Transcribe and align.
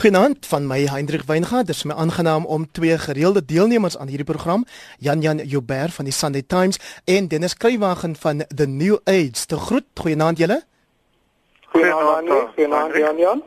Goeienaand 0.00 0.46
van 0.46 0.66
my 0.66 0.86
Hendrik 0.88 1.22
Weingart. 1.28 1.66
Dit 1.66 1.76
is 1.76 1.82
my 1.84 1.92
aangenaam 1.94 2.46
om 2.46 2.70
twee 2.72 2.98
gereelde 2.98 3.44
deelnemers 3.44 3.98
aan 3.98 4.08
hierdie 4.08 4.24
program, 4.24 4.64
Jan 4.98 5.20
Jan 5.20 5.36
Joubert 5.36 5.92
van 5.92 6.04
die 6.04 6.12
Sunday 6.12 6.42
Times 6.42 6.78
en 7.04 7.28
Dennis 7.28 7.56
Kruiwagen 7.56 8.16
van 8.16 8.44
The 8.54 8.66
New 8.66 8.96
Age. 9.04 9.46
Te 9.46 9.56
groet. 9.56 9.84
Goeienaand 9.94 10.38
julle. 10.38 10.62
Goeienaand. 11.66 12.30
Goeienaand 12.54 12.96
Jan 12.96 13.16
Jan. 13.16 13.42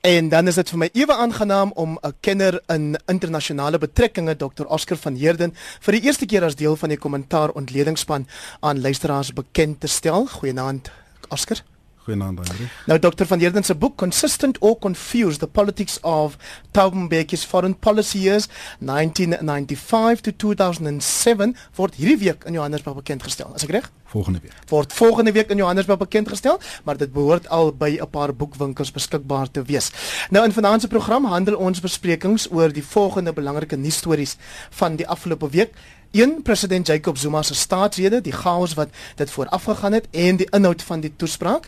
En 0.00 0.28
dan 0.28 0.46
is 0.46 0.54
dit 0.54 0.68
vir 0.68 0.78
my 0.78 0.88
ewe 0.92 1.16
aangenaam 1.16 1.72
om 1.74 1.98
'n 2.02 2.14
kenner 2.20 2.62
in 2.66 3.00
internasionale 3.06 3.78
betrekkinge, 3.78 4.36
Dr. 4.36 4.64
Oscar 4.66 4.96
van 4.96 5.14
Heerden, 5.14 5.54
vir 5.80 5.92
die 5.92 6.02
eerste 6.02 6.26
keer 6.26 6.44
as 6.44 6.56
deel 6.56 6.76
van 6.76 6.88
die 6.88 6.98
kommentaar 6.98 7.50
ontledingspan 7.50 8.28
aan 8.60 8.80
luisteraars 8.80 9.32
bekend 9.32 9.80
te 9.80 9.86
stel. 9.86 10.26
Goeienaand, 10.26 10.90
Oscar. 11.28 11.73
Goeienaand 12.04 12.38
Andri. 12.38 12.68
Nou 12.86 12.98
Dr 12.98 13.24
van 13.24 13.38
Heerden 13.38 13.64
se 13.64 13.74
boek 13.74 13.96
Consistent 13.96 14.58
or 14.60 14.78
Confused: 14.78 15.38
The 15.38 15.46
Politics 15.46 16.00
of 16.00 16.36
Thabo 16.70 16.96
Mbeki's 16.96 17.44
Foreign 17.44 17.78
Policy 17.78 18.18
Years 18.18 18.48
1995 18.78 20.20
to 20.20 20.36
2007 20.36 21.56
word 21.74 21.94
hierdie 21.94 22.18
week 22.18 22.44
in 22.44 22.52
Johannesburg 22.52 22.96
bekend 23.00 23.24
gestel. 23.24 23.54
Is 23.56 23.64
ek 23.64 23.72
reg? 23.78 23.88
Volgende 24.12 24.42
week. 24.42 24.52
Word 24.68 24.92
volgende 24.92 25.32
week 25.32 25.48
in 25.48 25.56
Johannesburg 25.56 25.98
bekend 25.98 26.28
gestel, 26.28 26.60
maar 26.84 27.00
dit 27.00 27.12
behoort 27.12 27.48
al 27.48 27.72
by 27.72 27.96
'n 27.96 28.10
paar 28.10 28.34
boekwinkels 28.34 28.92
beskikbaar 28.92 29.50
te 29.50 29.62
wees. 29.62 29.90
Nou 30.30 30.44
in 30.44 30.52
vanaand 30.52 30.80
se 30.80 30.88
program 30.88 31.24
handel 31.24 31.56
ons 31.56 31.80
besprekings 31.80 32.50
oor 32.52 32.72
die 32.72 32.84
volgende 32.84 33.32
belangrike 33.32 33.76
nuusstories 33.76 34.36
van 34.70 34.96
die 34.96 35.08
afgelope 35.08 35.48
week. 35.48 35.72
Een 36.14 36.42
president 36.42 36.86
Jacob 36.86 37.18
Zuma 37.18 37.42
se 37.42 37.54
staatsrede, 37.54 38.20
die 38.20 38.32
chaos 38.32 38.74
wat 38.74 38.88
dit 39.18 39.30
voorafgegaan 39.30 39.92
het 39.92 40.06
en 40.10 40.36
die 40.36 40.46
inhoud 40.50 40.82
van 40.82 41.00
die 41.00 41.12
toespraak. 41.16 41.66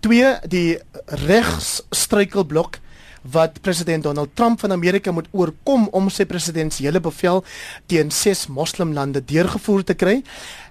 2 0.00 0.36
die 0.46 0.78
regsstruikelblok 1.04 2.78
wat 3.20 3.60
president 3.60 4.02
Donald 4.02 4.30
Trump 4.34 4.60
van 4.60 4.72
Amerika 4.72 5.10
moet 5.10 5.26
oorkom 5.30 5.88
om 5.90 6.06
sy 6.12 6.22
presidensiële 6.24 7.00
bevel 7.00 7.42
teen 7.90 8.12
6 8.12 8.46
moslimlande 8.46 9.24
deurgevoer 9.24 9.82
te 9.84 9.98
kry 9.98 10.20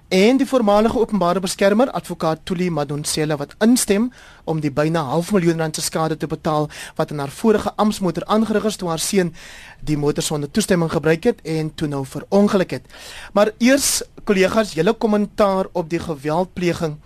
en 0.08 0.36
die 0.36 0.46
voormalige 0.46 0.98
openbare 0.98 1.40
beskermer 1.40 1.90
advokaat 1.90 2.44
Tuli 2.44 2.70
Madonsela 2.70 3.36
wat 3.36 3.54
instem 3.64 4.10
om 4.44 4.60
die 4.60 4.70
byna 4.70 5.02
half 5.08 5.32
miljoen 5.32 5.58
rand 5.58 5.76
se 5.76 5.82
skade 5.82 6.16
te 6.16 6.26
betaal 6.26 6.68
wat 6.96 7.10
in 7.10 7.18
haar 7.18 7.32
vorige 7.32 7.72
amptmotor 7.76 8.24
aangerig 8.24 8.64
is 8.64 8.76
toe 8.76 8.88
haar 8.88 9.00
seun 9.00 9.34
die 9.80 9.96
motor 9.96 10.22
sonder 10.22 10.50
toestemming 10.50 10.92
gebruik 10.92 11.24
het 11.24 11.40
en 11.42 11.74
toe 11.74 11.88
nou 11.88 12.04
verongeluk 12.06 12.70
het. 12.70 12.86
Maar 13.32 13.50
eers 13.58 14.02
kollegas, 14.24 14.72
julle 14.72 14.92
kommentaar 14.92 15.66
op 15.72 15.90
die 15.90 16.00
geweldpleging 16.00 16.98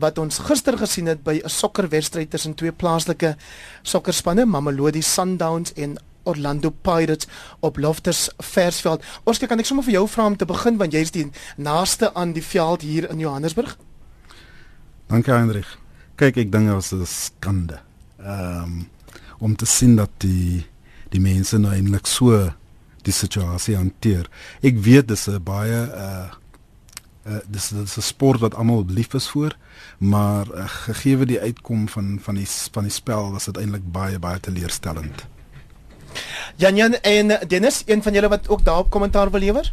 wat 0.00 0.18
ons 0.18 0.38
gister 0.38 0.78
gesien 0.78 1.06
het 1.06 1.22
by 1.22 1.40
'n 1.44 1.48
sokkerwedstryd 1.48 2.30
tussen 2.30 2.54
twee 2.54 2.72
plaaslike 2.72 3.36
sokkerspanne, 3.82 4.44
Mamelodi 4.44 5.02
Sundowns 5.02 5.72
en 5.72 5.98
Orlando 6.30 6.70
Pirates 6.70 7.28
op 7.60 7.78
Loftus 7.82 8.28
Versveld. 8.38 9.04
Oskar, 9.24 9.50
kan 9.50 9.62
ek 9.62 9.68
sommer 9.68 9.86
vir 9.86 9.98
jou 9.98 10.06
vra 10.08 10.30
om 10.30 10.38
te 10.38 10.48
begin 10.48 10.78
want 10.80 10.94
jy 10.94 11.04
is 11.06 11.14
die 11.14 11.26
naaste 11.56 12.12
aan 12.14 12.34
die 12.36 12.44
veld 12.44 12.86
hier 12.86 13.10
in 13.10 13.22
Johannesburg? 13.22 13.76
Dankie 15.10 15.34
Hendrik. 15.34 15.66
Kyk, 16.20 16.36
ek 16.36 16.50
dink 16.52 16.68
dit 16.68 16.74
was 16.76 16.92
'n 16.92 17.06
skande. 17.06 17.80
Ehm 18.22 18.62
um, 18.62 18.88
om 19.40 19.56
te 19.56 19.66
sien 19.66 19.96
dat 19.96 20.10
die 20.18 20.66
die 21.10 21.20
mense 21.20 21.58
nou 21.58 21.72
eintlik 21.74 22.06
so 22.06 22.52
die 23.06 23.14
situasie 23.14 23.76
hanteer. 23.76 24.28
Ek 24.62 24.78
weet 24.78 25.08
dis 25.08 25.28
'n 25.28 25.42
baie 25.42 25.80
uh 25.88 26.28
uh 27.26 27.40
dis 27.48 27.68
dis 27.68 27.96
'n 27.96 28.02
sport 28.02 28.40
wat 28.40 28.54
almal 28.54 28.84
lief 28.88 29.14
is 29.14 29.28
vir, 29.28 29.56
maar 29.98 30.46
uh, 30.54 30.68
gegee 30.68 31.26
die 31.26 31.40
uitkom 31.40 31.88
van 31.88 32.18
van 32.22 32.34
die 32.34 32.48
van 32.72 32.84
die 32.84 32.92
spel 32.92 33.32
was 33.32 33.44
dit 33.44 33.56
eintlik 33.56 33.92
baie 33.92 34.18
baie 34.18 34.40
teleurstellend. 34.40 35.26
Jan 36.56 36.76
Jan 36.76 36.94
en 36.94 37.38
Dennis, 37.48 37.82
een 37.86 38.02
van 38.02 38.12
julle 38.12 38.28
wat 38.28 38.48
ook 38.48 38.64
daarop 38.64 38.90
kommentaar 38.90 39.30
wil 39.30 39.40
lewer? 39.40 39.72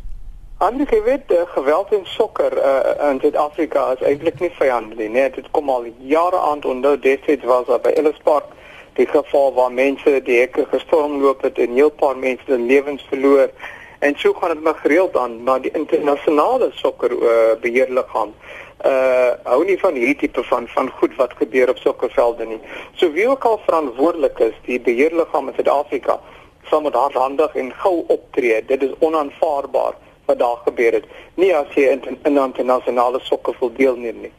Anders 0.58 0.90
jy 0.90 1.04
weet, 1.04 1.32
uh, 1.32 1.44
geweld 1.54 1.92
in 1.94 2.06
sokker 2.06 2.54
uh, 2.58 3.10
in 3.12 3.20
Suid-Afrika 3.22 3.92
is 3.94 4.02
eintlik 4.02 4.40
nie 4.42 4.50
vyandelik 4.58 5.12
nie. 5.14 5.26
Dit 5.36 5.52
kom 5.52 5.70
al 5.70 5.86
jare 6.02 6.40
aan 6.50 6.64
onder 6.64 6.98
destyds 7.02 7.46
was 7.46 7.68
daar 7.68 7.84
by 7.84 7.94
Ellis 7.94 8.18
Park 8.24 8.56
die 8.98 9.06
geval 9.06 9.54
waar 9.54 9.72
mense 9.72 10.16
die 10.26 10.40
hekke 10.40 10.66
gestormloop 10.72 11.46
het 11.46 11.60
en 11.62 11.78
heel 11.78 11.94
paar 11.94 12.18
mense 12.18 12.42
hulle 12.48 12.66
lewens 12.66 13.06
verloor. 13.10 13.52
En 14.00 14.18
so 14.18 14.34
gaan 14.34 14.56
dit 14.56 14.64
maar 14.64 14.80
gereeld 14.82 15.18
aan, 15.18 15.44
maar 15.44 15.62
die 15.62 15.74
internasionale 15.78 16.72
sokker 16.74 17.12
uh, 17.12 17.54
beheerliggaam 17.62 18.34
uh 18.86 19.34
hou 19.44 19.64
nie 19.66 19.78
van 19.80 19.94
hierdie 19.94 20.16
tipe 20.16 20.44
van 20.44 20.68
van 20.68 20.90
goed 21.00 21.16
wat 21.16 21.34
gebeur 21.38 21.70
op 21.70 21.78
sokkervelde 21.78 22.46
nie. 22.46 22.60
So 22.96 23.12
wie 23.12 23.28
ook 23.30 23.44
al 23.44 23.62
verantwoordelik 23.66 24.40
is, 24.40 24.54
die 24.66 24.80
beheerliggaam 24.80 25.48
in 25.48 25.54
Suid-Afrika 25.54 26.20
sal 26.70 26.82
moet 26.82 26.94
hardhandig 26.94 27.56
en 27.56 27.74
gou 27.74 28.04
optree. 28.08 28.66
Dit 28.66 28.84
is 28.84 28.94
onaanvaarbaar 29.00 29.94
wat 30.26 30.40
daar 30.40 30.58
gebeur 30.66 30.94
het. 30.94 31.06
Nie 31.36 31.56
as 31.56 31.74
jy 31.76 31.90
in 31.96 32.02
'n 32.24 32.38
internasionale 32.38 33.20
sokker 33.20 33.56
wil 33.60 33.74
deelneem 33.74 34.22
nie. 34.22 34.34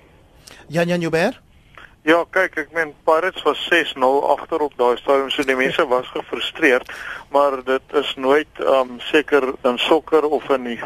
Jan 0.68 0.86
Jan 0.86 1.00
Joubert 1.00 1.40
Ja, 2.08 2.22
kyk, 2.30 2.54
ek 2.56 2.70
meen 2.72 2.94
Pirates 3.04 3.42
was 3.44 3.58
6-0 3.68 4.22
agter 4.32 4.62
op 4.64 4.72
daai 4.78 4.96
stadium, 4.96 5.28
so 5.30 5.42
die 5.44 5.56
mense 5.58 5.84
was 5.90 6.06
gefrustreerd, 6.14 6.88
maar 7.34 7.58
dit 7.66 7.96
is 8.00 8.14
nooit 8.16 8.62
um 8.64 8.94
seker 9.10 9.50
in 9.68 9.78
sokker 9.78 10.24
of 10.24 10.46
in 10.54 10.64
die 10.70 10.78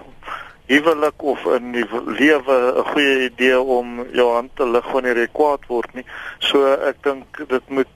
huwelik 0.67 1.23
of 1.23 1.45
in 1.45 1.73
die 1.73 1.87
lewe 2.07 2.57
'n 2.77 2.85
goeie 2.93 3.25
idee 3.31 3.61
om 3.61 4.07
jou 4.13 4.33
hand 4.33 4.51
te 4.57 4.67
lig 4.67 4.93
wanneer 4.93 5.17
jy 5.17 5.29
kwaad 5.33 5.67
word 5.67 5.95
nie. 5.95 6.07
So 6.39 6.67
ek 6.67 7.03
dink 7.03 7.49
dit 7.49 7.69
moet 7.69 7.89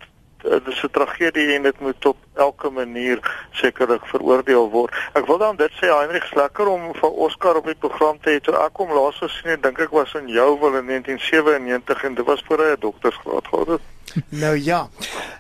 dit 0.43 0.67
is 0.67 0.83
'n 0.83 0.91
tragedie 0.91 1.55
en 1.55 1.63
dit 1.63 1.81
moet 1.81 2.07
op 2.07 2.17
elke 2.35 2.71
manier 2.71 3.19
sekerlik 3.51 4.07
veroordeel 4.07 4.71
word. 4.71 4.95
Ek 5.13 5.27
wil 5.27 5.39
dan 5.39 5.57
dit 5.57 5.73
sê 5.73 5.87
Heinrich 5.87 6.35
lekker 6.35 6.67
om 6.69 6.95
vir 6.95 7.11
Oscar 7.11 7.57
op 7.57 7.65
die 7.65 7.75
program 7.75 8.21
te 8.21 8.31
hê. 8.31 8.41
Toe 8.41 8.55
ek 8.55 8.77
hom 8.77 8.93
laas 8.93 9.19
gesien 9.19 9.51
het, 9.51 9.63
dink 9.63 9.79
ek 9.79 9.91
was 9.91 10.15
in 10.15 10.29
Jouwel 10.29 10.77
in 10.77 10.87
1997 10.87 12.05
en 12.05 12.15
dit 12.15 12.25
was 12.25 12.43
voor 12.47 12.59
hy 12.59 12.71
'n 12.73 12.81
doktorsgraad 12.81 13.47
gehad 13.47 13.67
het. 13.67 13.96
Nou 14.29 14.57
ja. 14.57 14.87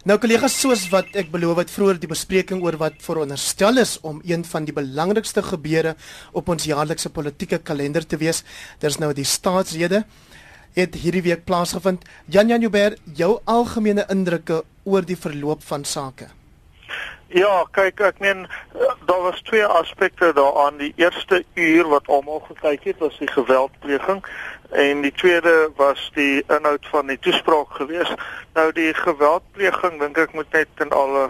Nou 0.06 0.18
kollegas, 0.22 0.54
soos 0.60 0.84
wat 0.92 1.16
ek 1.18 1.32
beloof 1.32 1.62
het 1.64 1.72
vroeër 1.72 1.98
die 2.02 2.10
bespreking 2.10 2.62
oor 2.62 2.76
wat 2.78 3.00
veronderstel 3.02 3.80
is 3.82 3.96
om 4.06 4.20
een 4.26 4.44
van 4.46 4.66
die 4.68 4.74
belangrikste 4.76 5.42
gebeure 5.42 5.96
op 6.32 6.48
ons 6.48 6.68
jaarlikse 6.68 7.10
politieke 7.10 7.58
kalender 7.58 8.06
te 8.06 8.18
wees, 8.20 8.44
dis 8.78 8.98
nou 9.02 9.12
die 9.16 9.26
staatsrede 9.26 10.04
het 10.76 10.94
hierdie 10.94 11.24
week 11.24 11.44
plaasgevind. 11.48 12.04
Jan 12.30 12.48
Jan 12.52 12.60
Joubert, 12.60 13.00
jou 13.16 13.38
algemene 13.44 14.04
indrukke 14.12 14.62
oor 14.84 15.06
die 15.06 15.16
verloop 15.16 15.64
van 15.64 15.84
sake? 15.84 16.28
Ja, 17.34 17.64
kyk, 17.74 18.00
ek 18.06 18.20
meen 18.22 18.44
daar 19.08 19.22
was 19.24 19.40
twee 19.48 19.64
aspekte 19.64 20.30
daaraan. 20.36 20.78
Die 20.78 20.92
eerste 20.96 21.42
uur 21.54 21.88
wat 21.90 22.06
almal 22.06 22.44
gekyk 22.46 22.84
het, 22.92 22.98
was 23.02 23.18
die 23.18 23.30
geweldpleging 23.32 24.22
en 24.70 25.02
die 25.02 25.12
tweede 25.12 25.70
was 25.76 26.10
die 26.14 26.44
inhoud 26.48 26.86
van 26.90 27.06
die 27.06 27.18
toespraak 27.18 27.70
geweest. 27.70 28.14
Nou 28.54 28.72
die 28.72 28.94
geweldpleging 28.94 30.00
dink 30.00 30.18
ek 30.18 30.32
moet 30.32 30.52
net 30.52 30.68
in 30.84 30.90
alle 30.90 31.28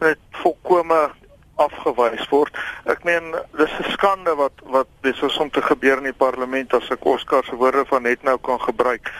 net 0.00 0.18
volkome 0.42 1.10
afgewys 1.56 2.28
word. 2.28 2.56
Ek 2.84 3.04
meen 3.04 3.34
dis 3.56 3.78
'n 3.78 3.90
skande 3.94 4.34
wat 4.34 4.58
wat 4.62 4.90
besig 5.00 5.38
om 5.38 5.50
te 5.50 5.62
gebeur 5.62 5.96
in 5.96 6.10
die 6.10 6.20
parlement 6.26 6.74
as 6.74 6.90
ek 6.90 7.04
Oscar 7.04 7.44
se 7.44 7.56
woorde 7.56 7.84
van 7.86 8.02
net 8.02 8.22
nou 8.22 8.38
kan 8.38 8.60
gebruik 8.60 9.10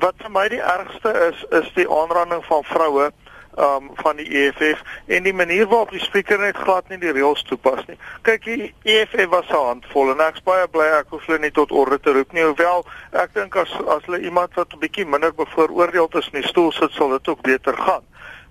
wat 0.00 0.14
vir 0.22 0.32
my 0.32 0.48
die 0.52 0.62
ergste 0.62 1.12
is 1.28 1.44
is 1.60 1.68
die 1.76 1.88
aanranding 1.90 2.44
van 2.48 2.64
vroue 2.64 3.10
um 3.56 3.90
van 3.94 4.16
die 4.16 4.28
EFF 4.28 4.82
en 5.06 5.22
die 5.22 5.34
manier 5.34 5.66
waarop 5.66 5.90
die 5.90 6.00
spreker 6.00 6.38
net 6.38 6.56
glad 6.56 6.88
nie 6.88 6.98
die 7.00 7.12
reëls 7.12 7.42
toepas 7.48 7.86
nie. 7.88 7.96
Kyk, 8.22 8.44
die 8.44 8.74
EFF 8.84 9.28
was 9.32 9.48
'n 9.48 9.66
handvol 9.66 10.10
en 10.12 10.20
ek's 10.20 10.42
baie 10.42 10.68
bly 10.68 10.88
ek 10.98 11.06
hoef 11.10 11.26
hulle 11.26 11.38
nie 11.38 11.50
tot 11.50 11.72
orde 11.72 12.00
te 12.00 12.12
roep 12.12 12.32
nie. 12.32 12.42
Hoewel 12.42 12.84
ek 13.12 13.34
dink 13.34 13.56
as 13.56 13.72
as 13.88 14.04
hulle 14.04 14.20
iemand 14.20 14.54
wat 14.54 14.72
'n 14.72 14.78
bietjie 14.78 15.06
minder 15.06 15.34
bevooroordeel 15.34 16.08
is 16.12 16.28
in 16.32 16.40
die 16.40 16.48
stoel 16.48 16.72
sit, 16.72 16.92
sal 16.92 17.08
dit 17.08 17.28
ook 17.28 17.40
beter 17.42 17.76
gaan. 17.76 18.04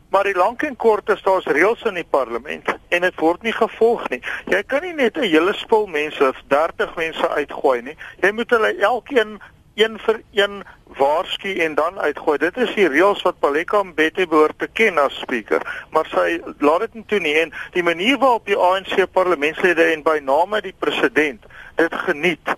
Maar 0.10 0.24
die 0.24 0.36
lank 0.36 0.64
en 0.64 0.76
kort 0.76 1.10
is 1.10 1.22
daar's 1.22 1.46
reëls 1.46 1.82
in 1.84 1.94
die 1.94 2.08
parlement 2.10 2.70
en 2.88 3.02
dit 3.02 3.20
word 3.20 3.42
nie 3.44 3.54
gevolg 3.54 4.10
nie. 4.10 4.22
Jy 4.48 4.62
kan 4.64 4.82
nie 4.82 4.94
net 4.94 5.18
'n 5.18 5.28
hele 5.28 5.54
spul 5.54 5.88
mense, 5.88 6.34
30 6.48 6.96
mense 6.96 7.30
uitgooi 7.30 7.82
nie. 7.82 7.98
Jy 8.22 8.32
moet 8.32 8.50
hulle 8.50 8.78
elkeen 8.78 9.42
een 9.76 10.00
vir 10.00 10.22
een 10.32 10.64
waarsku 10.98 11.56
en 11.60 11.76
dan 11.76 12.00
uitgooi. 12.00 12.38
Dit 12.38 12.58
is 12.58 12.74
die 12.76 12.88
reëls 12.88 13.22
wat 13.22 13.40
Paleka 13.40 13.84
Mbete 13.84 14.28
behoort 14.28 14.60
te 14.60 14.68
ken 14.74 14.98
as 14.98 15.18
spreker, 15.20 15.64
maar 15.92 16.08
sy 16.12 16.40
laat 16.60 16.86
dit 16.86 16.94
nie 16.94 17.06
toe 17.12 17.20
nie 17.20 17.34
en 17.42 17.52
die 17.76 17.84
manier 17.84 18.18
waarop 18.18 18.46
die 18.48 18.58
ANC 18.58 18.96
parlementslede 19.12 19.92
en 19.92 20.04
by 20.04 20.20
name 20.24 20.62
die 20.62 20.76
president 20.80 21.44
dit 21.76 21.98
geniet 22.08 22.56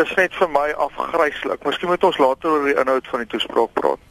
is 0.00 0.14
net 0.16 0.34
vir 0.38 0.48
my 0.48 0.68
afgryslik. 0.86 1.64
Miskien 1.66 1.90
moet 1.90 2.04
ons 2.04 2.18
later 2.18 2.54
oor 2.54 2.70
die 2.70 2.78
inhoud 2.78 3.10
van 3.10 3.24
die 3.24 3.30
toespraak 3.34 3.74
praat. 3.76 4.08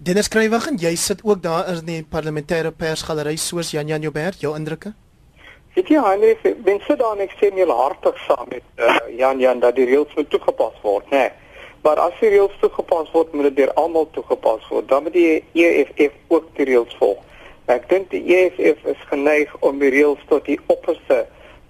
Dennis 0.00 0.30
Kruywagen, 0.32 0.80
jy 0.80 0.94
sit 0.96 1.20
ook 1.22 1.42
daar 1.44 1.68
in 1.74 1.84
die 1.84 2.00
parlementêre 2.02 2.72
persgalery 2.72 3.36
soos 3.36 3.70
Jan 3.76 3.86
Jan 3.86 4.00
Joubert, 4.00 4.40
jou 4.40 4.54
indrukke? 4.56 4.94
Ek 5.78 5.92
ja, 5.92 6.02
Heinrich, 6.08 6.40
ben 6.64 6.80
sit 6.86 6.98
daar 6.98 7.14
en 7.14 7.22
ek 7.28 7.36
sê 7.38 7.52
nie 7.54 7.66
hartig 7.68 8.16
saam 8.24 8.48
met 8.48 8.64
uh, 8.80 8.96
Jan 9.18 9.38
Jan 9.38 9.60
dat 9.60 9.76
die 9.76 9.86
reëls 9.86 10.16
moet 10.16 10.30
toegepas 10.32 10.80
word, 10.82 11.06
né? 11.12 11.28
Nee. 11.28 11.49
Maar 11.82 11.96
as 11.96 12.16
die 12.20 12.28
reëls 12.28 12.56
toegepas 12.60 13.08
word, 13.14 13.32
moet 13.32 13.48
dit 13.48 13.62
deur 13.62 13.70
almal 13.80 14.08
toegepas 14.12 14.66
word. 14.68 14.88
Dan 14.88 15.02
moet 15.02 15.14
die 15.16 15.44
EFF 15.56 16.16
ook 16.28 16.50
die 16.58 16.66
reëls 16.68 16.96
volg. 17.00 17.22
Ek 17.72 17.86
dink 17.88 18.10
die 18.12 18.20
EFF 18.34 18.84
is 18.92 19.04
geneig 19.08 19.52
om 19.64 19.78
die 19.80 19.92
reëls 19.94 20.20
tot 20.28 20.44
die 20.44 20.58
opperste 20.72 21.22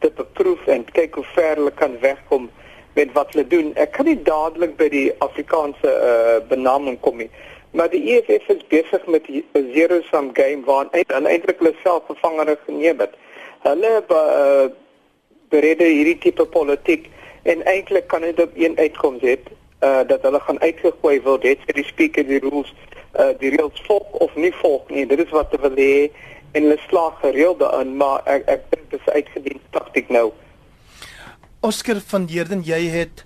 te 0.02 0.10
beproef 0.16 0.66
en 0.72 0.86
kyk 0.96 1.14
hoe 1.20 1.26
ver 1.34 1.60
hulle 1.60 1.74
kan 1.78 1.94
wegkom 2.02 2.48
met 2.96 3.12
wat 3.14 3.30
hulle 3.34 3.46
doen. 3.46 3.70
Ek 3.78 3.92
kan 3.94 4.08
nie 4.08 4.16
dadelik 4.26 4.74
by 4.80 4.88
die 4.90 5.06
Afrikaanse 5.22 5.94
uh, 5.94 6.40
benaming 6.50 6.98
kom 7.04 7.20
nie. 7.22 7.30
Maar 7.76 7.92
die 7.92 8.02
EFF 8.16 8.48
is 8.56 8.66
besig 8.72 9.06
met 9.06 9.30
'n 9.30 9.70
zero 9.76 10.00
sum 10.10 10.34
game 10.34 10.66
waarin 10.66 10.90
eintlik 11.30 11.62
hulle 11.62 11.74
self 11.84 12.02
vervangere 12.10 12.58
geneem 12.66 12.98
het. 12.98 13.14
Hulle 13.62 14.02
uh, 14.10 14.66
berede 15.54 15.84
hierdie 15.84 16.18
tipe 16.18 16.46
politiek 16.46 17.06
en 17.42 17.62
eintlik 17.62 18.08
kan 18.08 18.26
dit 18.26 18.42
op 18.42 18.50
een 18.56 18.74
uitkoms 18.78 19.22
hê 19.22 19.38
uh, 19.80 20.02
dat 20.06 20.22
hulle 20.22 20.40
gaan 20.40 20.60
uitgegooi 20.60 21.20
word 21.22 21.42
het 21.42 21.64
vir 21.66 21.80
die 21.80 21.86
speaker 21.88 22.26
die 22.26 22.40
rules 22.44 22.72
uh, 23.18 23.32
die 23.40 23.52
reëls 23.54 23.82
volg 23.86 24.20
of 24.24 24.34
nie 24.34 24.52
volg 24.60 24.88
nie. 24.90 25.06
Dit 25.06 25.24
is 25.24 25.32
wat 25.34 25.52
hulle 25.54 25.68
wil 25.68 25.80
hê 25.80 26.10
en 26.52 26.66
hulle 26.66 26.78
slaag 26.88 27.18
gereeld 27.22 27.60
daarin, 27.62 27.96
maar 27.96 28.22
ek 28.30 28.46
ek 28.50 28.68
dink 28.74 28.90
dit 28.90 29.00
is 29.00 29.12
uitgedien 29.14 29.60
taktiek 29.76 30.08
nou. 30.10 30.30
Oscar 31.60 32.00
van 32.12 32.26
Heerden, 32.30 32.64
jy 32.64 32.80
het 32.90 33.24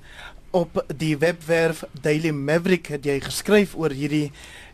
op 0.55 0.85
die 0.95 1.17
webwerf 1.19 1.85
Daily 2.03 2.31
Maverick 2.31 2.91
het 2.95 3.07
jy 3.07 3.19
geskryf 3.23 3.75
oor 3.79 3.95
hierdie 3.95 4.31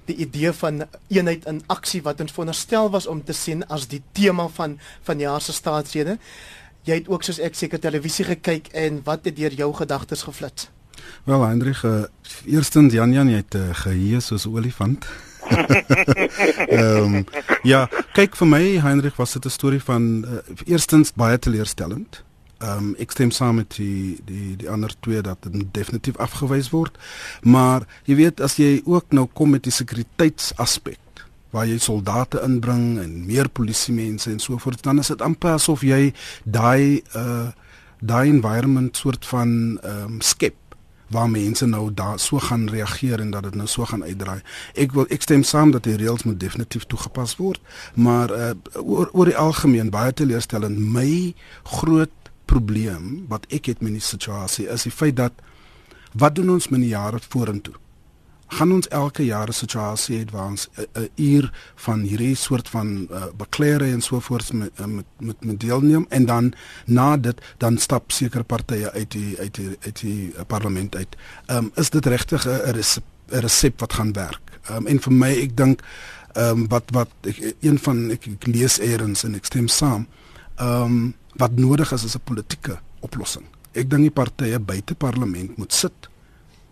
die 0.08 0.16
idee 0.24 0.50
van 0.56 0.86
eenheid 1.08 1.44
in 1.48 1.60
aksie 1.70 2.00
wat 2.02 2.20
ons 2.20 2.32
veronderstel 2.34 2.90
was 2.90 3.06
om 3.06 3.20
te 3.24 3.36
sien 3.36 3.62
as 3.68 3.86
die 3.88 4.02
tema 4.16 4.48
van 4.56 4.78
van 5.06 5.22
jaar 5.22 5.40
se 5.40 5.52
staatsrede. 5.52 6.18
Jy 6.88 7.02
het 7.02 7.08
ook 7.12 7.24
soos 7.24 7.38
ek 7.38 7.54
seker 7.54 7.80
televisie 7.80 8.24
gekyk 8.24 8.72
en 8.72 9.02
wat 9.04 9.28
het 9.28 9.36
deur 9.36 9.54
jou 9.54 9.72
gedagtes 9.76 10.24
geflits? 10.26 10.70
Wel, 11.24 11.46
Hendrik, 11.46 11.82
uh, 11.82 12.02
eerstens 12.46 12.92
Jan 12.92 13.12
Jan 13.12 13.28
het 13.28 13.54
uh, 13.54 13.60
geheue 13.72 14.20
soos 14.20 14.46
'n 14.46 14.54
olifant. 14.54 15.06
Ehm 16.68 17.14
um, 17.14 17.24
ja, 17.62 17.88
kyk 18.12 18.36
vir 18.36 18.46
my 18.46 18.64
Hendrik 18.80 19.16
was 19.16 19.32
dit 19.32 19.44
'n 19.44 19.50
storie 19.50 19.82
van 19.82 20.24
uh, 20.24 20.38
eerstens 20.64 21.12
baie 21.12 21.38
teleurstellend. 21.38 22.24
Ehm 22.58 22.78
um, 22.78 22.94
ek 22.98 23.10
stem 23.10 23.30
saam 23.30 23.54
met 23.54 23.76
die 23.76 24.20
die 24.24 24.56
die 24.56 24.70
ander 24.70 24.92
twee 25.00 25.20
dat 25.20 25.36
dit 25.40 25.74
definitief 25.74 26.16
afgewys 26.16 26.70
word. 26.70 26.98
Maar 27.42 27.86
jy 28.04 28.14
weet 28.14 28.40
as 28.40 28.56
jy 28.56 28.82
ook 28.84 29.04
nou 29.10 29.26
kom 29.32 29.50
met 29.50 29.62
die 29.62 29.72
sekuriteitsaspek 29.72 30.98
waar 31.50 31.66
jy 31.66 31.78
soldate 31.82 32.42
inbring 32.46 33.00
en 33.02 33.26
meer 33.26 33.48
polisie 33.48 33.94
mense 33.94 34.30
en 34.30 34.38
so 34.38 34.58
voort 34.58 34.82
dan 34.82 34.98
is 35.02 35.10
dit 35.10 35.22
amper 35.22 35.56
asof 35.58 35.82
jy 35.82 36.12
daai 36.44 37.02
uh 37.16 37.50
daai 38.00 38.30
environment 38.30 38.96
soort 38.96 39.26
van 39.28 39.50
ehm 39.82 40.04
um, 40.04 40.20
skep 40.20 40.56
waar 41.10 41.30
mense 41.30 41.66
nou 41.66 41.90
daar 41.94 42.18
so 42.18 42.38
gaan 42.38 42.68
reageer 42.70 43.20
en 43.20 43.30
dat 43.30 43.42
dit 43.42 43.54
nou 43.54 43.66
so 43.68 43.84
gaan 43.84 44.04
uitdraai. 44.04 44.40
Ek 44.74 44.94
wil 44.94 45.06
ek 45.10 45.26
stem 45.26 45.42
saam 45.42 45.74
dat 45.74 45.84
die 45.84 45.96
reëls 45.98 46.24
moet 46.24 46.40
definitief 46.40 46.86
toegepas 46.86 47.36
word, 47.36 47.60
maar 47.94 48.30
uh, 48.30 48.52
oor 48.78 49.10
oor 49.12 49.30
die 49.30 49.36
algemeen 49.36 49.90
baie 49.90 50.12
teleurstellend 50.12 50.78
my 50.78 51.34
groot 51.62 52.14
probleem 52.50 53.26
wat 53.30 53.46
ek 53.50 53.70
het 53.70 53.82
met 53.82 53.94
die 53.98 54.04
situasie 54.04 54.66
is 54.70 54.86
die 54.86 54.94
feit 54.94 55.16
dat 55.18 55.32
wat 56.18 56.34
doen 56.34 56.56
ons 56.56 56.68
met 56.68 56.82
die 56.82 56.94
jare 56.94 57.18
vorentoe? 57.28 57.74
Gaan 58.50 58.72
ons 58.72 58.88
elke 58.88 59.24
jaar 59.24 59.48
'n 59.48 59.52
situasie 59.52 60.18
hê 60.18 60.30
waar 60.30 60.46
ons 60.46 60.68
'n 60.76 61.08
uur 61.16 61.52
van 61.74 62.00
hierdie 62.00 62.34
soort 62.34 62.68
van 62.68 63.06
uh, 63.10 63.24
beklere 63.36 63.84
en 63.84 64.00
so 64.00 64.20
voort 64.20 64.52
met, 64.52 64.70
uh, 64.80 64.86
met 64.86 65.06
met 65.18 65.44
met 65.44 65.60
deelneem 65.60 66.06
en 66.08 66.24
dan 66.26 66.52
na 66.86 67.16
dit 67.16 67.40
dan 67.58 67.78
stap 67.78 68.12
sekere 68.12 68.42
partye 68.44 68.90
uit 68.90 69.10
die 69.10 69.38
uit 69.38 69.54
die 69.54 69.76
uit 69.80 70.00
die 70.00 70.32
uh, 70.34 70.40
parlement 70.46 70.96
uit. 70.96 71.16
Ehm 71.46 71.58
um, 71.58 71.70
is 71.74 71.90
dit 71.90 72.06
regtig 72.06 72.46
'n 72.46 73.02
resep 73.26 73.80
wat 73.80 73.92
gaan 73.92 74.12
werk? 74.12 74.50
Ehm 74.68 74.76
um, 74.76 74.86
en 74.86 75.00
vir 75.00 75.12
my 75.12 75.30
ek 75.30 75.56
dink 75.56 75.82
ehm 76.32 76.58
um, 76.58 76.68
wat 76.68 76.90
wat 76.90 77.10
ek, 77.20 77.54
een 77.60 77.78
van 77.78 78.10
ek, 78.10 78.26
ek 78.26 78.46
lees 78.46 78.78
eers 78.78 79.24
en 79.24 79.34
ek 79.34 79.44
stem 79.44 79.68
saam. 79.68 80.06
Ehm 80.56 80.82
um, 80.82 81.14
wat 81.36 81.56
nodig 81.56 81.92
is 81.92 82.04
is 82.04 82.14
'n 82.14 82.24
politieke 82.24 82.78
oplossing. 83.00 83.44
Ek 83.72 83.90
dink 83.90 84.02
die 84.02 84.10
partye 84.10 84.58
buite 84.58 84.94
parlement 84.94 85.56
moet 85.56 85.72
sit. 85.72 86.09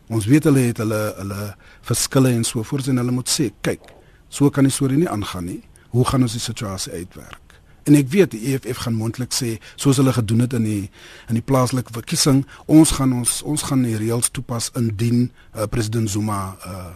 Ons 0.08 0.26
weet 0.26 0.44
hulle 0.48 0.68
het 0.70 0.78
hulle 0.82 1.00
hulle 1.18 1.54
verskille 1.88 2.32
en 2.32 2.44
so 2.44 2.62
voort 2.62 2.88
en 2.88 2.96
hulle 2.96 3.12
moet 3.12 3.28
sê, 3.28 3.50
kyk, 3.62 3.90
so 4.28 4.48
kan 4.50 4.64
die 4.64 4.72
storie 4.72 4.98
nie 5.00 5.08
aangaan 5.08 5.44
nie. 5.44 5.60
Hoe 5.92 6.04
gaan 6.04 6.24
ons 6.24 6.36
die 6.36 6.42
situasie 6.42 6.92
uitwerk? 6.92 7.48
En 7.88 7.96
ek 7.96 8.08
weet 8.12 8.34
die 8.34 8.52
EFF 8.52 8.82
gaan 8.84 8.96
mondelik 8.98 9.32
sê 9.32 9.54
soos 9.80 9.96
hulle 10.00 10.12
gedoen 10.12 10.44
het 10.44 10.54
in 10.58 10.64
die 10.68 10.90
in 11.32 11.38
die 11.38 11.44
plaaslike 11.44 11.94
verkiesing, 11.96 12.42
ons 12.66 12.92
gaan 12.98 13.14
ons 13.16 13.40
ons 13.48 13.64
gaan 13.68 13.84
die 13.86 13.96
reëls 13.96 14.28
toepas 14.36 14.70
indien 14.76 15.28
uh, 15.28 15.64
president 15.72 16.10
Zuma 16.12 16.40
uh, 16.68 16.90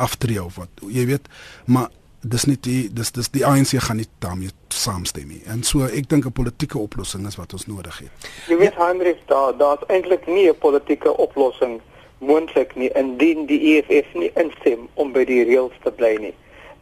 aftree 0.00 0.40
of 0.40 0.56
wat. 0.56 0.72
Jy 0.88 1.04
weet, 1.12 1.28
maar 1.68 1.90
dis 2.20 2.46
nie 2.48 2.56
die 2.64 2.80
dis 2.92 3.12
dis 3.16 3.28
die 3.32 3.44
ANC 3.48 3.76
gaan 3.80 4.00
nie 4.00 4.08
daarmee 4.24 4.52
saamstem 4.72 5.28
nie. 5.28 5.42
En 5.52 5.62
so 5.64 5.84
ek 5.84 6.08
dink 6.08 6.26
'n 6.26 6.32
politieke 6.32 6.78
oplossing 6.78 7.26
is 7.26 7.36
wat 7.36 7.52
ons 7.52 7.66
nodig 7.66 7.98
het. 7.98 8.28
Jy 8.48 8.56
weet 8.56 8.76
Hendrik, 8.76 9.20
daar 9.28 9.56
daar's 9.56 9.84
eintlik 9.88 10.26
nie 10.26 10.48
'n 10.48 10.58
politieke 10.58 11.16
oplossing 11.16 11.80
moontlik 12.20 12.74
nie 12.76 12.90
indien 12.98 13.46
die 13.48 13.60
EFF 13.74 14.14
nie 14.14 14.30
instem 14.40 14.88
om 14.94 15.12
by 15.12 15.24
die 15.28 15.42
reëls 15.48 15.76
te 15.84 15.92
bly 15.96 16.14
nie. 16.20 16.34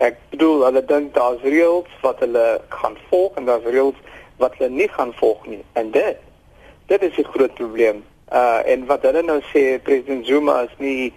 Ek 0.02 0.18
bedoel 0.32 0.64
hulle 0.66 0.82
dink 0.86 1.14
daar's 1.14 1.42
reëls 1.46 1.90
wat 2.02 2.20
hulle 2.22 2.46
gaan 2.74 2.98
volg 3.10 3.38
en 3.38 3.46
daar's 3.50 3.66
reëls 3.66 3.98
wat 4.42 4.56
hulle 4.58 4.70
nie 4.74 4.88
gaan 4.94 5.14
volg 5.18 5.46
nie. 5.46 5.62
En 5.78 5.90
dit 5.94 6.24
dit 6.88 7.02
is 7.02 7.18
'n 7.18 7.30
groot 7.34 7.54
probleem. 7.54 8.04
Uh 8.32 8.60
en 8.64 8.86
wat 8.86 9.02
hulle 9.02 9.22
nou 9.22 9.40
sê 9.52 9.82
president 9.82 10.26
Zuma 10.26 10.62
is 10.62 10.74
nie 10.78 11.12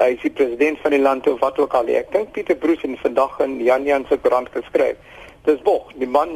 hy 0.00 0.14
is 0.16 0.22
die 0.22 0.32
president 0.32 0.78
van 0.80 0.90
die 0.90 1.00
land 1.00 1.26
of 1.26 1.40
wat 1.40 1.58
ook 1.58 1.74
al. 1.74 1.88
Ek 1.88 2.12
dink 2.12 2.32
Pieter 2.32 2.56
Bruce 2.56 2.86
het 2.86 3.00
vandag 3.00 3.40
in 3.40 3.60
Jan 3.62 3.84
Jan 3.84 4.06
se 4.08 4.16
koerant 4.18 4.48
geskryf. 4.52 4.96
Dis 5.44 5.60
bog, 5.62 5.92
die 5.94 6.08
man 6.08 6.30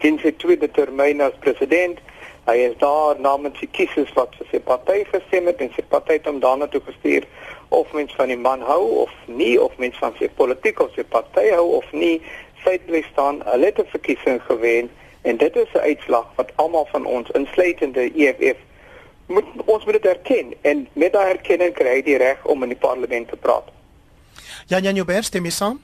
dien 0.00 0.18
sy 0.18 0.32
tweede 0.36 0.70
termyn 0.70 1.20
as 1.20 1.36
president. 1.40 1.98
Hy 2.44 2.56
is 2.68 2.76
daar 2.78 3.20
namens 3.20 3.60
die 3.60 3.68
kiesers 3.72 4.12
wat 4.14 4.34
vir 4.38 4.46
sy 4.50 4.60
party 4.60 5.04
gestem 5.08 5.46
het 5.46 5.60
en 5.64 5.70
sy 5.76 5.84
party 5.88 6.18
het 6.18 6.26
hom 6.28 6.40
daarna 6.40 6.66
toe 6.68 6.82
gestuur 6.84 7.24
of 7.68 7.92
mens 7.92 8.12
van 8.18 8.28
die 8.28 8.36
man 8.36 8.60
hou 8.60 8.82
of 9.04 9.14
nie 9.26 9.54
of 9.60 9.72
mens 9.78 9.96
van 9.98 10.12
sy 10.18 10.28
politiek 10.28 10.80
of 10.80 10.92
sy 10.94 11.04
party 11.04 11.48
hou 11.54 11.64
of 11.78 11.88
nie. 11.92 12.20
Feitelik 12.64 13.08
staan 13.12 13.42
'n 13.44 13.58
letter 13.60 13.86
verkiesing 13.86 14.42
gewen 14.42 14.90
en 15.22 15.36
dit 15.36 15.56
is 15.56 15.72
'n 15.74 15.78
uitslag 15.88 16.26
wat 16.36 16.52
almal 16.56 16.86
van 16.92 17.04
ons 17.04 17.30
insluitende 17.30 18.12
EFF 18.14 18.60
moet 19.26 19.44
ons 19.64 19.84
moet 19.84 19.92
dit 19.92 20.06
erken 20.06 20.54
en 20.60 20.88
met 20.92 21.12
daai 21.12 21.30
erkenning 21.30 21.72
kry 21.72 21.96
hy 21.96 22.02
die 22.02 22.16
reg 22.20 22.44
om 22.44 22.62
in 22.62 22.68
die 22.68 22.80
parlement 22.80 23.28
te 23.28 23.36
praat. 23.36 23.70
Jan 24.66 24.82
Jan 24.82 24.94
Joubert 24.94 25.24
stem 25.24 25.44
jy 25.44 25.50
saam? 25.50 25.80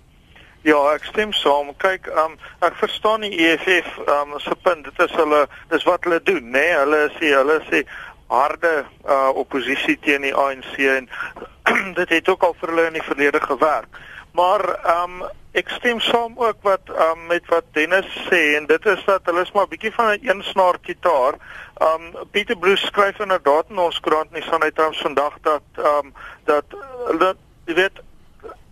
Ja, 0.63 0.77
ek 0.93 1.07
stem 1.09 1.33
saam. 1.33 1.71
Kyk, 1.81 2.11
um, 2.21 2.37
ek 2.67 2.77
verstaan 2.77 3.25
die 3.25 3.33
EFF 3.47 3.97
um, 4.05 4.37
se 4.45 4.57
punt. 4.63 4.85
Dit 4.85 4.99
is 5.07 5.17
hulle 5.17 5.47
dis 5.73 5.87
wat 5.89 6.05
hulle 6.05 6.21
doen, 6.23 6.51
né? 6.51 6.59
Nee? 6.59 6.79
Hulle 6.83 7.03
sê 7.17 7.33
hulle 7.33 7.59
sê 7.71 7.85
harde 8.31 8.73
uh, 9.09 9.31
oppositie 9.41 9.97
teen 10.05 10.23
die 10.23 10.35
ANC 10.37 10.77
en 10.85 11.09
dit 11.99 12.13
het 12.13 12.29
ook 12.29 12.45
al 12.47 12.55
vir 12.61 12.75
hulle 12.75 12.89
in 12.91 12.99
die 13.01 13.09
verlede 13.09 13.41
gewerk. 13.43 14.01
Maar 14.37 14.67
ehm 14.79 15.23
um, 15.23 15.29
ek 15.59 15.73
stem 15.75 15.99
saam 15.99 16.37
ook 16.39 16.61
wat 16.63 16.93
um, 16.95 17.25
met 17.27 17.49
wat 17.51 17.65
Dennis 17.75 18.07
sê 18.29 18.55
en 18.55 18.69
dit 18.71 18.85
is 18.87 19.01
dat 19.09 19.25
hulle 19.27 19.43
is 19.43 19.51
maar 19.57 19.67
bietjie 19.67 19.91
van 19.97 20.13
'n 20.13 20.29
eensnaar 20.29 20.79
gitaar. 20.83 21.41
Um 21.81 22.29
Pieter 22.31 22.57
Bruce 22.57 22.87
skryf 22.87 23.19
inderdaad 23.19 23.73
in 23.73 23.79
ons 23.79 24.01
koerant 24.01 24.31
nie 24.31 24.45
van 24.45 24.63
hy 24.63 24.71
tans 24.71 25.01
vandag 25.01 25.35
dat 25.43 25.63
um 25.95 26.13
dat 26.45 26.65
hulle 27.09 27.35
jy 27.67 27.75
weet 27.75 27.99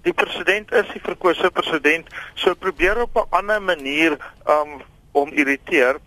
die 0.08 0.16
president 0.16 0.72
is 0.72 0.92
die 0.94 1.04
verkose 1.04 1.50
president 1.54 2.08
so 2.34 2.54
probeer 2.54 3.02
op 3.04 3.16
'n 3.16 3.28
ander 3.40 3.62
manier 3.62 4.18
um 4.56 4.80
om 5.12 5.32
irriteer 5.32 5.98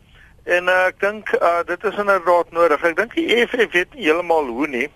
en 0.43 0.67
uh, 0.67 0.87
ek 0.89 0.99
dink 1.01 1.29
uh, 1.37 1.61
dit 1.67 1.83
is 1.83 1.97
inderdaad 2.01 2.51
nodig. 2.51 2.83
Ek 2.83 2.97
dink 2.97 3.13
die 3.13 3.27
EFF 3.35 3.71
weet 3.75 3.93
nie 3.93 4.07
heeltemal 4.07 4.49
hoe 4.49 4.67
nie. 4.67 4.89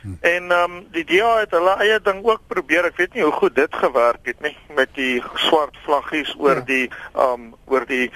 Hmm. 0.00 0.16
En 0.20 0.50
ehm 0.50 0.76
um, 0.78 0.86
die 0.94 1.04
DA 1.04 1.30
het 1.42 1.52
hulle 1.52 1.76
eie 1.84 1.98
ding 2.00 2.24
ook 2.24 2.40
probeer. 2.48 2.88
Ek 2.88 2.96
weet 2.96 3.14
nie 3.14 3.22
hoe 3.26 3.36
goed 3.36 3.54
dit 3.54 3.74
gewerk 3.82 4.24
het 4.24 4.40
nie 4.40 4.56
met 4.74 4.88
die 4.96 5.20
swart 5.46 5.76
vlaggies 5.84 6.32
oor 6.38 6.62
ja. 6.62 6.66
die 6.72 6.86
ehm 6.88 7.32
um, 7.32 7.50
oor 7.68 7.86
die 7.86 8.08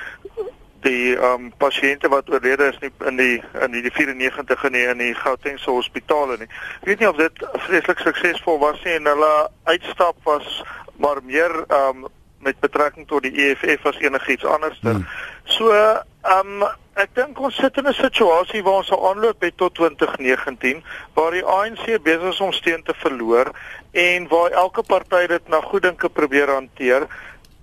die 0.85 1.15
ehm 1.17 1.49
um, 1.49 1.53
pasiënte 1.59 2.09
wat 2.13 2.31
oorlede 2.31 2.71
is 2.73 2.79
nie 2.83 2.91
in 3.11 3.17
die 3.21 3.43
in 3.67 3.77
die 3.77 3.91
94 3.91 4.65
in 4.69 4.77
die 4.77 4.85
in 4.93 5.03
die 5.03 5.15
Gautengse 5.15 5.71
hospitale 5.71 6.39
nie. 6.41 6.51
Ek 6.81 6.91
weet 6.91 7.01
nie 7.03 7.09
of 7.09 7.21
dit 7.21 7.45
vreeslik 7.67 8.05
suksesvol 8.05 8.61
was 8.63 8.81
nie 8.85 8.97
en 8.99 9.11
hulle 9.13 9.33
uitstap 9.65 10.17
was 10.29 10.63
maar 10.97 11.23
meer 11.25 11.65
ehm 11.69 12.05
um, 12.05 12.13
met 12.45 12.59
betrekking 12.61 13.07
tot 13.09 13.25
die 13.25 13.33
EFF 13.41 13.87
as 13.89 14.01
enigiets 14.05 14.45
anders. 14.45 14.81
Hmm. 14.85 15.07
So 15.45 15.73
ehm 15.73 16.63
um, 16.63 16.67
Ek 16.95 17.11
dink 17.19 17.41
ons 17.43 17.57
sit 17.59 17.79
in 17.81 17.89
'n 17.91 17.97
situasie 17.99 18.63
waar 18.63 18.81
ons 18.81 18.91
al 18.95 19.09
aanloop 19.09 19.41
het 19.43 19.57
tot 19.59 19.75
2019 19.75 20.83
waar 21.15 21.33
die 21.35 21.43
ANC 21.43 21.99
besig 22.03 22.29
is 22.31 22.41
om 22.41 22.53
steun 22.53 22.83
te 22.83 22.95
verloor 22.95 23.51
en 23.91 24.29
waar 24.29 24.51
elke 24.51 24.83
party 24.83 25.27
dit 25.27 25.49
na 25.49 25.61
goeddinke 25.61 26.09
probeer 26.09 26.49
hanteer 26.49 27.09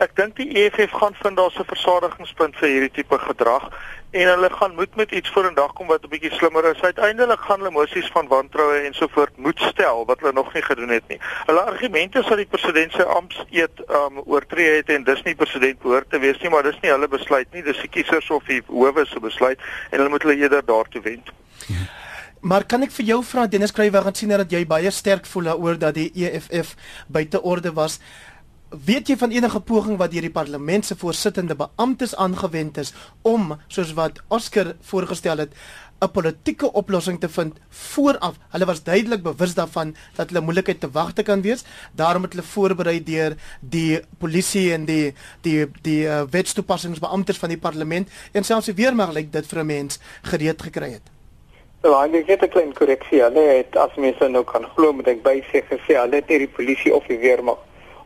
Ek 0.01 0.15
dink 0.17 0.33
die 0.39 0.47
EFF 0.57 0.95
gaan 0.97 1.13
vind 1.21 1.37
daar's 1.37 1.57
'n 1.61 1.67
versadigingspunt 1.69 2.55
vir 2.57 2.69
hierdie 2.69 2.91
tipe 2.91 3.17
gedrag 3.21 3.69
en 4.11 4.27
hulle 4.27 4.49
gaan 4.49 4.73
moet 4.75 4.95
met 4.95 5.11
iets 5.11 5.29
voor 5.29 5.45
in 5.45 5.53
dag 5.53 5.73
kom 5.73 5.87
wat 5.87 6.03
'n 6.03 6.09
bietjie 6.09 6.31
slimmer 6.33 6.65
is. 6.65 6.81
Uiteindelik 6.81 7.39
gaan 7.39 7.59
hulle 7.59 7.69
emosies 7.69 8.09
van 8.15 8.27
wantroue 8.27 8.79
en 8.87 8.93
so 8.93 9.07
voort 9.07 9.37
moet 9.37 9.59
stel 9.59 10.05
wat 10.05 10.19
hulle 10.19 10.33
nog 10.33 10.53
nie 10.53 10.61
gedoen 10.61 10.89
het 10.89 11.07
nie. 11.07 11.19
Hulle 11.45 11.61
argumente 11.61 12.21
dat 12.21 12.37
die 12.37 12.45
president 12.45 12.91
sy 12.91 13.01
ampteed 13.01 13.75
um 13.89 14.17
oortree 14.25 14.75
het 14.75 14.89
en 14.89 15.03
dis 15.03 15.21
nie 15.21 15.35
president 15.35 15.79
behoort 15.81 16.09
te 16.09 16.19
wees 16.19 16.41
nie, 16.41 16.49
maar 16.49 16.63
dis 16.63 16.79
nie 16.81 16.91
hulle 16.91 17.07
besluit 17.07 17.53
nie, 17.53 17.63
dis 17.63 17.81
die 17.81 17.89
kiesers 17.89 18.29
of 18.29 18.43
die 18.43 18.61
howe 18.67 19.05
se 19.05 19.19
besluit 19.19 19.59
en 19.89 19.97
hulle 19.97 20.09
moet 20.09 20.23
hulle 20.23 20.37
eerder 20.37 20.65
daartoe 20.65 21.01
wend. 21.01 21.29
Maar 22.41 22.63
kan 22.65 22.81
ek 22.81 22.91
vir 22.91 23.05
jou 23.05 23.23
vra 23.23 23.45
Dennis 23.47 23.71
Kruiwer 23.71 24.01
gaan 24.01 24.15
sien 24.17 24.29
dat 24.33 24.51
jy 24.51 24.65
baie 24.65 24.91
sterk 24.91 25.25
voel 25.29 25.43
daaroor 25.43 25.77
dat 25.77 25.93
die 25.93 26.11
EFF 26.15 26.75
buite 27.07 27.41
orde 27.41 27.73
was? 27.73 27.99
Weet 28.71 29.09
jy 29.11 29.17
van 29.19 29.33
enige 29.35 29.59
poging 29.59 29.97
wat 29.99 30.13
deur 30.13 30.23
die 30.23 30.31
parlement 30.31 30.85
se 30.87 30.95
voorsittende 30.95 31.57
beamptes 31.59 32.13
aangewend 32.15 32.77
is 32.79 32.93
om 33.27 33.57
soos 33.67 33.89
wat 33.97 34.21
Oscar 34.31 34.69
voorgestel 34.87 35.43
het 35.43 35.51
'n 35.99 36.11
politieke 36.11 36.71
oplossing 36.71 37.19
te 37.19 37.29
vind 37.29 37.59
vooraf. 37.69 38.35
Hulle 38.49 38.65
was 38.65 38.83
duidelik 38.83 39.23
bewus 39.23 39.53
daarvan 39.53 39.95
dat 40.15 40.29
hulle 40.29 40.41
moeilikheid 40.41 40.79
te 40.79 40.91
wagte 40.91 41.23
kan 41.23 41.41
wees. 41.41 41.63
Daarom 41.91 42.21
het 42.21 42.33
hulle 42.33 42.45
voorberei 42.45 43.03
deur 43.03 43.35
die 43.59 43.99
polisie 44.17 44.73
en 44.73 44.85
die 44.85 45.13
die 45.41 45.67
die 45.81 46.05
uh, 46.05 46.21
wetstoepassingsbeamptes 46.29 47.37
van 47.37 47.49
die 47.49 47.57
parlement 47.57 48.09
en 48.31 48.43
selfs 48.43 48.65
die 48.65 48.75
weermag 48.75 49.11
lyk 49.11 49.31
dit 49.31 49.47
vir 49.47 49.59
'n 49.59 49.65
mens 49.65 49.99
gereed 50.21 50.61
gekry 50.61 50.91
het. 50.91 51.11
Nou, 51.83 52.15
ek 52.15 52.27
het 52.27 52.41
'n 52.41 52.49
klein 52.49 52.73
korreksie. 52.73 53.21
Hulle 53.21 53.39
het 53.39 53.75
as 53.75 53.95
mense 53.95 54.27
nou 54.27 54.43
kan 54.43 54.65
glo, 54.75 54.93
moet 54.93 55.07
ek 55.07 55.23
by 55.23 55.43
sê 55.51 55.59
gesê 55.67 55.99
hulle 55.99 56.15
het 56.15 56.27
nie 56.27 56.37
die 56.37 56.55
polisie 56.55 56.95
of 56.95 57.03
die 57.07 57.19
weermag 57.19 57.57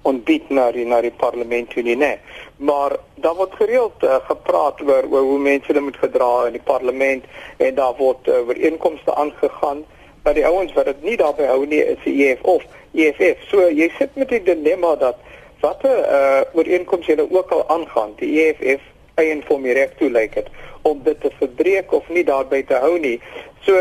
ontbied 0.05 0.49
na 0.49 0.69
die 0.71 0.85
na 0.85 1.01
die 1.01 1.13
parlement 1.17 1.69
toe 1.73 1.83
nie, 1.83 1.95
nee. 1.97 2.17
Maar 2.57 2.97
daar 3.23 3.35
word 3.35 3.55
gereeld 3.59 4.03
uh, 4.03 4.19
gepraat 4.29 4.81
oor, 4.85 5.07
oor 5.11 5.27
hoe 5.31 5.39
mense 5.39 5.67
hulle 5.71 5.83
moet 5.87 5.97
gedra 5.97 6.31
in 6.47 6.57
die 6.59 6.63
parlement 6.63 7.25
en 7.57 7.75
daar 7.75 7.95
word 7.97 8.29
uh, 8.29 8.41
ooreenkomste 8.47 9.15
aangegaan 9.15 9.83
dat 10.25 10.37
die 10.37 10.45
ouens 10.45 10.73
wat 10.73 10.89
dit 10.89 11.03
nie 11.03 11.17
daarby 11.17 11.45
hou 11.49 11.65
nie 11.69 11.81
is 11.83 12.01
die 12.03 12.15
EFF 12.25 12.43
of 12.55 12.63
EFF. 12.93 13.41
So 13.49 13.69
jy 13.69 13.89
sit 13.97 14.15
met 14.15 14.29
die 14.33 14.41
dilemma 14.45 14.95
dat 15.01 15.21
watter 15.61 15.97
uh, 16.05 16.41
ooreenkomste 16.53 17.15
hulle 17.15 17.27
ook 17.29 17.51
al 17.51 17.65
aangaan, 17.69 18.13
die 18.21 18.31
EFF 18.45 18.85
eien 19.21 19.43
vir 19.47 19.59
my 19.63 19.75
reg 19.77 19.93
toe 19.99 20.09
lyk 20.11 20.37
dit 20.37 20.49
om 20.85 21.01
dit 21.03 21.19
te 21.21 21.31
verbreek 21.39 21.93
of 21.97 22.07
nie 22.13 22.25
daarby 22.27 22.61
te 22.69 22.77
hou 22.81 22.97
nie. 23.01 23.17
So 23.65 23.73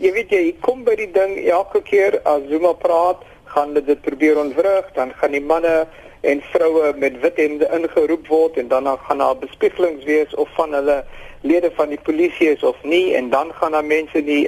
jy 0.00 0.12
weet 0.16 0.32
jy 0.32 0.44
kom 0.64 0.84
by 0.86 0.94
die 0.96 1.10
ding 1.12 1.36
elke 1.44 1.82
keer 1.84 2.20
as 2.24 2.46
Zuma 2.48 2.72
praat 2.80 3.24
gaan 3.56 3.72
hulle 3.72 3.84
dit 3.84 4.00
probeer 4.04 4.38
ontwrig, 4.38 4.88
dan 4.94 5.12
gaan 5.16 5.32
die 5.32 5.40
manne 5.40 5.86
en 6.20 6.42
vroue 6.52 6.92
met 7.00 7.20
wit 7.22 7.38
hemde 7.40 7.68
ingeroep 7.72 8.28
word 8.28 8.56
en 8.60 8.68
dan 8.68 8.88
gaan 9.08 9.22
daar 9.24 9.38
bespiegelings 9.40 10.04
wees 10.04 10.34
of 10.34 10.48
van 10.58 10.76
hulle 10.76 11.04
lede 11.40 11.70
van 11.74 11.88
die 11.88 12.00
polisie 12.08 12.50
is 12.52 12.62
of 12.62 12.76
nie 12.82 13.14
en 13.14 13.30
dan 13.30 13.52
gaan 13.60 13.72
daar 13.72 13.84
mense 13.84 14.24
die 14.24 14.44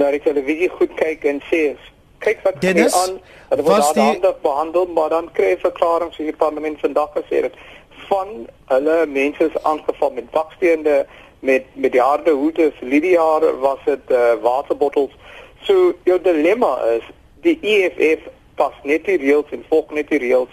na 0.00 0.10
die 0.10 0.22
televisie 0.24 0.70
goed 0.78 0.94
kyk 1.00 1.24
en 1.24 1.42
sê 1.50 1.74
kyk 2.24 2.40
wat 2.46 2.60
Dennis, 2.62 2.94
aan. 2.96 3.18
Hulle 3.50 3.66
word 3.66 3.90
die... 3.94 4.02
aandag 4.02 4.40
behandel 4.46 4.86
maar 4.96 5.12
dan 5.12 5.28
kry 5.36 5.52
jy 5.52 5.58
verklaringe 5.66 6.16
in 6.24 6.30
die 6.30 6.40
parlement 6.44 6.80
vandag 6.80 7.12
gesê 7.18 7.44
het 7.48 7.58
van 8.08 8.32
hulle 8.72 8.96
mense 9.10 9.50
is 9.50 9.60
aangeval 9.62 10.14
met 10.20 10.30
baksteende 10.30 11.02
met 11.44 11.68
met 11.74 11.92
die 11.92 12.02
harde 12.02 12.32
hoede 12.40 12.70
vir 12.78 12.88
Lydia 12.88 13.26
was 13.60 13.84
dit 13.84 14.10
uh, 14.10 14.32
waterbottels. 14.42 15.12
So 15.68 15.92
jou 16.08 16.18
dilemma 16.22 16.72
is 16.96 17.04
die 17.44 17.58
EFF 17.60 18.28
pas 18.58 18.76
net 18.88 19.06
die 19.08 19.18
reëls 19.20 19.50
en 19.54 19.64
volg 19.68 19.92
net 19.96 20.10
die 20.12 20.20
reëls 20.22 20.52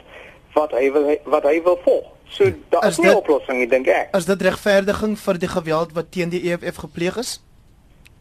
wat 0.55 0.73
hy 0.75 0.89
wil 0.91 1.07
wat 1.31 1.47
hy 1.47 1.61
wil 1.65 1.79
volg. 1.85 2.09
So 2.31 2.47
daar 2.71 2.85
is, 2.87 2.97
is 2.97 3.03
nie 3.03 3.11
'n 3.11 3.15
oplossing, 3.15 3.61
ek 3.61 3.69
dink 3.69 3.87
ek. 3.87 4.15
Is 4.15 4.25
dit 4.25 4.41
regverdiging 4.41 5.17
vir 5.19 5.39
die 5.39 5.47
geweld 5.47 5.91
wat 5.93 6.11
teen 6.11 6.29
die 6.29 6.43
EFF 6.51 6.77
gepleeg 6.87 7.17
is? 7.17 7.41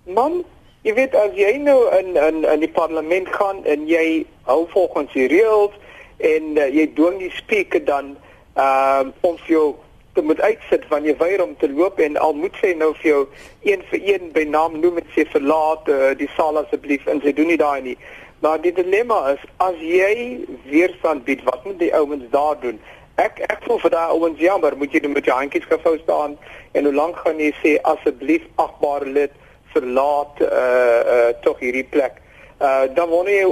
Man, 0.05 0.45
jy 0.83 0.95
weet 0.95 1.15
as 1.15 1.31
jy 1.35 1.53
nou 1.63 1.79
in 1.99 2.17
in 2.17 2.45
in 2.45 2.61
die 2.61 2.73
parlement 2.73 3.29
gaan 3.29 3.65
en 3.65 3.87
jy 3.87 4.27
hou 4.49 4.67
volgens 4.75 5.13
die 5.13 5.29
reëls 5.29 5.77
en 6.19 6.57
uh, 6.59 6.67
jy 6.67 6.91
dwing 6.95 7.19
die 7.19 7.33
spreker 7.37 7.85
dan 7.85 8.17
ehm 8.55 9.07
uh, 9.07 9.31
om 9.31 9.39
vir 9.47 9.55
jou 9.55 9.69
te 10.13 10.23
moet 10.23 10.41
uitsit 10.41 10.85
van 10.91 11.05
jy 11.05 11.15
weier 11.17 11.43
om 11.43 11.57
te 11.57 11.69
loop 11.71 12.01
en 12.03 12.17
al 12.17 12.33
moet 12.35 12.57
sy 12.61 12.73
nou 12.75 12.91
vir 12.99 13.11
jou 13.11 13.21
een 13.63 13.83
vir 13.91 14.01
een 14.09 14.33
by 14.35 14.43
naam 14.45 14.81
noem 14.81 14.99
en 14.99 15.07
sê 15.15 15.25
verlaat 15.31 15.89
uh, 15.89 16.11
die 16.19 16.29
saal 16.37 16.59
asseblief 16.59 17.07
en 17.07 17.23
sy 17.23 17.33
doen 17.33 17.47
nie 17.47 17.61
daai 17.61 17.81
nie. 17.93 17.97
Maar 18.41 18.61
die 18.61 18.73
dilemma 18.73 19.19
is 19.35 19.43
as 19.61 19.77
jy 19.85 20.47
weerstand 20.65 21.27
bied, 21.27 21.43
wat 21.45 21.65
moet 21.65 21.79
die 21.79 21.93
ouens 21.95 22.25
daar 22.33 22.57
doen? 22.61 22.79
Ek 23.21 23.43
ek 23.45 23.67
voel 23.67 23.81
vir 23.83 23.93
daai 23.93 24.15
ouens 24.15 24.41
jammer, 24.41 24.77
moet 24.81 24.95
jy 24.97 25.03
net 25.05 25.13
met 25.13 25.29
jou 25.29 25.37
handjies 25.37 25.67
gevou 25.69 25.99
staan 26.01 26.39
en 26.73 26.89
hoe 26.89 26.95
lank 26.95 27.21
gaan 27.21 27.43
jy 27.43 27.51
sê 27.61 27.75
asseblief 27.93 28.47
agbare 28.65 29.13
lid 29.19 29.35
verlaat 29.75 30.41
uh 30.47 31.01
uh 31.17 31.29
tog 31.45 31.61
hierdie 31.61 31.85
plek. 31.85 32.17
Uh 32.61 32.89
dan 32.97 33.13
word 33.13 33.29
jy 33.29 33.45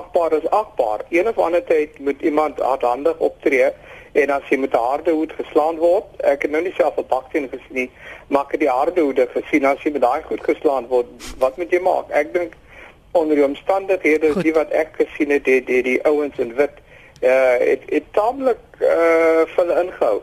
agbaar 0.00 0.36
is 0.36 0.50
agbaar. 0.50 1.06
Een 1.08 1.32
of 1.32 1.40
ander 1.40 1.64
tyd 1.64 1.96
moet 1.98 2.20
iemand 2.20 2.60
hardhandig 2.60 3.24
optree 3.30 3.72
en 4.20 4.30
as 4.36 4.52
jy 4.52 4.60
met 4.60 4.76
'n 4.76 4.84
harde 4.90 5.16
hoed 5.16 5.32
geslaan 5.40 5.80
word, 5.80 6.12
ek 6.20 6.42
het 6.42 6.50
nou 6.50 6.62
nie 6.62 6.76
self 6.76 7.00
'n 7.00 7.08
baksteen 7.08 7.48
gesien 7.48 7.80
nie, 7.80 7.90
maar 8.28 8.44
ek 8.44 8.52
het 8.52 8.60
die 8.60 8.76
harde 8.78 9.00
hoede 9.00 9.28
gesien 9.32 9.64
as 9.64 9.82
jy 9.82 9.92
met 9.92 10.02
daai 10.02 10.22
goed 10.22 10.44
geslaan 10.44 10.86
word, 10.92 11.06
wat 11.38 11.56
moet 11.56 11.70
jy 11.70 11.80
maak? 11.80 12.10
Ek 12.10 12.32
dink 12.32 12.52
onder 13.16 13.36
die 13.36 13.44
omstandighede 13.44 14.32
Goed. 14.32 14.42
die 14.42 14.52
wat 14.52 14.70
ek 14.70 14.94
gesien 14.98 15.30
het 15.30 15.44
die 15.44 15.60
die, 15.64 15.82
die 15.82 16.00
ouens 16.04 16.38
in 16.38 16.54
wit 16.54 16.82
uh 17.22 17.56
het 17.58 17.84
het 17.88 18.08
taamlik 18.12 18.62
uh 18.80 19.44
vir 19.56 19.76
ingehou. 19.82 20.22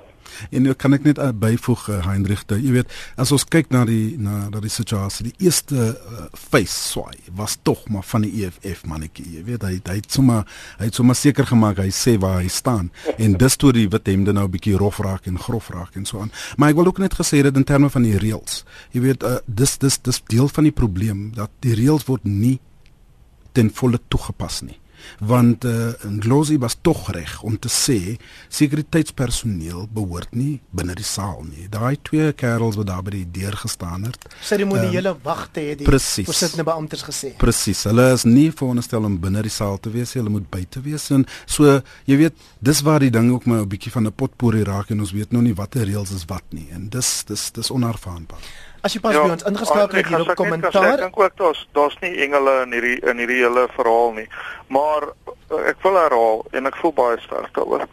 En 0.50 0.66
nou 0.66 0.74
kan 0.78 0.96
ek 0.96 1.06
net 1.08 1.20
uh, 1.22 1.30
byvoeg 1.36 1.86
Heinrich, 2.08 2.44
jy 2.50 2.74
weet, 2.74 2.92
as 3.20 3.32
ons 3.36 3.46
kyk 3.46 3.72
na 3.74 3.84
die 3.88 4.16
na 4.22 4.48
na 4.52 4.62
die 4.64 4.72
situasie, 4.72 5.30
die 5.30 5.48
eerste 5.48 5.94
uh, 5.94 6.26
face 6.34 6.74
swaai 6.92 7.18
was 7.38 7.58
tog 7.62 7.86
maar 7.94 8.06
van 8.08 8.26
die 8.26 8.44
EFF 8.44 8.84
mannetjie. 8.90 9.28
Jy 9.38 9.44
weet, 9.50 9.66
hy 9.68 9.80
hy 9.84 9.98
het 10.00 10.12
sommer 10.12 10.44
hy 10.80 10.90
het 10.90 11.00
sommer 11.00 11.18
seker 11.18 11.48
gemaak 11.50 11.82
hy 11.84 11.90
sê 11.94 12.16
waar 12.22 12.42
hy 12.42 12.52
staan 12.52 12.92
en 13.18 13.38
dis 13.40 13.58
toe 13.60 13.74
die 13.76 13.88
wit 13.92 14.10
hemde 14.10 14.34
nou 14.34 14.48
'n 14.48 14.54
bietjie 14.56 14.78
rof 14.78 15.00
raak 15.04 15.28
en 15.28 15.40
grof 15.40 15.70
raak 15.70 15.96
en 15.96 16.06
so 16.06 16.20
aan. 16.20 16.32
Maar 16.58 16.70
ek 16.70 16.76
wil 16.76 16.88
ook 16.88 17.00
net 17.00 17.14
gesê 17.14 17.44
dat 17.44 17.56
in 17.56 17.64
terme 17.64 17.90
van 17.90 18.04
die 18.04 18.18
reëls, 18.18 18.64
jy 18.92 19.02
weet, 19.02 19.24
uh, 19.24 19.38
dis 19.46 19.78
dis 19.78 19.98
dis 20.02 20.22
deel 20.28 20.48
van 20.48 20.64
die 20.64 20.76
probleem 20.76 21.32
dat 21.36 21.50
die 21.60 21.76
reëls 21.76 22.06
word 22.06 22.24
nie 22.24 22.60
ten 23.54 23.70
volle 23.74 24.00
toegepas 24.08 24.62
nie 24.68 24.80
want 25.20 25.66
uh, 25.66 25.94
Nglozi 26.04 26.58
was 26.58 26.78
tog 26.82 27.12
reg 27.12 27.42
om 27.42 27.60
te 27.60 27.70
sê 27.72 28.16
sekuriteitspersoneel 28.54 29.88
behoort 29.94 30.36
nie 30.38 30.60
binne 30.76 30.96
die 30.98 31.08
saal 31.08 31.44
nie. 31.48 31.68
Daai 31.72 31.98
twee 32.06 32.32
kerels 32.38 32.78
wat 32.80 32.90
daar 32.90 33.04
by 33.06 33.16
die 33.18 33.26
deur 33.40 33.58
gestaan 33.64 34.08
het. 34.10 34.28
Seremoniele 34.44 35.14
um, 35.16 35.22
wagte 35.26 35.64
het 35.70 35.84
die 35.84 35.88
voorsittende 35.88 36.66
beamptes 36.68 37.06
gesê. 37.06 37.34
Presies. 37.42 37.86
Hulle 37.90 38.10
is 38.16 38.26
nie 38.28 38.50
veronderstel 38.52 39.08
om 39.08 39.20
binne 39.22 39.44
die 39.46 39.54
saal 39.54 39.80
te 39.84 39.94
wees, 39.94 40.16
hulle 40.18 40.34
moet 40.34 40.50
buite 40.52 40.84
wees 40.86 41.10
en 41.14 41.28
so 41.46 41.80
jy 42.10 42.20
weet, 42.26 42.38
dis 42.64 42.84
waar 42.86 43.04
die 43.04 43.14
ding 43.14 43.32
ook 43.34 43.48
my 43.48 43.62
'n 43.62 43.70
bietjie 43.70 43.92
van 43.92 44.08
'n 44.08 44.16
potpourri 44.16 44.64
raak 44.64 44.92
en 44.92 45.00
ons 45.00 45.12
weet 45.12 45.32
nog 45.32 45.44
nie 45.44 45.56
watter 45.56 45.86
reëls 45.86 46.12
is 46.12 46.26
wat 46.28 46.46
nie 46.52 46.68
en 46.72 46.90
dis 46.90 47.24
dis 47.28 47.52
dis 47.52 47.72
onervaarbaar. 47.72 48.42
As 48.84 48.92
jy 48.92 49.00
pas 49.00 49.16
ja, 49.16 49.22
by 49.24 49.32
ons 49.38 49.46
ingeskakel 49.48 49.96
het 50.02 50.10
hier 50.12 50.24
op 50.26 50.34
kommentaar. 50.36 50.98
Ek 50.98 51.04
dink 51.06 51.20
ook 51.20 51.36
daar's 51.40 51.62
daar's 51.72 51.94
nie 52.02 52.18
engele 52.26 52.56
in 52.66 52.74
hierdie 52.76 52.98
in 53.00 53.22
hierdie 53.22 53.40
hele 53.40 53.64
verhaal 53.78 54.12
nie. 54.18 54.26
Maar 54.76 55.06
eh, 55.08 55.70
ek 55.72 55.80
wil 55.86 55.96
herhaal 56.02 56.44
en 56.52 56.68
ek 56.68 56.80
voel 56.82 56.94
baie 56.98 57.22
sterk 57.24 57.54
daaroor 57.56 57.86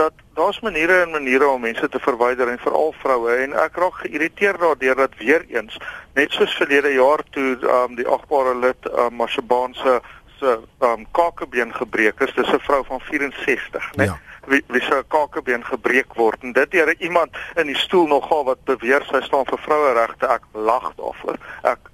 dat 0.00 0.22
daar's 0.38 0.60
maniere 0.64 1.02
en 1.02 1.12
maniere 1.12 1.50
om 1.52 1.60
mense 1.66 1.88
te 1.92 2.00
verwyder 2.00 2.48
en 2.48 2.62
veral 2.62 2.94
vroue 3.02 3.34
en 3.44 3.56
ek 3.60 3.76
raak 3.82 4.00
geïrriteerd 4.06 4.62
daardeur 4.62 4.96
dat 5.02 5.18
weer 5.20 5.44
eens 5.52 5.76
net 6.16 6.32
soos 6.32 6.56
verlede 6.56 6.94
jaar 6.94 7.24
toe 7.36 7.58
um, 7.58 7.98
die 7.98 8.08
agbare 8.08 8.56
lid 8.56 8.88
um, 8.94 9.20
Mashabane 9.20 9.76
se 9.82 9.98
se 10.38 10.56
um, 10.86 11.04
kakebeen 11.12 11.74
gebreek 11.74 12.24
is. 12.24 12.32
Dis 12.34 12.52
'n 12.54 12.64
vrou 12.64 12.84
van 12.88 13.00
64, 13.10 13.92
né? 13.96 14.04
Ja 14.04 14.18
wie 14.48 14.62
wie 14.66 14.82
se 14.82 15.02
kakebeen 15.08 15.64
gebreek 15.64 16.14
word. 16.14 16.42
En 16.42 16.52
dit 16.52 16.70
deur 16.70 16.94
iemand 16.98 17.36
in 17.56 17.66
die 17.66 17.78
stoel 17.78 18.06
nogal 18.06 18.44
wat 18.44 18.64
beweer 18.64 19.04
sy 19.10 19.20
staan 19.26 19.46
vir 19.48 19.62
vroueregte 19.66 20.26
ek 20.26 20.48
lag 20.52 20.92
daarvoor. 20.96 21.38
Ek 21.62 21.90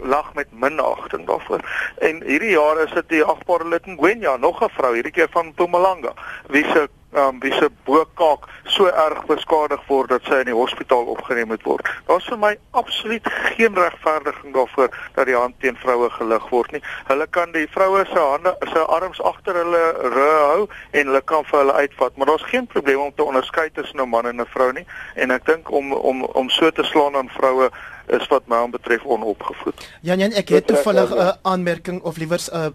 lag 0.00 0.34
met 0.34 0.48
minagting 0.52 1.26
daarvoor. 1.26 1.60
En 1.98 2.22
hierdie 2.24 2.54
jaar 2.56 2.80
is 2.84 2.92
dit 2.92 3.08
die 3.08 3.24
agbare 3.24 3.68
lid 3.68 3.86
Ngwenya 3.86 4.36
nog 4.36 4.62
'n 4.62 4.72
vrou 4.76 4.94
hierdie 4.94 5.12
keer 5.12 5.28
van 5.30 5.46
Mpumalanga 5.46 6.12
wie 6.48 6.64
se 6.64 6.88
um, 7.12 7.40
wie 7.40 7.52
se 7.52 7.70
bokaak 7.84 8.48
so 8.64 8.86
erg 8.86 9.24
beskadig 9.26 9.82
word 9.88 10.10
dat 10.10 10.26
sy 10.28 10.40
in 10.42 10.50
die 10.50 10.56
hospitaal 10.56 11.08
opgeneem 11.10 11.50
moet 11.50 11.64
word. 11.66 11.88
Daar's 12.06 12.26
vir 12.30 12.38
my 12.38 12.52
absoluut 12.78 13.26
geen 13.56 13.74
regverdiging 13.74 14.54
daarvoor 14.54 14.90
dat 15.14 15.26
die 15.26 15.36
hand 15.36 15.58
teen 15.60 15.76
vroue 15.82 16.10
gelig 16.10 16.48
word 16.50 16.72
nie. 16.76 16.82
Hulle 17.10 17.26
kan 17.26 17.52
die 17.56 17.66
vroue 17.70 18.04
se 18.06 18.18
hande 18.18 18.54
se 18.72 18.84
arms 18.98 19.22
agter 19.22 19.58
hulle 19.62 19.84
hou 20.14 20.66
en 20.90 21.06
hulle 21.06 21.22
kan 21.32 21.46
vir 21.50 21.58
hulle 21.58 21.78
uitvat, 21.82 22.16
maar 22.16 22.32
daar's 22.32 22.50
geen 22.52 22.66
probleem 22.66 23.00
om 23.00 23.14
te 23.14 23.24
onderskei 23.24 23.70
tussen 23.70 24.00
'n 24.00 24.08
man 24.08 24.26
en 24.26 24.40
'n 24.40 24.46
vrou 24.46 24.72
nie. 24.72 24.86
En 25.14 25.30
ek 25.30 25.46
dink 25.46 25.70
om 25.70 25.92
om 25.92 26.24
om 26.24 26.50
so 26.50 26.70
te 26.70 26.84
slaan 26.84 27.16
aan 27.16 27.28
vroue 27.28 27.70
is 28.06 28.26
wat 28.26 28.46
my 28.46 28.56
aanbetref 28.56 29.04
onopgevoed. 29.04 29.88
Jan 30.00 30.18
Jan, 30.18 30.32
ek 30.32 30.48
het 30.48 30.66
toevallig 30.66 31.10
'n 31.10 31.18
uh, 31.18 31.32
aanmerking 31.42 32.02
of 32.02 32.16
liewers 32.16 32.50
uh, 32.52 32.66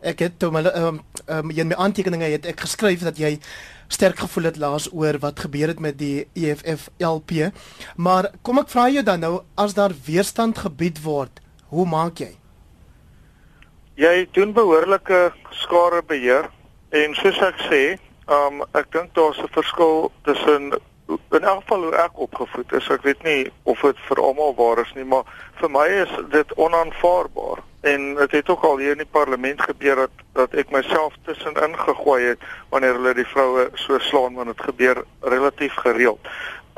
ek 0.00 0.18
het 0.18 0.38
toe 0.38 0.50
my 0.50 0.64
um, 0.64 1.00
um, 1.26 1.50
in 1.50 1.66
my 1.66 1.74
aantekeninge 1.74 2.24
het 2.24 2.46
ek 2.46 2.60
geskryf 2.60 3.02
dat 3.02 3.18
jy 3.18 3.38
sterk 3.92 4.22
gevoel 4.24 4.48
het 4.50 4.58
laas 4.60 4.88
oor 4.92 5.18
wat 5.22 5.40
gebeur 5.44 5.72
het 5.72 5.80
met 5.80 5.98
die 5.98 6.26
EFF 6.34 6.88
LP. 6.98 7.52
Maar 7.96 8.30
kom 8.42 8.60
ek 8.62 8.70
vra 8.72 8.88
jou 8.92 9.04
dan 9.06 9.20
nou 9.20 9.34
as 9.60 9.76
daar 9.78 9.94
weerstand 10.06 10.58
gebied 10.64 11.02
word, 11.04 11.42
hoe 11.72 11.86
maak 11.88 12.22
jy? 12.24 12.32
Jy 14.00 14.28
doen 14.32 14.54
behoorlike 14.56 15.32
skare 15.62 16.00
beheer 16.08 16.48
en 16.96 17.14
soos 17.20 17.40
ek 17.44 17.60
sê, 17.68 17.82
um, 18.32 18.62
ek 18.76 18.88
dink 18.92 19.12
daar's 19.14 19.38
'n 19.38 19.52
verskil 19.52 20.10
tussen 20.24 20.72
in 21.32 21.44
elk 21.44 21.60
geval 21.62 21.82
hoe 21.82 21.96
ek 21.96 22.18
opgevoed 22.18 22.72
is. 22.72 22.88
Ek 22.88 23.02
weet 23.02 23.22
nie 23.22 23.52
of 23.64 23.80
dit 23.80 23.98
vir 24.08 24.20
almal 24.20 24.54
waar 24.54 24.78
is 24.78 24.92
nie, 24.94 25.04
maar 25.04 25.24
vir 25.60 25.70
my 25.70 25.86
is 25.86 26.12
dit 26.30 26.54
onaanvaarbaar 26.56 27.60
en 27.82 28.14
dit 28.14 28.30
het 28.30 28.48
ook 28.48 28.62
al 28.62 28.78
hier 28.78 28.90
in 28.90 29.02
die 29.02 29.10
parlement 29.10 29.62
gebeur 29.62 29.96
dat 29.96 30.10
dat 30.32 30.54
ek 30.54 30.70
myself 30.70 31.14
tussenin 31.26 31.74
gegooi 31.78 32.22
het 32.24 32.44
wanneer 32.70 32.94
hulle 32.94 33.14
die 33.18 33.26
vroue 33.26 33.68
so 33.74 33.98
slaan 33.98 34.38
want 34.38 34.52
dit 34.54 34.62
gebeur 34.68 35.02
relatief 35.20 35.74
gereeld. 35.74 36.28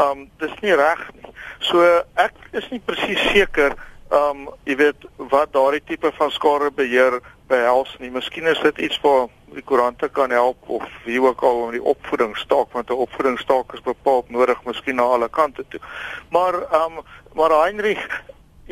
Um 0.00 0.24
dis 0.40 0.54
nie 0.64 0.74
reg 0.74 1.02
nie. 1.12 1.34
So 1.60 1.84
ek 2.14 2.34
is 2.56 2.70
nie 2.72 2.80
presies 2.80 3.20
seker 3.34 3.76
um 4.14 4.48
jy 4.64 4.78
weet 4.80 5.06
wat 5.30 5.52
daardie 5.52 5.84
tipe 5.84 6.10
van 6.16 6.32
skare 6.32 6.72
beheer 6.72 7.20
behels 7.52 7.92
nie. 8.00 8.10
Miskien 8.10 8.48
is 8.48 8.60
dit 8.64 8.86
iets 8.88 9.00
waar 9.04 9.28
die 9.54 9.62
koerante 9.62 10.08
kan 10.08 10.32
help 10.32 10.56
of 10.72 10.84
wie 11.04 11.20
ook 11.22 11.42
al 11.44 11.66
om 11.66 11.74
die 11.76 11.84
opvoedingsstaak 11.84 12.72
want 12.72 12.90
'n 12.90 13.04
opvoedingsstaak 13.06 13.74
is 13.76 13.84
bepaald 13.84 14.30
nodig 14.30 14.64
miskien 14.64 14.96
na 14.96 15.02
alle 15.02 15.28
kante 15.28 15.64
toe. 15.68 15.80
Maar 16.30 16.54
um 16.84 17.04
maar 17.34 17.50
Heinrich 17.50 18.08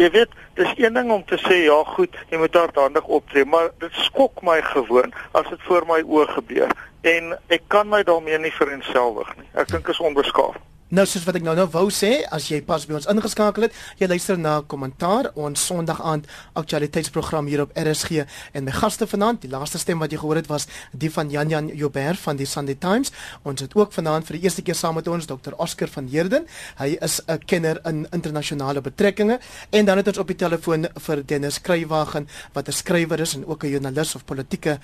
Jy 0.01 0.09
weet, 0.11 0.33
dis 0.57 0.73
een 0.81 0.95
ding 0.97 1.11
om 1.13 1.25
te 1.29 1.37
sê 1.43 1.63
ja, 1.67 1.77
goed, 1.85 2.17
jy 2.33 2.41
moet 2.41 2.55
hardhandig 2.57 3.05
optree, 3.05 3.45
maar 3.45 3.71
dit 3.83 3.93
skok 4.07 4.41
my 4.43 4.61
gewoon 4.73 5.13
as 5.37 5.49
dit 5.53 5.69
voor 5.69 5.85
my 5.89 6.01
oë 6.01 6.29
gebeur 6.33 6.73
en 7.03 7.33
ek 7.53 7.65
kan 7.75 7.89
my 7.91 8.03
daarmee 8.07 8.39
nie 8.39 8.55
vereensgewig 8.55 9.33
nie. 9.37 9.49
Ek 9.59 9.69
dink 9.75 9.89
is 9.91 10.01
onbeskaafd. 10.01 10.61
Nou 10.93 11.07
soos 11.09 11.23
wat 11.25 11.39
ek 11.39 11.45
nou 11.47 11.55
nou 11.57 11.65
wou 11.73 11.87
sê, 11.89 12.11
as 12.37 12.51
jy 12.51 12.59
pas 12.69 12.83
by 12.85 12.99
ons 12.99 13.07
ingeskakel 13.09 13.65
het, 13.65 13.77
jy 13.97 14.11
luister 14.11 14.37
na 14.37 14.59
kommentaar 14.69 15.31
ons 15.41 15.63
Sondag 15.65 16.03
aand 16.05 16.27
aktualiteitsprogram 16.61 17.47
hier 17.49 17.63
op 17.65 17.71
RSG 17.81 18.27
en 18.53 18.67
my 18.67 18.75
gaste 18.77 19.07
vanaand, 19.09 19.41
die 19.47 19.49
laaste 19.49 19.81
stem 19.81 20.05
wat 20.05 20.13
jy 20.13 20.19
gehoor 20.21 20.43
het 20.43 20.51
was 20.51 20.67
die 20.93 21.09
van 21.15 21.31
Jan 21.33 21.49
Jan 21.49 21.71
Joubert 21.73 22.21
van 22.21 22.37
die 22.37 22.45
Sunday 22.45 22.77
Times. 22.77 23.09
Ons 23.49 23.65
het 23.65 23.73
ook 23.73 23.97
vanaand 23.97 24.29
vir 24.29 24.37
die 24.37 24.45
eerste 24.45 24.61
keer 24.67 24.77
saam 24.77 24.99
met 25.01 25.09
ons 25.09 25.31
Dr. 25.31 25.57
Oscar 25.57 25.89
van 25.95 26.11
Heerden. 26.13 26.45
Hy 26.77 26.99
is 27.01 27.23
'n 27.25 27.41
kenner 27.47 27.81
in 27.89 28.05
internasionale 28.13 28.83
betrekkinge 28.85 29.41
en 29.71 29.85
dan 29.87 29.97
het 29.97 30.09
ons 30.09 30.19
op 30.19 30.27
die 30.27 30.37
telefoon 30.37 30.89
vir 30.93 31.25
Dennis 31.25 31.61
Kruiwagen 31.63 32.29
wat 32.53 32.69
'n 32.69 32.73
skrywer 32.73 33.21
is 33.21 33.35
en 33.35 33.47
ook 33.47 33.65
'n 33.65 33.69
joernalis 33.71 34.15
of 34.15 34.27
politieke 34.27 34.79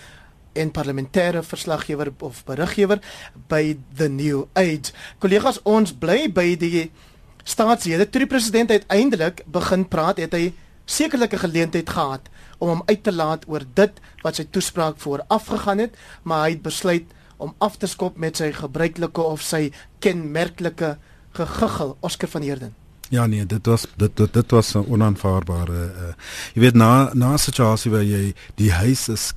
en 0.53 0.71
parlementêre 0.71 1.43
verslaggewer 1.43 2.13
of 2.19 2.45
beriggewer 2.45 3.01
by 3.49 3.77
The 3.97 4.09
New 4.09 4.47
Age. 4.53 4.93
Kollegas, 5.19 5.61
ons 5.63 5.93
bly 5.93 6.33
by 6.33 6.57
die 6.57 6.91
staatslede. 7.45 8.09
Toe 8.09 8.25
die 8.25 8.31
president 8.31 8.71
uiteindelik 8.71 9.45
begin 9.47 9.89
praat, 9.89 10.19
het 10.19 10.33
hy 10.33 10.53
sekerlik 10.85 11.33
'n 11.33 11.45
geleentheid 11.45 11.91
gehad 11.91 12.29
om 12.59 12.69
hom 12.69 12.83
uit 12.87 13.03
te 13.03 13.13
laat 13.13 13.45
oor 13.47 13.65
dit 13.75 13.93
wat 14.23 14.37
sy 14.37 14.47
toespraak 14.51 14.99
voor 14.99 15.25
afgegaan 15.29 15.79
het, 15.79 15.97
maar 16.23 16.43
hy 16.45 16.51
het 16.51 16.63
besluit 16.63 17.05
om 17.37 17.55
af 17.59 17.77
te 17.77 17.87
skop 17.87 18.17
met 18.17 18.37
sy 18.37 18.53
gebruikelike 18.53 19.21
of 19.21 19.43
sy 19.43 19.71
kenmerklike 19.99 20.97
gegiggel 21.33 21.97
Oscar 22.01 22.29
van 22.29 22.43
Heerden. 22.43 22.75
Ja 23.09 23.27
nee, 23.27 23.47
dit 23.47 23.67
was 23.67 23.87
dit 23.97 24.17
dit, 24.17 24.33
dit 24.33 24.51
was 24.51 24.75
'n 24.75 24.85
onaanvaarbare 24.89 25.73
uh, 25.73 26.13
jy 26.55 26.61
weet 26.61 26.75
na 26.75 27.11
na 27.15 27.33
'n 27.33 27.39
situasie 27.39 27.91
waar 27.91 28.05
jy 28.05 28.35
die 28.55 28.73
huis 28.73 29.09
is 29.09 29.33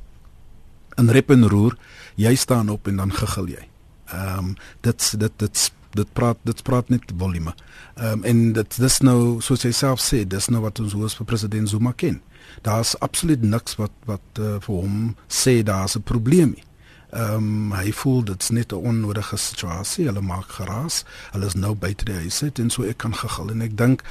in 0.98 1.10
rep 1.10 1.32
en 1.32 1.48
roer, 1.48 1.78
jy 2.16 2.36
staan 2.36 2.70
op 2.70 2.88
en 2.88 2.96
dan 2.96 3.14
gegil 3.14 3.48
jy. 3.48 3.68
Ehm 4.12 4.38
um, 4.38 4.56
dit 4.82 5.14
dit 5.20 5.32
dit 5.38 5.72
dit 5.92 6.14
praat 6.14 6.38
dit 6.44 6.64
praat 6.64 6.90
net 6.90 7.14
volume. 7.18 7.54
Ehm 7.96 8.12
um, 8.12 8.24
en 8.24 8.54
dit 8.54 8.80
dis 8.80 9.00
nou 9.00 9.42
soos 9.42 9.64
jy 9.64 9.72
self 9.72 10.00
sê, 10.00 10.26
dis 10.28 10.50
nou 10.50 10.62
wat 10.62 10.80
ons 10.80 10.94
hoor 10.94 11.10
vir 11.10 11.26
president 11.26 11.70
Zuma 11.70 11.94
ken. 11.96 12.22
Daar's 12.62 12.96
absoluut 13.00 13.42
niks 13.42 13.76
wat 13.76 13.96
wat 14.06 14.40
uh, 14.40 14.58
vir 14.60 14.76
hom 14.76 15.16
sê 15.28 15.64
daar's 15.64 15.96
'n 15.96 16.04
probleem 16.04 16.54
nie. 16.56 16.64
Ehm 17.12 17.34
um, 17.36 17.72
hy 17.76 17.92
voel 17.92 18.24
dit's 18.24 18.50
net 18.50 18.72
'n 18.72 18.76
onnodige 18.76 19.38
situasie. 19.38 20.06
Hulle 20.06 20.22
maak 20.22 20.52
geraas. 20.60 21.04
Hulle 21.32 21.46
is 21.46 21.54
nou 21.54 21.76
buite 21.76 22.06
die 22.06 22.16
huis 22.16 22.44
uit 22.44 22.60
en 22.60 22.70
so 22.70 22.84
ek 22.84 22.98
kan 22.98 23.16
gegil 23.16 23.52
en 23.52 23.62
ek 23.62 23.78
dink 23.78 24.04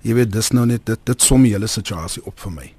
jy 0.00 0.14
weet 0.14 0.32
dis 0.32 0.50
nou 0.50 0.66
net 0.66 0.86
dit 0.86 1.00
dit 1.04 1.22
som 1.22 1.42
die 1.42 1.52
hele 1.52 1.66
situasie 1.66 2.24
op 2.24 2.40
vir 2.40 2.52
my. 2.52 2.75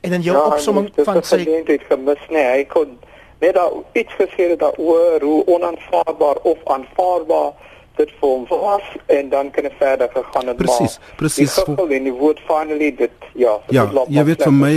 En 0.00 0.12
in 0.12 0.20
jou 0.20 0.36
ja, 0.36 0.44
opsomming 0.44 0.90
van 0.94 1.22
sy 1.22 1.42
geleentheid 1.44 1.82
gemis 1.88 2.22
nê. 2.28 2.32
Nee, 2.32 2.46
hy 2.56 2.64
kon 2.64 2.98
net 3.38 3.54
daar 3.54 3.72
iets 3.92 4.12
gesê 4.18 4.50
het 4.50 4.58
daaroor 4.58 5.22
hoe 5.22 5.46
onaanvaarbaar 5.46 6.36
of 6.42 6.58
aanvaarbaar 6.64 7.52
dit 7.96 8.12
vir 8.20 8.28
hom 8.28 8.46
was 8.48 8.86
en 9.06 9.28
dan 9.28 9.50
kan 9.50 9.64
hy 9.64 9.72
verder 9.78 10.08
gegaan 10.12 10.52
het 10.52 10.56
precies, 10.60 10.98
maar 10.98 11.16
presies 11.20 11.52
presies 11.64 11.92
en 11.98 12.08
die 12.08 12.14
woord 12.16 12.40
finally 12.48 12.90
dit 12.96 13.28
ja 13.34 13.58
ja 13.72 13.86
jy 14.08 14.24
weet 14.30 14.44
vir 14.44 14.56
my 14.56 14.74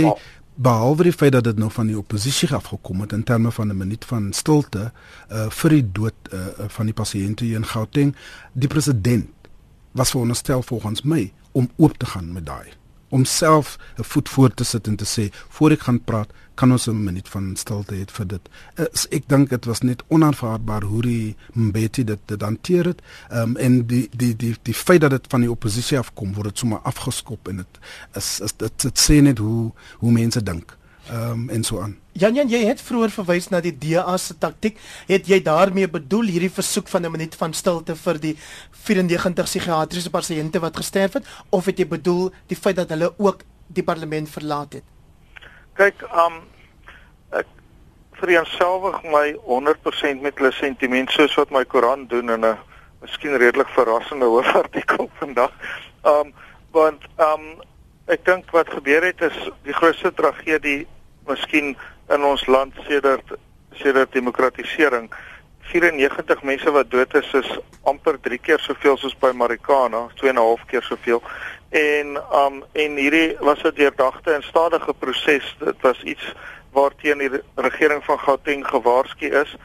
behalwe 0.60 1.08
die 1.08 1.16
feit 1.16 1.32
dat 1.36 1.44
dit 1.44 1.60
nou 1.60 1.70
van 1.72 1.88
die 1.88 1.98
oppositie 1.98 2.48
afgekom 2.56 3.04
het 3.04 3.12
in 3.16 3.24
terme 3.24 3.52
van 3.52 3.68
'n 3.72 3.76
minuut 3.76 4.04
van 4.04 4.32
stilte 4.32 4.90
uh, 5.32 5.48
vir 5.60 5.76
die 5.76 5.84
dood 5.92 6.32
uh, 6.32 6.68
van 6.68 6.86
die 6.86 6.96
pasiënte 6.96 7.44
in 7.44 7.64
Gauteng 7.64 8.16
die 8.52 8.68
president 8.68 9.28
was 9.92 10.10
veronderstel 10.10 10.62
volgens 10.62 11.02
my 11.02 11.32
om 11.52 11.70
oop 11.76 11.96
te 11.96 12.06
gaan 12.06 12.32
met 12.32 12.46
daai 12.46 12.79
om 13.10 13.24
self 13.24 13.76
'n 13.98 14.02
voet 14.02 14.28
voor 14.28 14.54
te 14.54 14.64
sit 14.64 14.86
en 14.86 14.96
te 14.96 15.04
sê 15.04 15.34
voor 15.48 15.70
ek 15.70 15.80
gaan 15.80 16.04
praat 16.04 16.30
kan 16.54 16.72
ons 16.72 16.86
'n 16.86 17.04
minuut 17.04 17.28
van 17.28 17.56
stilte 17.56 17.94
hê 17.94 18.04
vir 18.06 18.26
dit. 18.26 18.48
Ek 19.10 19.28
dink 19.28 19.48
dit 19.48 19.64
was 19.64 19.80
net 19.80 20.02
onaanvaarbaar 20.08 20.82
hoe 20.82 21.02
die 21.02 21.36
Mbeki 21.52 22.04
dit 22.04 22.18
dit 22.26 22.42
hanteer 22.42 22.84
het. 22.84 23.00
Ehm 23.28 23.42
um, 23.42 23.56
en 23.56 23.86
die 23.86 24.08
die 24.16 24.36
die 24.36 24.56
die 24.62 24.74
feit 24.74 25.00
dat 25.00 25.10
dit 25.10 25.26
van 25.28 25.40
die 25.40 25.50
oppositie 25.50 25.98
afkom 25.98 26.34
word 26.34 26.48
dit 26.48 26.58
sommer 26.58 26.78
afgeskop 26.78 27.48
en 27.48 27.56
dit 27.56 27.78
is 28.14 28.40
is 28.40 28.52
dit 28.56 28.82
dit 28.82 28.98
sê 28.98 29.22
net 29.22 29.38
hoe 29.38 29.72
hoe 29.98 30.12
mense 30.12 30.42
dink. 30.42 30.76
Ehm 31.08 31.30
um, 31.30 31.48
en 31.48 31.64
so 31.64 31.80
aan. 31.80 31.98
Jan 32.12 32.34
Jan, 32.34 32.48
jy 32.48 32.64
het 32.66 32.80
vroeër 32.82 33.10
verwys 33.10 33.48
na 33.48 33.60
die 33.60 33.72
DA 33.72 34.16
se 34.16 34.34
taktik. 34.38 34.76
Het 35.08 35.26
jy 35.26 35.42
daarmee 35.42 35.88
bedoel 35.88 36.28
hierdie 36.28 36.50
versoek 36.52 36.88
van 36.88 37.06
'n 37.06 37.10
minuut 37.10 37.34
van 37.34 37.52
stilte 37.52 37.96
vir 37.96 38.20
die 38.20 38.36
94 38.70 39.44
psigiatriese 39.44 40.10
pasiënte 40.10 40.60
wat 40.60 40.76
gesterf 40.76 41.12
het 41.12 41.26
of 41.50 41.64
het 41.64 41.78
jy 41.78 41.86
bedoel 41.86 42.30
die 42.46 42.56
feit 42.56 42.76
dat 42.76 42.88
hulle 42.88 43.14
ook 43.16 43.42
die 43.66 43.82
parlement 43.82 44.28
verlaat 44.28 44.72
het? 44.72 44.84
Kyk, 45.74 46.02
um 46.12 46.42
ek 47.30 47.46
vereenselwig 48.12 49.02
my 49.02 49.36
100% 49.46 50.20
met 50.20 50.38
hulle 50.38 50.52
sentiment 50.52 51.10
soos 51.10 51.34
wat 51.34 51.50
my 51.50 51.64
koerant 51.64 52.10
doen 52.10 52.30
in 52.30 52.44
'n 52.44 52.58
miskien 53.00 53.36
redelik 53.36 53.68
verrassende 53.68 54.26
hoofartikel 54.34 55.10
vandag. 55.18 55.52
Um 56.04 56.34
want 56.70 57.02
um 57.16 57.62
ek 58.10 58.24
dink 58.26 58.50
wat 58.50 58.70
gebeur 58.74 59.04
het 59.06 59.20
is 59.22 59.36
die 59.62 59.74
grootste 59.76 60.10
tragedie 60.18 60.86
miskien 61.28 61.76
in 62.10 62.24
ons 62.26 62.46
land 62.50 62.74
sedert 62.88 63.36
sedert 63.78 64.12
demokratisering 64.12 65.06
94 65.70 66.42
mense 66.42 66.70
wat 66.74 66.90
dood 66.90 67.14
is 67.14 67.28
is 67.38 67.50
amper 67.86 68.18
3 68.20 68.38
keer 68.42 68.58
soveel 68.58 68.96
soos 68.98 69.14
by 69.22 69.30
Marikana, 69.42 70.08
2 70.18 70.30
en 70.30 70.36
'n 70.36 70.42
half 70.42 70.64
keer 70.66 70.82
soveel. 70.82 71.22
En 71.70 72.16
um 72.44 72.64
en 72.72 72.96
hierdie 72.96 73.36
was 73.40 73.62
'n 73.62 73.74
deurdagte 73.74 74.32
en 74.32 74.42
stadige 74.42 74.94
proses. 74.94 75.56
Dit 75.58 75.80
was 75.80 76.02
iets 76.02 76.34
waarteen 76.72 77.18
die 77.18 77.30
regering 77.54 78.04
van 78.04 78.18
Gauteng 78.18 78.66
gewaarsku 78.66 79.26
is 79.26 79.56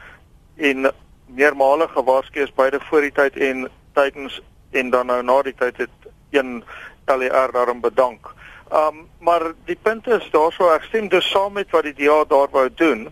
en 0.56 0.92
meermale 1.26 1.88
gewaarsku 1.88 2.40
is 2.40 2.54
beide 2.54 2.80
voor 2.80 3.00
die 3.00 3.12
tyd 3.12 3.36
en 3.36 3.68
tydens 3.92 4.42
en 4.70 4.90
dan 4.90 5.06
nou 5.06 5.22
na 5.22 5.42
die 5.42 5.54
tyd 5.54 5.76
het 5.76 5.96
een 6.30 6.64
LER 7.06 7.52
daarom 7.52 7.80
bedank. 7.80 8.34
Um 8.72 9.08
maar 9.18 9.52
die 9.64 9.78
punt 9.82 10.06
is 10.06 10.28
daarso 10.30 10.68
ek 10.74 10.82
stem 10.88 11.08
dus 11.08 11.30
saam 11.30 11.52
met 11.52 11.70
wat 11.70 11.86
die 11.86 11.94
DA 11.94 12.24
daar 12.28 12.50
wou 12.50 12.68
doen. 12.74 13.08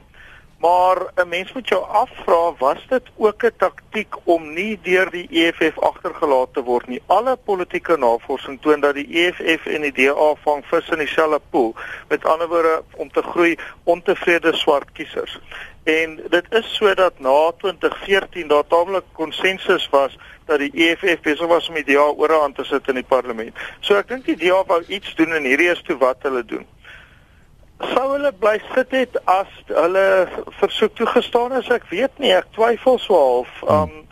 Maar 0.58 0.96
'n 1.14 1.28
mens 1.28 1.52
moet 1.52 1.68
jou 1.68 1.84
afvra, 1.84 2.54
was 2.58 2.86
dit 2.88 3.02
ook 3.16 3.42
'n 3.44 3.52
taktik 3.56 4.14
om 4.24 4.52
nie 4.52 4.78
deur 4.82 5.10
die 5.10 5.28
EFF 5.30 5.78
agtergelaat 5.78 6.52
te 6.52 6.62
word 6.62 6.86
nie? 6.86 7.02
Alle 7.06 7.36
politieke 7.36 7.96
navorsing 7.96 8.60
toon 8.60 8.80
dat 8.80 8.94
die 8.94 9.08
EFF 9.10 9.66
en 9.66 9.80
die 9.80 9.92
DA 9.92 10.34
vang 10.34 10.64
vis 10.66 10.88
in 10.88 10.98
dieselfde 10.98 11.40
poel. 11.50 11.74
Met 12.08 12.24
ander 12.24 12.48
woorde 12.48 12.82
om 12.96 13.12
te 13.12 13.22
groei 13.22 13.56
ontevrede 13.84 14.52
swart 14.52 14.92
kiesers. 14.92 15.38
En 15.84 16.20
dit 16.28 16.44
is 16.50 16.74
sodat 16.74 17.18
na 17.18 17.52
2014 17.58 18.48
daar 18.48 18.66
taamlik 18.66 19.04
konsensus 19.12 19.88
was 19.88 20.18
dat 20.44 20.58
die 20.58 20.72
EFF 20.74 21.20
besig 21.20 21.46
was 21.46 21.68
om 21.68 21.74
die 21.74 21.84
DA 21.84 22.06
oorhand 22.16 22.56
te 22.56 22.64
sit 22.64 22.88
in 22.88 22.94
die 22.94 23.08
parlement. 23.08 23.56
So 23.80 23.96
ek 24.00 24.08
dink 24.08 24.24
die 24.24 24.36
DA 24.36 24.64
wou 24.64 24.80
iets 24.86 25.14
doen 25.14 25.32
en 25.32 25.44
hierdie 25.44 25.68
is 25.72 25.82
toe 25.82 25.96
wat 26.00 26.24
hulle 26.24 26.44
doen. 26.44 26.64
Sou 27.80 28.06
hulle 28.12 28.30
bly 28.38 28.58
sit 28.74 28.92
het 28.94 29.16
as 29.30 29.50
hulle 29.66 30.28
versoek 30.60 30.94
toegestaan 30.94 31.56
is? 31.58 31.68
Ek 31.74 31.88
weet 31.90 32.22
nie, 32.22 32.30
ek 32.36 32.46
twyfel 32.54 33.00
so 33.02 33.18
half. 33.18 33.62
Um 33.66 34.03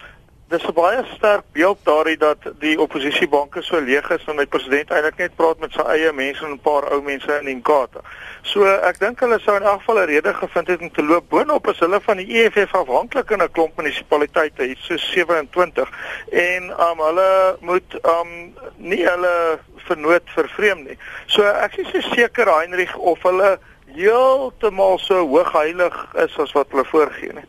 dis 0.52 0.64
'n 0.68 0.74
baie 0.76 1.04
sterk 1.14 1.44
beeld 1.52 1.78
daardie 1.82 2.16
dat 2.16 2.38
die 2.60 2.74
oppositiebanke 2.80 3.62
so 3.62 3.80
leeg 3.80 4.10
is 4.10 4.24
en 4.28 4.36
die 4.36 4.46
president 4.46 4.90
eintlik 4.90 5.16
net 5.16 5.36
praat 5.36 5.58
met 5.58 5.72
sy 5.72 5.84
eie 5.94 6.12
mense 6.12 6.44
en 6.44 6.52
'n 6.52 6.58
paar 6.60 6.84
ou 6.92 7.00
mense 7.02 7.38
in 7.40 7.48
Inkatha. 7.48 8.00
So 8.42 8.66
ek 8.66 8.98
dink 8.98 9.20
hulle 9.20 9.38
sou 9.40 9.56
in 9.56 9.62
elk 9.62 9.80
geval 9.80 10.02
'n 10.02 10.06
rede 10.06 10.34
gevind 10.34 10.68
het 10.68 10.80
om 10.80 10.90
te 10.92 11.02
loop 11.02 11.28
boonop 11.28 11.68
as 11.68 11.78
hulle 11.78 12.00
van 12.00 12.16
die 12.16 12.28
EFF 12.36 12.74
afhanklik 12.74 13.30
in 13.30 13.42
'n 13.42 13.50
klomp 13.52 13.76
munisipaliteite, 13.76 14.62
hier 14.62 14.76
so 14.80 14.96
27 14.96 15.88
en 16.30 16.70
um 16.88 16.98
hulle 16.98 17.56
moet 17.60 17.98
um 18.04 18.54
nie 18.76 19.04
hulle 19.08 19.58
vernoot 19.76 20.26
vervreem 20.36 20.84
nie. 20.84 20.98
So 21.26 21.42
ek 21.42 21.76
is 21.76 21.88
so 21.92 22.00
seker 22.00 22.46
Heinrich 22.46 22.96
of 22.96 23.22
hulle 23.22 23.58
heeltemal 23.94 24.98
so 24.98 25.26
hoogheilig 25.26 26.14
is 26.14 26.38
as 26.38 26.52
wat 26.52 26.66
hulle 26.70 26.84
voorgee 26.84 27.32
nie. 27.32 27.48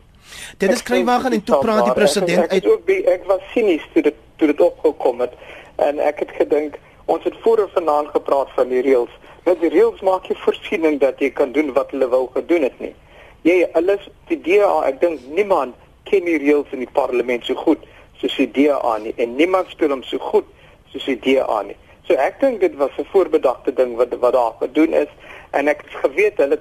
Dit 0.58 0.72
is 0.72 0.82
Kruiwagen 0.82 1.32
en 1.32 1.42
toe 1.44 1.58
praat 1.58 1.84
die 1.84 1.92
president 1.92 2.48
uit. 2.48 2.64
Ek, 2.64 2.80
ek, 2.86 3.06
ek, 3.14 3.24
was 3.26 3.42
sinies 3.52 3.84
toe 3.92 4.02
dit 4.02 4.14
toe 4.36 4.48
dit 4.50 4.60
opgekom 4.60 5.20
het 5.22 5.34
en 5.82 6.00
ek 6.02 6.24
het 6.24 6.32
gedink 6.38 6.78
ons 7.10 7.24
het 7.24 7.34
voor 7.44 7.68
vanaand 7.74 8.08
gepraat 8.14 8.50
van 8.56 8.68
die 8.68 8.82
reëls. 8.82 9.12
Met 9.44 9.60
die 9.60 9.70
reëls 9.70 10.00
maak 10.00 10.26
jy 10.30 10.36
voorsiening 10.42 10.98
dat 11.02 11.20
jy 11.22 11.30
kan 11.30 11.52
doen 11.52 11.72
wat 11.76 11.92
hulle 11.94 12.08
wou 12.08 12.26
gedoen 12.34 12.64
het 12.66 12.78
nie. 12.80 12.94
Jy 13.44 13.66
alles 13.78 14.08
die 14.30 14.40
DA, 14.40 14.72
ek 14.88 15.00
dink 15.02 15.20
niemand 15.36 15.76
ken 16.08 16.24
die 16.24 16.38
reëls 16.40 16.72
in 16.72 16.82
die 16.84 16.92
parlement 16.96 17.44
so 17.44 17.54
goed 17.60 17.82
soos 18.20 18.36
die 18.40 18.50
DA 18.56 18.96
nie 19.02 19.14
en 19.20 19.36
niemand 19.36 19.70
speel 19.72 19.92
hom 19.92 20.04
so 20.06 20.18
goed 20.32 20.48
soos 20.92 21.06
die 21.10 21.18
DA 21.20 21.62
nie. 21.66 21.76
So 22.08 22.16
ek 22.20 22.40
dink 22.40 22.60
dit 22.60 22.74
was 22.80 22.92
'n 22.98 23.08
voorbedagte 23.12 23.72
ding 23.72 23.96
wat 23.96 24.14
wat 24.20 24.32
daar 24.32 24.54
gedoen 24.60 24.92
is 24.92 25.12
en 25.50 25.68
ek 25.68 25.84
het 25.84 25.94
geweet 26.04 26.38
hulle 26.38 26.58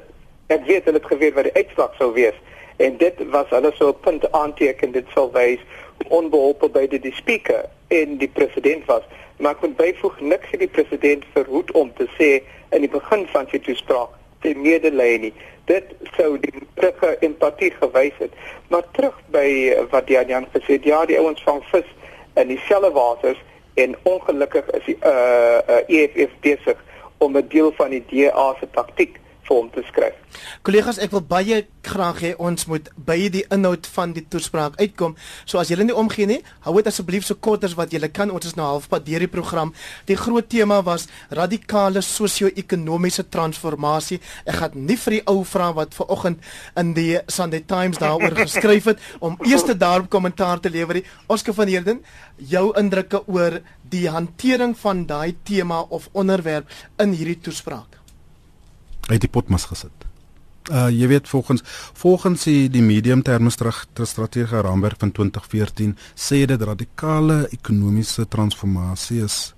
ek 0.48 0.66
weet 0.66 0.86
hulle 0.86 1.00
het 1.00 1.12
geweet 1.12 1.34
wat 1.34 1.48
die 1.50 1.56
uitslag 1.56 1.96
sou 1.98 2.14
wees 2.14 2.36
en 2.84 2.98
dit 2.98 3.22
was 3.36 3.50
hulle 3.56 3.72
so 3.76 3.90
'n 3.90 4.00
punt 4.06 4.32
aanteken 4.32 4.92
dit 4.92 5.08
sal 5.14 5.32
wys 5.32 5.62
onbeholpe 6.08 6.70
by 6.70 6.88
die, 6.88 7.00
die 7.00 7.16
speaker 7.16 7.66
en 7.88 8.18
die 8.18 8.28
president 8.28 8.86
was. 8.86 9.04
Maar 9.38 9.56
ek 9.56 9.62
moet 9.62 9.78
byvoeg 9.78 10.20
niks 10.20 10.52
het 10.52 10.60
die 10.60 10.74
president 10.78 11.26
verhoed 11.34 11.72
om 11.72 11.94
te 11.98 12.08
sê 12.18 12.30
in 12.76 12.86
die 12.86 12.92
begin 12.92 13.26
van 13.32 13.48
sy 13.52 13.60
toespraak 13.60 14.10
die 14.44 14.56
medelee 14.56 15.20
nie. 15.20 15.34
Dit 15.66 15.96
sou 16.18 16.36
die 16.44 16.54
terugge 16.76 17.16
empatie 17.20 17.72
gewys 17.80 18.18
het. 18.20 18.32
Maar 18.68 18.84
terug 18.92 19.20
by 19.32 19.48
wat 19.92 20.12
Jan 20.12 20.28
Jan 20.28 20.48
gesê 20.54 20.78
het 20.78 20.88
ja 20.90 21.06
die 21.06 21.20
ouens 21.20 21.44
vang 21.48 21.64
vis 21.72 21.90
in 22.36 22.48
dieselfde 22.52 22.92
waters 22.92 23.40
en 23.80 23.96
ongelukkig 24.04 24.70
is 24.80 24.86
die 24.86 24.98
uh, 25.02 25.60
uh 25.68 25.82
EFF 25.88 26.34
besig 26.46 26.80
om 27.18 27.38
'n 27.38 27.48
deel 27.48 27.72
van 27.80 27.90
die 27.90 28.04
DA 28.12 28.56
se 28.60 28.68
taktik 28.72 29.20
vir 29.48 29.58
hom 29.58 29.70
te 29.74 29.84
skryf. 29.88 30.20
Kollegas, 30.66 30.98
ek 31.04 31.12
wil 31.14 31.24
baie 31.28 31.60
graag 31.86 32.22
hê 32.24 32.32
ons 32.42 32.66
moet 32.72 32.88
by 33.08 33.18
die 33.34 33.44
inhoud 33.54 33.88
van 33.96 34.14
die 34.16 34.24
toespraak 34.32 34.78
uitkom. 34.80 35.16
So 35.46 35.60
as 35.62 35.70
julle 35.72 35.86
nie 35.88 35.96
omgee 35.96 36.28
nie, 36.30 36.40
hou 36.66 36.76
dit 36.80 36.90
asseblief 36.90 37.28
so 37.28 37.36
kort 37.36 37.66
as 37.68 37.76
wat 37.78 37.94
julle 37.94 38.10
kan. 38.14 38.32
Ons 38.34 38.50
is 38.52 38.58
nou 38.58 38.66
halfpad 38.70 39.06
deur 39.08 39.26
die 39.26 39.32
program. 39.32 39.74
Die 40.10 40.18
groot 40.20 40.50
tema 40.50 40.80
was 40.86 41.08
radikale 41.30 42.02
sosio-ekonomiese 42.06 43.28
transformasie. 43.34 44.22
Ek 44.48 44.60
gaan 44.62 44.78
nie 44.88 44.98
vir 45.06 45.20
die 45.20 45.24
ou 45.30 45.44
vra 45.48 45.72
wat 45.76 45.98
ver 45.98 46.12
oggend 46.14 46.44
in 46.80 46.94
die 46.98 47.20
Sunday 47.28 47.64
Times 47.68 48.02
daaroor 48.02 48.38
geskryf 48.44 48.92
het 48.94 49.04
om 49.20 49.38
eers 49.46 49.68
daarop 49.74 50.10
kommentaar 50.14 50.60
te 50.60 50.72
lewer. 50.72 51.02
Oscar 51.28 51.56
van 51.58 51.72
Heerden, 51.72 52.04
jou 52.38 52.70
indrukke 52.80 53.24
oor 53.28 53.62
die 53.90 54.08
hantering 54.10 54.78
van 54.78 55.06
daai 55.10 55.36
tema 55.44 55.82
of 55.90 56.10
onderwerp 56.14 56.70
in 57.02 57.14
hierdie 57.18 57.40
toespraak? 57.42 58.03
Het 59.08 59.22
die 59.22 59.30
potmas 59.30 59.66
gesit. 59.66 60.06
Uh 60.72 60.88
jy 60.88 61.08
weet 61.08 61.28
volgens 61.28 61.62
volgens 61.94 62.44
die, 62.44 62.70
die 62.70 62.82
medium 62.82 63.22
terme 63.22 63.50
strategiese 63.52 64.62
raamwerk 64.62 65.00
van 65.00 65.12
2014 65.12 65.98
sê 66.16 66.46
dit 66.48 66.62
radikale 66.62 67.48
ekonomiese 67.52 68.28
transformasie 68.28 69.24
is 69.24 69.54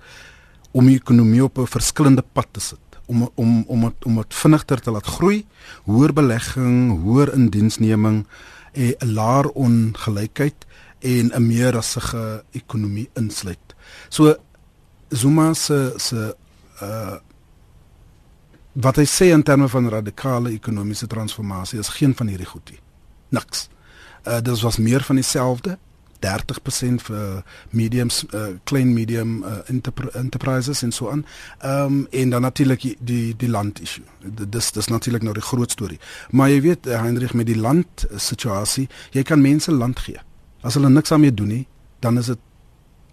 om 0.71 0.89
die 0.89 0.97
ekonomie 0.97 1.43
op 1.43 1.57
'n 1.57 1.67
verskillende 1.67 2.23
pad 2.33 2.47
te 2.51 2.59
sit 2.59 2.85
om 3.05 3.29
om 3.35 3.63
om 3.67 3.83
het, 3.83 4.05
om 4.05 4.15
dit 4.15 4.33
vinniger 4.33 4.81
te 4.81 4.91
laat 4.91 5.05
groei, 5.05 5.45
hoër 5.85 6.13
belegging, 6.13 7.01
hoër 7.03 7.33
indiensneming 7.33 8.25
en 8.73 8.95
'n 8.99 9.13
laer 9.13 9.49
ongelykheid 9.49 10.65
en 10.99 11.31
'n 11.33 11.47
meer 11.47 11.71
rassige 11.71 12.43
ekonomie 12.51 13.09
insluit. 13.13 13.75
So 14.09 14.35
Zuma 15.09 15.53
se 15.53 15.93
se 15.97 16.35
uh 16.81 17.15
wat 18.75 18.99
hy 18.99 19.05
sê 19.07 19.31
in 19.31 19.43
terme 19.43 19.69
van 19.71 19.89
radikale 19.89 20.51
ekonomiese 20.51 21.07
transformasie 21.07 21.79
is 21.79 21.93
geen 21.95 22.15
van 22.15 22.27
hierdie 22.27 22.49
goed 22.49 22.69
nie. 22.73 22.81
Niks. 23.29 23.69
Uh 24.27 24.41
dit 24.43 24.61
was 24.61 24.77
meer 24.77 25.03
van 25.03 25.15
dieselfde. 25.15 25.77
30% 26.25 27.03
vir 27.05 27.43
mediums 27.69 28.23
uh, 28.33 28.55
klein 28.63 28.93
medium 28.93 29.43
uh, 29.43 29.59
enterprises 30.15 30.81
en 30.81 30.91
so 30.91 31.09
aan. 31.11 31.25
Ehm 31.59 31.85
um, 31.85 32.07
en 32.11 32.29
dan 32.29 32.41
natuurlik 32.41 32.81
die 32.81 32.95
die, 32.99 33.35
die 33.35 33.49
land 33.49 33.81
issue. 33.81 34.03
Dis 34.49 34.71
dis 34.71 34.87
natuurlik 34.87 35.21
nou 35.21 35.33
die 35.33 35.43
groot 35.43 35.71
storie. 35.71 35.99
Maar 36.29 36.49
jy 36.49 36.61
weet 36.61 36.85
Heinrich 36.85 37.33
met 37.33 37.45
die 37.45 37.59
land 37.59 38.05
situasie, 38.15 38.87
jy 39.11 39.23
kan 39.23 39.41
mense 39.41 39.71
land 39.71 39.99
gee. 39.99 40.19
As 40.61 40.73
hulle 40.73 40.89
niks 40.89 41.09
daarmee 41.09 41.33
doen 41.33 41.47
nie, 41.47 41.67
dan 41.99 42.17
is 42.17 42.25
dit 42.25 42.39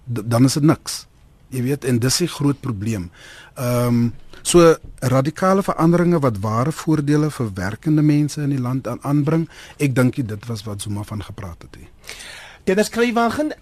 dan 0.04 0.44
is 0.44 0.52
dit 0.52 0.62
niks. 0.62 1.06
Jy 1.52 1.62
weet 1.62 1.84
en 1.84 1.98
dis 1.98 2.20
'n 2.20 2.26
groot 2.26 2.60
probleem. 2.60 3.10
Ehm 3.54 3.86
um, 3.86 4.12
So 4.42 4.74
radikale 4.98 5.62
veranderinge 5.62 6.18
wat 6.18 6.40
ware 6.42 6.72
voordele 6.72 7.30
vir 7.30 7.50
werkende 7.54 8.02
mense 8.02 8.42
in 8.42 8.50
die 8.50 8.60
land 8.60 8.88
aan 8.90 8.98
aanbring, 9.06 9.48
ek 9.78 9.94
dink 9.94 10.18
dit 10.18 10.46
was 10.46 10.64
wat 10.66 10.82
Zuma 10.82 11.02
van 11.06 11.22
gepraat 11.22 11.62
het. 11.62 11.78
Dit 12.64 12.78
is 12.78 12.86
skrywagen 12.86 13.52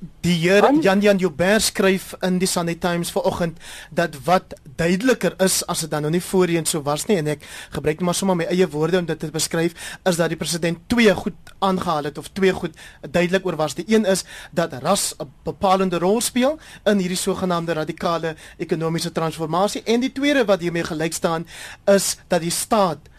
Die 0.00 0.32
heer 0.40 0.64
Jan 0.80 1.02
Jan 1.04 1.18
Joubert 1.20 1.60
skryf 1.60 2.14
in 2.24 2.38
die 2.40 2.48
Sunday 2.48 2.78
Times 2.80 3.10
vanoggend 3.12 3.58
dat 3.92 4.14
wat 4.24 4.54
duideliker 4.76 5.34
is 5.44 5.58
as 5.68 5.82
dit 5.84 5.90
dan 5.92 6.06
nou 6.06 6.12
nie 6.14 6.22
voorheen 6.24 6.64
so 6.64 6.80
was 6.86 7.04
nie 7.08 7.18
en 7.20 7.28
ek 7.34 7.44
gebruik 7.74 8.00
net 8.00 8.08
maar 8.08 8.16
sommer 8.16 8.38
my 8.40 8.46
eie 8.48 8.68
woorde 8.72 8.96
om 8.96 9.10
dit 9.10 9.20
te 9.20 9.28
beskryf 9.34 9.76
is 10.08 10.16
dat 10.16 10.32
die 10.32 10.40
president 10.40 10.80
twee 10.88 11.12
goed 11.18 11.52
aangehaal 11.60 12.08
het 12.08 12.16
of 12.16 12.32
twee 12.32 12.52
goed 12.56 12.80
duidelik 13.04 13.44
oor 13.44 13.60
was. 13.60 13.76
Die 13.76 13.84
een 13.92 14.08
is 14.08 14.24
dat 14.56 14.72
ras 14.80 15.12
'n 15.20 15.28
bepalende 15.44 16.00
rol 16.00 16.20
speel 16.24 16.56
in 16.84 16.96
hierdie 16.96 17.20
sogenaamde 17.20 17.76
radikale 17.76 18.36
ekonomiese 18.56 19.12
transformasie 19.12 19.82
en 19.84 20.00
die 20.00 20.12
tweede 20.12 20.44
wat 20.44 20.60
hiermee 20.60 20.84
gelyk 20.84 21.12
staan 21.12 21.46
is 21.84 22.16
dat 22.28 22.40
die 22.40 22.50
staat 22.50 23.09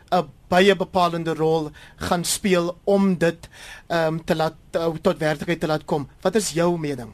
baie 0.52 0.76
bepalende 0.76 1.34
rol 1.38 1.72
gaan 2.08 2.24
speel 2.28 2.76
om 2.84 3.16
dit 3.18 3.50
ehm 3.88 4.20
um, 4.20 4.22
te 4.26 4.36
laat 4.36 4.60
uh, 4.76 4.92
tot 5.02 5.24
werklikheid 5.24 5.60
te 5.60 5.72
laat 5.72 5.86
kom. 5.86 6.08
Wat 6.22 6.36
is 6.36 6.52
jou 6.58 6.78
mening? 6.80 7.14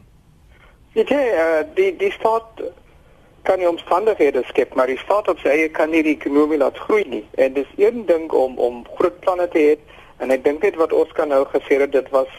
Dit 0.97 1.09
is 1.13 1.33
uh, 1.37 1.61
die 1.77 1.91
die 1.97 2.11
staat 2.11 2.61
kan 3.47 3.61
nie 3.61 3.69
omstandighede 3.69 4.43
skep, 4.47 4.73
maar 4.75 4.89
die 4.91 4.99
staat 4.99 5.29
op 5.31 5.39
sy 5.39 5.53
eie 5.53 5.69
kan 5.71 5.93
nie 5.93 6.03
die 6.03 6.17
ekonomie 6.17 6.59
laat 6.59 6.79
groei 6.87 7.05
nie. 7.07 7.23
En 7.39 7.53
dis 7.55 7.69
een 7.77 8.03
ding 8.09 8.31
om 8.31 8.57
om 8.57 8.81
groot 8.97 9.19
planne 9.23 9.47
te 9.53 9.63
hê 9.67 9.77
en 10.23 10.33
ek 10.33 10.43
dink 10.43 10.65
net 10.65 10.75
wat 10.81 10.93
ons 10.93 11.13
kan 11.15 11.29
nou 11.31 11.43
gesê 11.53 11.79
het 11.79 11.93
dit 11.93 12.09
was 12.15 12.31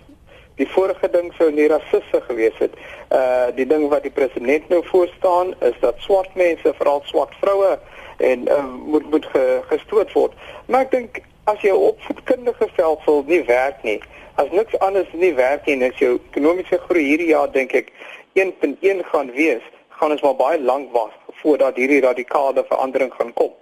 die 0.59 0.67
vorige 0.75 1.09
ding 1.15 1.31
sou 1.39 1.49
nie 1.55 1.69
rassiste 1.71 2.21
gewees 2.27 2.59
het. 2.59 2.75
Uh 3.15 3.49
die 3.57 3.67
ding 3.71 3.87
wat 3.93 4.05
die 4.05 4.15
president 4.15 4.69
nou 4.69 4.83
voor 4.91 5.09
staan 5.17 5.55
is 5.71 5.79
dat 5.81 6.03
swart 6.05 6.35
mense, 6.35 6.75
veral 6.81 7.03
swart 7.07 7.35
vroue 7.41 7.79
en 8.19 8.49
uh, 8.49 8.65
moet 8.85 9.11
moet 9.11 9.27
ge, 9.33 9.61
gestoot 9.71 10.13
word. 10.13 10.35
Maar 10.67 10.87
ek 10.87 10.91
dink 10.91 11.21
as 11.45 11.61
jou 11.65 11.77
opvoedkundige 11.93 12.69
veldsel 12.77 13.25
nie 13.27 13.43
werk 13.49 13.83
nie, 13.83 13.99
as 14.35 14.51
niks 14.53 14.79
anders 14.85 15.09
nie 15.13 15.33
werk 15.35 15.67
nie, 15.67 15.79
as 15.89 15.99
jou 16.03 16.19
ekonomiese 16.31 16.81
groei 16.87 17.07
hierdie 17.07 17.31
jaar 17.33 17.51
dink 17.53 17.75
ek 17.75 17.93
1.1 18.39 19.03
gaan 19.13 19.33
wees, 19.35 19.65
gaan 19.99 20.15
ons 20.15 20.23
maar 20.23 20.37
baie 20.39 20.61
lank 20.61 20.93
wag 20.93 21.15
voordat 21.41 21.79
hierdie 21.79 22.03
radikale 22.05 22.65
verandering 22.69 23.13
gaan 23.15 23.33
kom. 23.33 23.55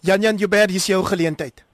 Jan 0.00 0.22
Jan 0.22 0.36
Joubert, 0.36 0.70
hier 0.70 0.82
is 0.82 0.86
jou 0.86 1.02
geleentheid. 1.04 1.64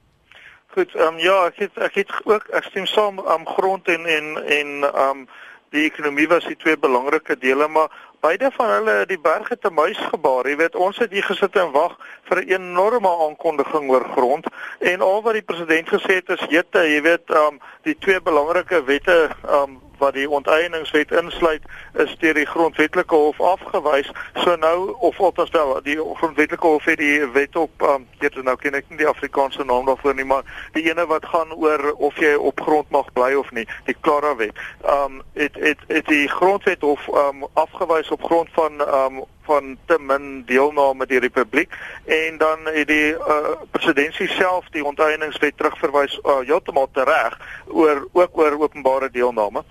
Goed, 0.73 0.95
ehm 0.95 1.13
um, 1.13 1.19
ja, 1.21 1.35
ek 1.45 1.59
het 1.61 1.75
ek 1.85 1.97
het 2.01 2.13
ook 2.25 2.47
ek 2.57 2.65
stem 2.71 2.85
saam 2.89 3.19
am 3.19 3.43
um, 3.43 3.49
grond 3.55 3.87
en 3.87 4.05
en 4.05 4.37
en 4.41 4.69
ehm 4.89 5.09
um, 5.09 5.27
die 5.73 5.85
ekonomie 5.89 6.27
was 6.29 6.45
die 6.45 6.57
twee 6.57 6.77
belangrike 6.77 7.37
dele, 7.37 7.67
maar 7.67 7.89
beide 8.23 8.51
van 8.55 8.69
hulle 8.71 8.95
die 9.09 9.19
berge 9.19 9.57
te 9.59 9.69
muis 9.69 9.99
gebaar. 10.11 10.47
Jy 10.47 10.55
weet, 10.61 10.75
ons 10.79 10.99
het 11.03 11.11
hier 11.11 11.25
gesit 11.27 11.57
en 11.59 11.71
wag 11.75 11.97
vir 12.29 12.41
'n 12.41 12.53
enorme 12.55 13.11
aankondiging 13.27 13.89
oor 13.91 14.05
grond 14.15 14.47
en 14.79 15.01
al 15.01 15.21
wat 15.21 15.33
die 15.33 15.47
president 15.51 15.87
gesê 15.89 16.19
het 16.21 16.29
is 16.29 16.45
jette, 16.49 16.79
jy 16.79 17.01
weet, 17.01 17.29
um 17.29 17.59
die 17.83 17.97
twee 17.99 18.21
belangrike 18.21 18.83
wette 18.83 19.29
um 19.59 19.81
wat 19.97 20.13
die 20.13 20.29
onteieningswet 20.29 21.11
insluit 21.11 21.61
is 21.93 22.15
deur 22.19 22.33
die 22.33 22.45
grondwetlike 22.45 23.15
hof 23.15 23.41
afgewys. 23.41 24.11
So 24.43 24.55
nou 24.55 24.95
of 24.99 25.19
althans 25.19 25.49
wel 25.49 25.79
die 25.83 25.97
grondwetlike 25.97 26.67
hof 26.67 26.85
het 26.85 26.97
die 26.97 27.25
wet 27.33 27.55
op 27.55 27.81
um 27.81 28.07
dit 28.19 28.35
nou 28.43 28.55
ken 28.57 28.77
ek 28.79 28.89
nie 28.89 29.01
die 29.03 29.07
Afrikaanse 29.07 29.63
naam 29.63 29.85
daarvoor 29.85 30.15
nie, 30.15 30.25
maar 30.25 30.43
die 30.73 30.85
ene 30.89 31.05
wat 31.07 31.25
gaan 31.25 31.53
oor 31.53 31.91
of 31.97 32.17
jy 32.19 32.33
op 32.35 32.61
grond 32.61 32.89
mag 32.89 33.11
bly 33.13 33.33
of 33.33 33.51
nie, 33.51 33.67
die 33.85 33.95
Clara 34.01 34.35
wet. 34.35 34.57
Um 34.89 35.21
het 35.33 35.55
het 35.59 35.79
het 35.87 36.07
die 36.07 36.27
grondwet 36.27 36.81
hof 36.81 37.07
um 37.07 37.45
afgewys 37.53 38.11
op 38.11 38.23
grond 38.23 38.49
van 38.53 38.81
um 38.87 39.23
van 39.43 39.77
te 39.85 39.97
min 39.99 40.43
deelname 40.45 41.05
deur 41.05 41.21
die 41.21 41.33
publiek 41.33 41.73
en 42.05 42.37
dan 42.37 42.65
het 42.65 42.87
die 42.87 43.13
uh, 43.15 43.55
presidentskap 43.71 44.29
self 44.37 44.69
die 44.75 44.85
onteieningswet 44.85 45.57
terugverwys 45.57 46.19
uh, 46.23 46.39
heeltemal 46.47 46.89
tereg 46.91 47.37
oor 47.67 48.07
ook 48.11 48.37
oor 48.37 48.59
openbare 48.59 49.09
deelname. 49.11 49.63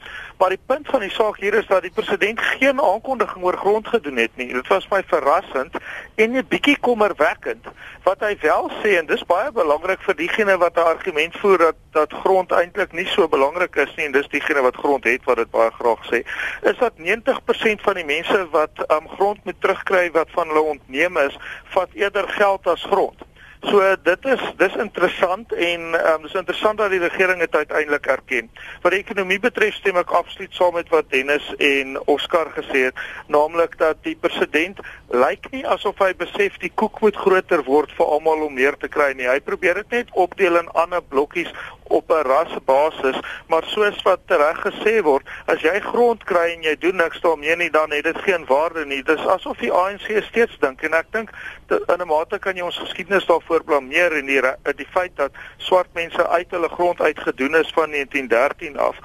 Maar 0.43 0.51
die 0.51 0.67
punt 0.67 0.89
van 0.91 1.01
die 1.01 1.11
saak 1.11 1.37
hier 1.39 1.55
is 1.55 1.67
dat 1.67 1.85
die 1.87 1.93
president 1.95 2.41
geen 2.41 2.81
aankondiging 2.83 3.45
oor 3.45 3.57
grond 3.57 3.89
gedoen 3.89 4.17
het 4.17 4.31
nie. 4.35 4.49
Dit 4.53 4.67
was 4.67 4.89
my 4.91 4.99
verrassend 5.07 5.77
en 6.15 6.35
'n 6.35 6.47
bietjie 6.49 6.79
kommerwekkend. 6.81 7.67
Wat 8.03 8.21
hy 8.21 8.37
wel 8.41 8.71
sê 8.83 8.97
en 8.99 9.07
dis 9.07 9.23
baie 9.25 9.53
belangrik 9.53 10.03
vir 10.03 10.17
diegene 10.17 10.59
wat 10.59 10.75
'n 10.77 10.89
argument 10.95 11.37
voer 11.37 11.59
dat 11.59 11.77
dat 11.93 12.13
grond 12.13 12.53
eintlik 12.53 12.93
nie 12.93 13.07
so 13.07 13.29
belangrik 13.29 13.77
is 13.77 13.95
nie 13.97 14.07
en 14.07 14.13
dis 14.13 14.29
diegene 14.29 14.61
wat 14.61 14.77
grond 14.77 15.05
het 15.05 15.25
wat 15.25 15.37
dit 15.37 15.51
baie 15.51 15.71
graag 15.71 16.03
sê, 16.11 16.25
is 16.63 16.79
dat 16.79 16.93
90% 16.97 17.83
van 17.83 17.95
die 17.95 18.05
mense 18.05 18.49
wat 18.51 18.91
um, 18.91 19.09
grond 19.09 19.45
moet 19.45 19.61
terugkry 19.61 20.11
wat 20.11 20.31
van 20.31 20.49
hulle 20.49 20.61
ontneem 20.61 21.17
is, 21.17 21.39
vat 21.65 21.89
eerder 21.93 22.29
geld 22.29 22.67
as 22.67 22.83
grond. 22.83 23.23
So 23.63 23.79
dit 24.03 24.25
is 24.27 24.41
dis 24.59 24.75
interessant 24.83 25.53
en 25.55 25.83
um, 25.95 26.25
dis 26.27 26.35
interessant 26.35 26.81
dat 26.81 26.91
die 26.91 26.99
regering 26.99 27.39
dit 27.39 27.55
uiteindelik 27.55 28.07
erken. 28.11 28.49
Wat 28.83 28.91
die 28.91 29.03
ekonomie 29.05 29.39
betref 29.39 29.77
stem 29.79 30.01
ek 30.01 30.11
absoluut 30.19 30.57
saam 30.59 30.75
met 30.75 30.91
wat 30.91 31.07
Dennis 31.15 31.47
en 31.63 31.95
Oscar 32.11 32.51
gesê 32.57 32.89
het, 32.89 33.05
naamlik 33.31 33.79
dat 33.79 34.01
die 34.03 34.17
president 34.19 34.83
lyk 35.15 35.47
nie 35.55 35.63
asof 35.63 36.03
hy 36.03 36.11
besef 36.19 36.59
die 36.59 36.73
koek 36.75 36.99
moet 37.05 37.21
groter 37.23 37.63
word 37.69 37.95
vir 37.95 38.11
almal 38.17 38.43
om 38.49 38.59
meer 38.59 38.75
te 38.83 38.91
kry 38.91 39.13
nie. 39.15 39.31
Hy 39.31 39.39
probeer 39.47 39.79
dit 39.85 39.95
net 40.01 40.11
opdeel 40.19 40.59
in 40.59 40.73
ander 40.75 41.05
blokkies 41.15 41.55
op 41.99 42.11
'n 42.11 42.27
rasbasis, 42.33 43.19
maar 43.47 43.65
soos 43.67 44.03
wat 44.03 44.21
reg 44.27 44.59
gesê 44.69 45.03
word, 45.03 45.27
as 45.47 45.61
jy 45.61 45.81
grond 45.81 46.25
kry 46.25 46.49
en 46.55 46.63
jy 46.63 46.77
doen 46.79 46.97
niks 46.97 47.21
daarmee 47.21 47.57
nie, 47.57 47.71
dan 47.71 47.91
het 47.91 48.05
dit 48.05 48.19
geen 48.19 48.45
waarde 48.47 48.87
nie. 48.87 49.03
Dis 49.03 49.27
asof 49.27 49.57
die 49.59 49.73
ANC 49.73 50.23
steeds 50.31 50.57
dink 50.59 50.83
en 50.83 50.95
ek 50.95 51.07
dink 51.11 51.31
in 51.69 52.01
'n 52.01 52.07
mate 52.07 52.39
kan 52.39 52.57
jy 52.57 52.63
ons 52.63 52.79
geskiedenis 52.79 53.27
daarvoor 53.27 53.65
blameer 53.65 54.13
en 54.13 54.27
die 54.27 54.41
die 54.77 54.89
feit 54.91 55.17
dat 55.17 55.31
swart 55.57 55.89
mense 55.93 56.29
uit 56.29 56.51
hulle 56.51 56.69
grond 56.69 57.01
uitgedoen 57.01 57.55
is 57.57 57.71
van 57.75 57.91
1913 57.91 58.79
af 58.79 58.97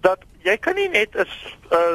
dat 0.00 0.18
jy 0.46 0.56
kan 0.56 0.74
nie 0.74 0.88
net 0.88 1.16
'n 1.16 1.26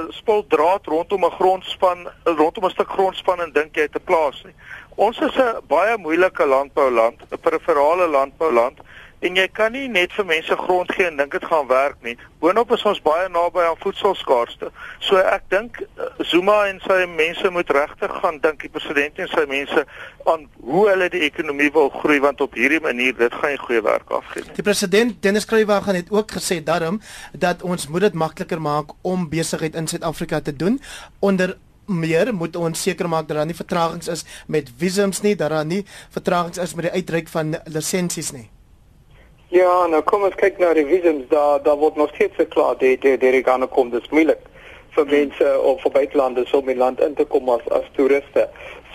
spul 0.09 0.45
draad 0.47 0.85
rondom 0.85 1.25
'n 1.25 1.37
grondspan 1.39 2.09
rondom 2.23 2.65
'n 2.65 2.69
stuk 2.69 2.89
grondspan 2.89 3.41
en 3.41 3.51
dink 3.51 3.75
jy 3.75 3.81
het 3.81 3.95
'n 3.95 4.03
plaas 4.03 4.43
nie. 4.43 4.55
Ons 4.95 5.19
is 5.19 5.35
'n 5.37 5.61
baie 5.67 5.97
moeilike 5.97 6.45
landbouland, 6.45 7.21
'n 7.31 7.39
periferale 7.39 8.07
landbouland 8.07 8.79
en 9.23 9.37
jy 9.39 9.45
kan 9.55 9.71
nie 9.75 9.87
net 9.91 10.13
vir 10.17 10.27
mense 10.27 10.55
grond 10.59 10.91
gee 10.91 11.07
en 11.07 11.17
dink 11.19 11.31
dit 11.35 11.45
gaan 11.47 11.67
werk 11.69 11.97
nie. 12.05 12.15
Boonop 12.43 12.73
is 12.75 12.83
ons 12.89 12.99
baie 13.03 13.29
naby 13.31 13.63
aan 13.63 13.79
voedselskaarste. 13.83 14.69
So 15.07 15.21
ek 15.21 15.47
dink 15.53 15.79
eh, 15.81 16.09
Zuma 16.29 16.57
en 16.67 16.81
sy 16.83 17.03
mense 17.09 17.51
moet 17.55 17.71
regtig 17.75 18.13
gaan 18.19 18.39
dink 18.43 18.65
die 18.65 18.71
president 18.73 19.19
en 19.23 19.31
sy 19.31 19.45
mense 19.49 19.85
aan 20.29 20.47
hoe 20.61 20.85
hulle 20.89 21.09
die 21.13 21.23
ekonomie 21.27 21.71
wil 21.75 21.91
groei 22.01 22.19
want 22.23 22.43
op 22.43 22.55
hierdie 22.59 22.81
manier 22.83 23.15
dit 23.17 23.39
gaan 23.39 23.55
nie 23.55 23.61
goeie 23.63 23.83
werk 23.85 24.11
afgee 24.11 24.45
nie. 24.45 24.55
Die 24.59 24.65
president 24.65 25.19
Dennis 25.23 25.47
Kruiwagen 25.49 25.99
het 26.01 26.11
ook 26.11 26.37
gesê 26.39 26.59
daarom 26.63 27.01
dat 27.31 27.63
ons 27.63 27.87
moet 27.87 28.09
dit 28.09 28.23
makliker 28.25 28.61
maak 28.61 28.95
om 29.01 29.29
besigheid 29.31 29.75
in 29.79 29.87
Suid-Afrika 29.87 30.41
te 30.41 30.55
doen 30.55 30.81
onder 31.19 31.55
meer 31.85 32.31
moet 32.35 32.55
ons 32.55 32.81
seker 32.81 33.09
maak 33.09 33.27
dat 33.27 33.37
daar 33.37 33.47
nie 33.47 33.57
vertragings 33.57 34.07
is 34.07 34.25
met 34.47 34.71
visums 34.77 35.21
nie, 35.21 35.35
dat 35.35 35.51
daar 35.51 35.67
nie 35.67 35.83
vertragings 36.15 36.57
is 36.57 36.75
met 36.75 36.89
die 36.89 36.95
uitreik 37.01 37.31
van 37.31 37.55
lisensies 37.65 38.31
nie. 38.31 38.47
Ja, 39.53 39.85
nou 39.85 39.99
kom 40.01 40.23
ons 40.25 40.33
kyk 40.33 40.55
na 40.57 40.71
die 40.73 40.85
visums 40.89 41.27
daar 41.29 41.59
daar 41.61 41.75
word 41.77 41.99
nog 41.99 42.09
steeds 42.15 42.39
geklaar 42.41 42.73
die 42.79 42.95
die 42.97 43.17
die 43.21 43.41
gaan 43.45 43.67
kom. 43.69 43.91
Dis 43.93 44.09
moeilik 44.09 44.39
vir 44.95 45.05
mense 45.11 45.49
of 45.61 45.83
vir 45.83 45.91
buitelanders 45.93 46.53
om 46.57 46.71
in 46.73 46.79
land 46.81 47.03
in 47.05 47.13
te 47.13 47.25
kom 47.29 47.51
as 47.53 47.67
as 47.69 47.85
toeriste. 47.93 48.47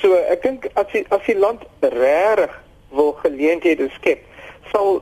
So 0.03 0.19
ek 0.35 0.43
dink 0.43 0.67
as 0.75 0.91
die 0.91 1.05
as 1.15 1.23
die 1.29 1.37
land 1.39 1.63
regtig 1.95 2.57
wil 2.91 3.13
geleenthede 3.23 3.87
skep, 4.01 4.25
sal 4.73 4.99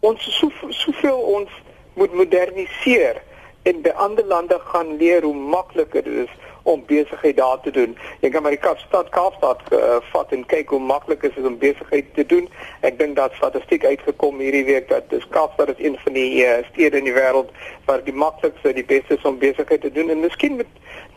ons 0.00 0.24
so 0.38 0.48
soveel 0.72 1.20
ons 1.36 1.52
moet 2.00 2.16
moderniseer 2.22 3.20
en 3.68 3.84
by 3.84 3.92
ander 4.06 4.24
lande 4.32 4.56
gaan 4.72 4.96
leer 4.96 5.28
hoe 5.28 5.36
makliker 5.36 6.08
dit 6.08 6.24
is 6.24 6.32
om 6.64 6.82
besigheid 6.86 7.36
daar 7.36 7.60
te 7.60 7.70
doen. 7.70 7.96
Jy 8.20 8.30
kan 8.32 8.42
maar 8.42 8.54
die 8.54 8.60
Kaapstad 8.60 9.08
Kaapstad 9.12 9.60
uh, 9.72 10.00
vat 10.12 10.32
en 10.32 10.44
kyk 10.48 10.72
hoe 10.72 10.80
maklik 10.80 11.22
is 11.28 11.34
dit 11.36 11.46
om 11.46 11.58
besigheid 11.60 12.08
te 12.16 12.26
doen. 12.26 12.48
Ek 12.80 12.98
dink 12.98 13.16
dat 13.16 13.36
statistiek 13.36 13.84
uitgekom 13.84 14.40
hierdie 14.40 14.64
week 14.64 14.88
dat 14.88 15.10
dis 15.12 15.26
Kaapstad 15.30 15.74
is 15.74 15.82
een 15.84 15.98
van 16.04 16.16
die 16.16 16.44
uh, 16.44 16.60
stede 16.72 17.00
in 17.02 17.08
die 17.10 17.16
wêreld 17.16 17.52
waar 17.88 18.04
die 18.04 18.16
maklikste 18.16 18.72
die 18.72 18.86
beste 18.88 19.18
is 19.18 19.28
om 19.28 19.38
besigheid 19.38 19.84
te 19.84 19.92
doen 19.92 20.10
en 20.10 20.24
miskien 20.24 20.56
met 20.56 20.70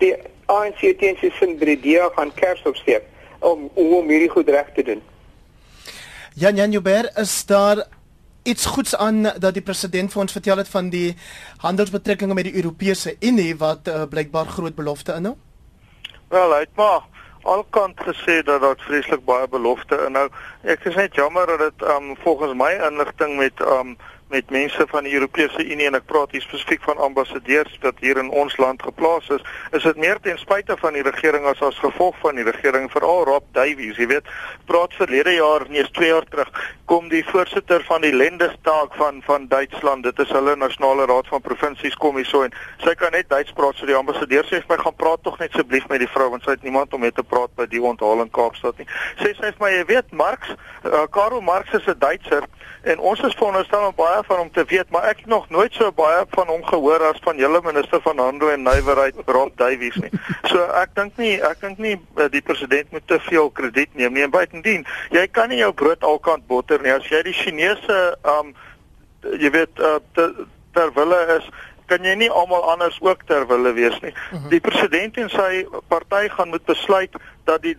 die 0.04 0.14
ANC 0.52 0.84
teen 1.00 1.20
sy 1.22 1.32
sin 1.40 1.56
by 1.60 1.72
die 1.74 1.80
dia 1.90 2.10
gaan 2.16 2.34
kers 2.36 2.64
opsteek 2.68 3.08
om 3.40 3.70
om 3.76 4.12
hierdie 4.12 4.32
goed 4.36 4.50
reg 4.52 4.74
te 4.76 4.84
doen. 4.84 5.04
Jan 6.36 6.60
Jan 6.60 6.72
Joubert 6.72 7.18
is 7.18 7.46
daar 7.46 7.88
iets 8.48 8.66
goeds 8.66 8.96
aan 8.96 9.24
dat 9.24 9.54
die 9.54 9.62
president 9.62 10.12
vir 10.14 10.22
ons 10.24 10.32
vertel 10.32 10.62
het 10.62 10.70
van 10.72 10.90
die 10.90 11.16
handelsbetrekkinge 11.64 12.34
met 12.38 12.48
die 12.48 12.56
Europese 12.56 13.16
Unie 13.20 13.52
wat 13.60 13.88
uh, 13.92 14.06
blykbaar 14.10 14.48
groot 14.56 14.76
belofte 14.76 15.16
inhou? 15.20 15.36
Wel, 16.32 16.54
hy 16.54 16.60
het 16.64 16.76
maar 16.80 17.04
alkant 17.48 18.00
gesê 18.04 18.40
dat 18.48 18.62
daar 18.62 18.80
vreeslik 18.88 19.26
baie 19.28 19.48
belofte 19.52 20.00
inhou. 20.08 20.28
Ek 20.64 20.88
is 20.88 20.96
net 20.96 21.16
jammer 21.16 21.48
dat 21.48 21.60
dit 21.66 21.88
um, 21.92 22.16
volgens 22.24 22.56
my 22.60 22.72
inligting 22.88 23.36
met 23.40 23.64
um, 23.64 23.96
met 24.30 24.50
mense 24.50 24.86
van 24.88 25.04
die 25.04 25.14
Europese 25.14 25.66
Unie 25.66 25.88
en 25.88 25.96
ek 25.96 26.06
praat 26.10 26.32
hier 26.36 26.44
spesifiek 26.44 26.84
van 26.84 27.00
ambassadeurs 27.04 27.78
wat 27.84 28.00
hier 28.04 28.20
in 28.20 28.30
ons 28.30 28.58
land 28.60 28.82
geplaas 28.84 29.30
is, 29.34 29.44
is 29.78 29.84
dit 29.88 30.00
meer 30.04 30.20
ten 30.24 30.40
spyte 30.42 30.76
van 30.82 30.98
die 30.98 31.04
regering 31.06 31.48
as 31.48 31.62
as 31.64 31.80
gevolg 31.84 32.16
van 32.24 32.40
die 32.40 32.46
regering 32.48 32.90
veral 32.92 33.24
Rob 33.30 33.48
Davies, 33.56 34.00
jy 34.00 34.10
weet, 34.12 34.28
praat 34.68 34.96
verlede 35.00 35.38
jaar, 35.38 35.68
nee, 35.72 35.86
2 35.98 36.12
jaar 36.12 36.28
terug, 36.32 36.52
kom 36.92 37.08
die 37.12 37.24
voorsitter 37.28 37.84
van 37.88 38.04
die 38.04 38.14
Landestag 38.16 38.96
van 39.00 39.22
van 39.26 39.48
Duitsland, 39.52 40.04
dit 40.08 40.20
is 40.24 40.36
hulle 40.36 40.56
nasionale 40.56 41.08
raad 41.08 41.28
van 41.32 41.44
provinsies 41.44 41.96
kom 41.96 42.20
hier 42.20 42.28
so 42.28 42.44
en 42.44 42.56
sy 42.84 42.96
kan 43.00 43.16
net 43.16 43.30
Duits 43.32 43.56
praat, 43.56 43.80
so 43.80 43.88
die 43.90 43.98
ambassadeur 43.98 44.48
sê 44.48 44.62
vir 44.62 44.76
my 44.76 44.82
gaan 44.84 45.00
praat 45.00 45.24
tog 45.24 45.40
net 45.40 45.56
asseblief 45.56 45.88
met 45.90 46.04
die 46.04 46.12
vrou 46.12 46.30
want 46.36 46.44
sy 46.44 46.56
het 46.56 46.68
niemand 46.68 46.94
om 46.94 47.02
mee 47.04 47.16
te 47.16 47.24
praat 47.24 47.54
by 47.56 47.66
die 47.72 47.82
onthaal 47.82 48.22
in 48.24 48.32
Kaapstad 48.32 48.78
nie. 48.78 48.88
Sê 49.22 49.34
sy 49.34 49.50
vir 49.50 49.64
my, 49.64 49.72
jy 49.74 49.86
weet, 49.90 50.12
Marx, 50.12 50.54
uh, 50.84 51.06
Karl 51.12 51.42
Marx 51.42 51.74
is 51.74 51.88
'n 51.88 52.00
Duitser 52.00 52.44
en 52.84 53.00
ons 53.00 53.20
is 53.20 53.36
veronderstel 53.36 53.88
om 53.88 53.96
baie 53.96 54.17
van 54.24 54.38
hom 54.38 54.52
te 54.52 54.64
weet, 54.68 54.90
maar 54.90 55.04
ek 55.10 55.24
het 55.24 55.32
nog 55.32 55.50
nooit 55.50 55.74
so 55.74 55.92
baie 55.92 56.26
van 56.30 56.48
hom 56.48 56.64
gehoor 56.66 57.04
as 57.10 57.20
van 57.26 57.38
julle 57.38 57.62
minister 57.64 58.02
van 58.02 58.18
handel 58.18 58.52
en 58.52 58.64
nywerheid 58.64 59.16
Rob 59.26 59.54
Davies 59.58 59.96
nie. 60.02 60.12
So 60.50 60.64
ek 60.82 60.96
dink 60.96 61.18
nie 61.22 61.36
ek 61.42 61.62
dink 61.62 61.78
nie 61.78 61.96
eh, 61.96 62.30
die 62.32 62.42
president 62.42 62.92
moet 62.92 63.08
te 63.08 63.20
veel 63.30 63.50
krediet 63.50 63.96
neem 63.96 64.14
nie. 64.14 64.24
En 64.24 64.34
buitendien, 64.34 64.86
jy 65.12 65.28
kan 65.32 65.50
nie 65.50 65.62
jou 65.62 65.74
brood 65.74 66.04
alkant 66.04 66.48
botter 66.48 66.82
nie. 66.82 66.94
As 66.94 67.08
jy 67.12 67.24
die 67.28 67.38
Chinese 67.38 68.02
um 68.38 68.54
jy 69.28 69.50
weet 69.52 69.82
uh, 69.82 69.98
te, 70.16 70.30
ter 70.78 70.94
wille 70.96 71.18
is 71.38 71.48
kan 71.88 72.04
jy 72.04 72.14
nie 72.20 72.30
almal 72.30 72.66
anders 72.74 72.98
ook 73.02 73.24
ter 73.28 73.46
wille 73.48 73.72
wees 73.74 73.96
nie. 74.04 74.14
Mhm. 74.32 74.50
Die 74.52 74.60
president 74.64 75.18
en 75.18 75.30
sy 75.32 75.66
party 75.88 76.28
gaan 76.36 76.52
moet 76.52 76.66
besluit 76.68 77.16
dat 77.48 77.62
die 77.64 77.78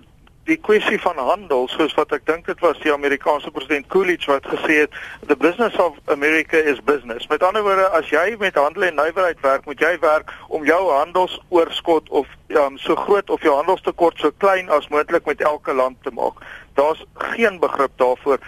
die 0.48 0.56
kwessie 0.56 0.96
van 1.00 1.18
handel 1.20 1.66
soos 1.68 1.92
wat 1.98 2.12
ek 2.16 2.24
dink 2.28 2.46
dit 2.48 2.62
was 2.64 2.78
die 2.80 2.92
Amerikaanse 2.92 3.50
president 3.52 3.88
Coolidge 3.92 4.30
wat 4.30 4.46
gesê 4.48 4.78
het 4.84 4.94
the 5.28 5.37
business 5.37 5.76
of 5.76 5.98
America 6.14 6.56
is 6.56 6.80
business. 6.88 7.28
Met 7.28 7.44
ander 7.44 7.64
woorde 7.66 7.84
as 7.98 8.08
jy 8.08 8.32
met 8.40 8.56
handel 8.56 8.88
en 8.88 8.96
nywerheid 8.96 9.42
werk, 9.44 9.66
moet 9.68 9.82
jy 9.84 9.92
werk 10.00 10.32
om 10.48 10.64
jou 10.64 10.80
handelsoorskot 10.88 12.08
of 12.08 12.30
ja, 12.48 12.64
so 12.80 12.96
groot 12.96 13.28
of 13.30 13.44
jou 13.44 13.52
handelstekort 13.58 14.16
so 14.22 14.32
klein 14.40 14.72
as 14.72 14.88
moontlik 14.88 15.28
met 15.28 15.44
elke 15.44 15.76
land 15.76 16.00
te 16.02 16.14
maak. 16.16 16.40
Daar's 16.80 17.04
geen 17.34 17.61
begrip 17.61 17.92
daarvoor 18.00 18.40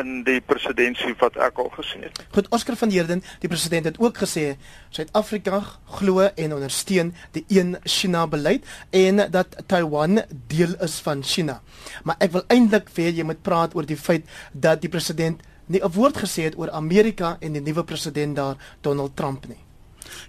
in 0.00 0.22
die 0.26 0.40
presidentskap 0.40 1.20
wat 1.20 1.38
ek 1.48 1.58
al 1.62 1.70
gesien 1.76 2.02
het. 2.06 2.20
Goed, 2.34 2.48
Oscar 2.54 2.76
van 2.76 2.90
Heerden, 2.90 3.22
die 3.42 3.48
president 3.48 3.88
het 3.90 3.98
ook 4.02 4.18
gesê 4.24 4.56
Suid-Afrika 4.94 5.62
glo 5.98 6.28
en 6.34 6.54
ondersteun 6.54 7.14
die 7.36 7.44
een 7.48 7.76
China 7.84 8.26
beleid 8.26 8.66
en 8.90 9.24
dat 9.30 9.56
Taiwan 9.66 10.22
deel 10.46 10.74
is 10.84 10.98
van 11.04 11.22
China. 11.22 11.60
Maar 12.04 12.16
ek 12.18 12.32
wil 12.36 12.46
eintlik 12.48 12.90
vir 12.94 13.12
jy 13.12 13.26
moet 13.26 13.42
praat 13.42 13.74
oor 13.74 13.86
die 13.86 13.98
feit 13.98 14.26
dat 14.52 14.82
die 14.82 14.90
president 14.90 15.42
nie 15.66 15.80
'n 15.80 15.92
woord 15.92 16.16
gesê 16.16 16.42
het 16.44 16.58
oor 16.58 16.70
Amerika 16.70 17.36
en 17.40 17.52
die 17.52 17.62
nuwe 17.62 17.84
president 17.84 18.36
daar 18.36 18.56
Donald 18.80 19.16
Trump 19.16 19.46
nie. 19.48 19.62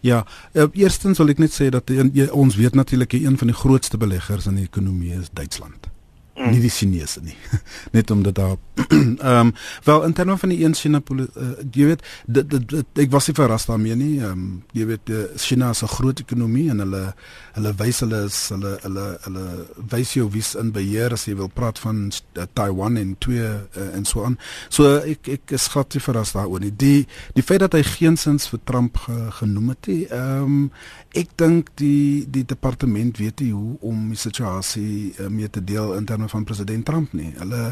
Ja, 0.02 0.26
uh, 0.54 0.68
eerstens 0.74 1.18
wil 1.18 1.30
ek 1.30 1.38
net 1.38 1.52
sê 1.52 1.70
dat 1.70 1.88
die, 1.88 2.34
ons 2.34 2.56
weet 2.56 2.76
natuurlik 2.76 3.14
een 3.14 3.38
van 3.38 3.48
die 3.48 3.56
grootste 3.56 3.98
beleggers 3.98 4.46
in 4.46 4.56
die 4.56 4.64
ekonomie 4.66 5.14
is 5.14 5.30
Duitsland. 5.34 5.95
Mm. 6.36 6.52
nie 6.52 6.62
die 6.64 6.70
Chinese 6.70 7.22
nie. 7.24 7.36
Net 7.96 8.12
om 8.12 8.24
dit 8.24 8.36
daar 8.36 8.56
ehm 8.90 9.48
um, 9.48 9.54
wel 9.84 10.04
in 10.04 10.14
terme 10.14 10.38
van 10.38 10.50
die 10.50 10.64
een 10.64 10.76
China 10.76 11.02
uh, 11.12 11.26
jy 11.72 11.86
weet 11.86 12.04
dit, 12.26 12.50
dit, 12.50 12.70
dit 12.70 13.04
ek 13.06 13.12
was 13.12 13.28
nie 13.28 13.36
verras 13.36 13.66
daarmee 13.66 13.96
nie. 13.96 14.20
Ehm 14.20 14.32
um, 14.32 14.64
jy 14.76 14.86
weet 14.86 15.10
uh, 15.10 15.24
China 15.36 15.70
is 15.70 15.84
'n 15.84 15.88
groot 15.88 16.20
ekonomie 16.20 16.70
en 16.70 16.80
hulle 16.80 17.14
hulle 17.54 17.74
wys 17.78 18.00
hulle 18.00 18.24
is 18.26 18.40
hulle 18.50 18.78
hulle 18.82 19.06
hulle 19.24 19.46
wys 19.92 20.14
jou 20.14 20.30
wie's 20.32 20.56
in 20.56 20.72
beheer 20.72 21.14
as 21.14 21.26
jy 21.26 21.36
wil 21.36 21.50
praat 21.50 21.80
van 21.80 22.12
uh, 22.12 22.44
Taiwan 22.54 22.98
en 22.98 23.16
twee 23.20 23.42
uh, 23.42 23.94
en 23.94 24.06
so 24.06 24.24
aan. 24.24 24.38
So 24.70 24.98
ek 24.98 25.28
ek 25.28 25.52
is 25.52 25.68
glad 25.68 25.94
nie 25.94 26.04
verras 26.04 26.36
daaroor 26.36 26.60
nie. 26.60 26.76
Die 26.76 27.08
die 27.34 27.44
feit 27.44 27.60
dat 27.60 27.74
hy 27.74 27.84
geensins 27.84 28.48
vir 28.48 28.60
Trump 28.64 28.98
ge, 28.98 29.32
genoem 29.40 29.70
het 29.70 29.88
ehm 29.88 30.44
um, 30.44 30.72
ek 31.16 31.32
dink 31.40 31.70
die 31.80 32.26
die 32.28 32.44
departement 32.46 33.18
weet 33.18 33.40
nie 33.40 33.52
hoe 33.54 33.78
om 33.80 34.10
die 34.12 34.20
situasie 34.20 35.14
uh, 35.20 35.28
mee 35.32 35.50
te 35.50 35.64
deel 35.64 35.94
in 35.96 36.06
terme 36.06 36.25
van 36.32 36.44
president 36.44 36.86
Trump 36.86 37.14
nie. 37.14 37.32
Hulle 37.40 37.64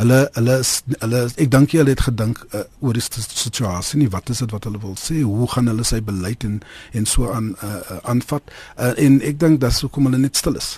hulle 0.00 0.18
hulle 0.34 0.58
hulle 1.02 1.22
is, 1.26 1.36
ek 1.36 1.50
dink 1.50 1.76
hulle 1.76 1.94
het 1.94 2.04
gedink 2.08 2.42
uh, 2.52 2.64
oor 2.80 2.98
die 2.98 3.04
situasie 3.04 4.02
nie. 4.02 4.10
Wat 4.12 4.30
is 4.30 4.42
dit 4.44 4.52
wat 4.54 4.68
hulle 4.68 4.80
wil 4.82 4.96
sê? 5.00 5.22
Hoe 5.22 5.48
gaan 5.54 5.70
hulle 5.70 5.86
sy 5.86 6.00
beleid 6.04 6.44
en 6.48 6.60
en 6.92 7.06
so 7.06 7.32
aan 7.32 7.54
uh, 7.64 7.98
aanvat? 8.02 8.54
Uh, 8.76 8.92
en 8.96 9.20
ek 9.26 9.40
dink 9.40 9.60
dat 9.64 9.76
sou 9.76 9.90
kom 9.92 10.10
hulle 10.10 10.20
net 10.22 10.36
stil 10.36 10.58
is. 10.60 10.76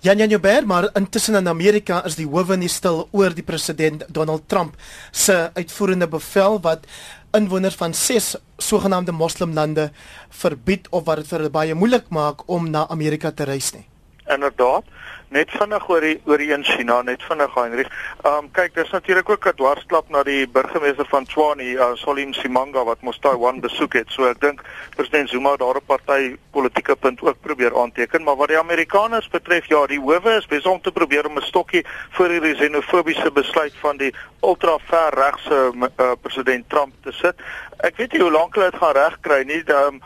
Jan 0.00 0.18
Jan 0.18 0.30
Joubert, 0.30 0.66
maar 0.66 0.90
intussen 0.94 1.34
in 1.34 1.48
Amerika 1.48 2.04
is 2.06 2.14
die 2.14 2.26
howe 2.26 2.56
nie 2.56 2.70
stil 2.70 3.08
oor 3.10 3.34
die 3.34 3.42
president 3.42 4.04
Donald 4.14 4.44
Trump 4.46 4.76
se 5.10 5.50
uitvoerende 5.56 6.06
bevel 6.06 6.60
wat 6.62 6.86
inwoners 7.34 7.74
van 7.74 7.94
6 7.94 8.36
sogenaamde 8.56 9.12
moslimlande 9.12 9.90
verbied 10.28 10.86
of 10.90 11.04
wat 11.04 11.16
dit 11.16 11.28
vir 11.28 11.38
hulle 11.38 11.50
baie 11.50 11.74
moeilik 11.74 12.06
maak 12.14 12.46
om 12.46 12.70
na 12.70 12.86
Amerika 12.94 13.30
te 13.30 13.44
reis 13.44 13.72
nie. 13.74 13.84
Inderdaad 14.30 14.86
net 15.34 15.50
vinnig 15.50 15.88
oor 15.88 16.04
die 16.04 16.16
oor 16.24 16.40
die 16.40 16.50
in 16.54 16.64
China 16.64 17.02
net 17.02 17.22
vinnig 17.28 17.54
Heinrich. 17.54 17.90
Ehm 18.24 18.44
um, 18.44 18.50
kyk, 18.56 18.74
dis 18.74 18.90
natuurlik 18.90 19.28
ook 19.28 19.46
'n 19.46 19.56
dwarsklap 19.56 20.08
na 20.08 20.22
die 20.22 20.46
burgemeester 20.48 21.06
van 21.06 21.24
Tshwane, 21.24 21.62
uh, 21.62 21.94
Solim 21.94 22.32
Simanga 22.32 22.84
wat 22.84 23.02
mos 23.02 23.18
Taiwan 23.18 23.60
besoek 23.60 23.92
het. 23.92 24.10
So 24.10 24.24
ek 24.24 24.40
dink 24.40 24.62
president 24.96 25.28
Zuma 25.28 25.56
daar 25.56 25.76
'n 25.76 25.86
party 25.86 26.36
politieke 26.50 26.96
punt 26.96 27.20
ook 27.22 27.40
probeer 27.40 27.76
aanteken, 27.76 28.22
maar 28.22 28.36
wat 28.36 28.48
die 28.48 28.58
Amerikaners 28.58 29.28
betref, 29.28 29.66
ja, 29.66 29.86
die 29.86 30.00
howe 30.00 30.36
is 30.36 30.46
besig 30.46 30.70
om 30.70 30.80
te 30.80 30.92
probeer 30.92 31.26
om 31.26 31.36
'n 31.36 31.42
stokkie 31.42 31.84
voor 32.10 32.28
die 32.28 32.54
xenofobiese 32.54 33.30
besluit 33.30 33.74
van 33.80 33.96
die 33.96 34.14
ultra 34.40 34.78
ver 34.78 35.14
regse 35.14 35.72
uh, 35.74 36.12
president 36.20 36.68
Trump 36.68 36.92
te 37.02 37.12
sit. 37.12 37.34
Ek 37.78 37.96
weet 37.96 38.12
nie 38.12 38.22
hoe 38.22 38.30
lank 38.30 38.54
hulle 38.54 38.70
dit 38.70 38.80
gaan 38.80 38.94
regkry 38.94 39.42
nie. 39.46 39.62
Um, 39.70 40.00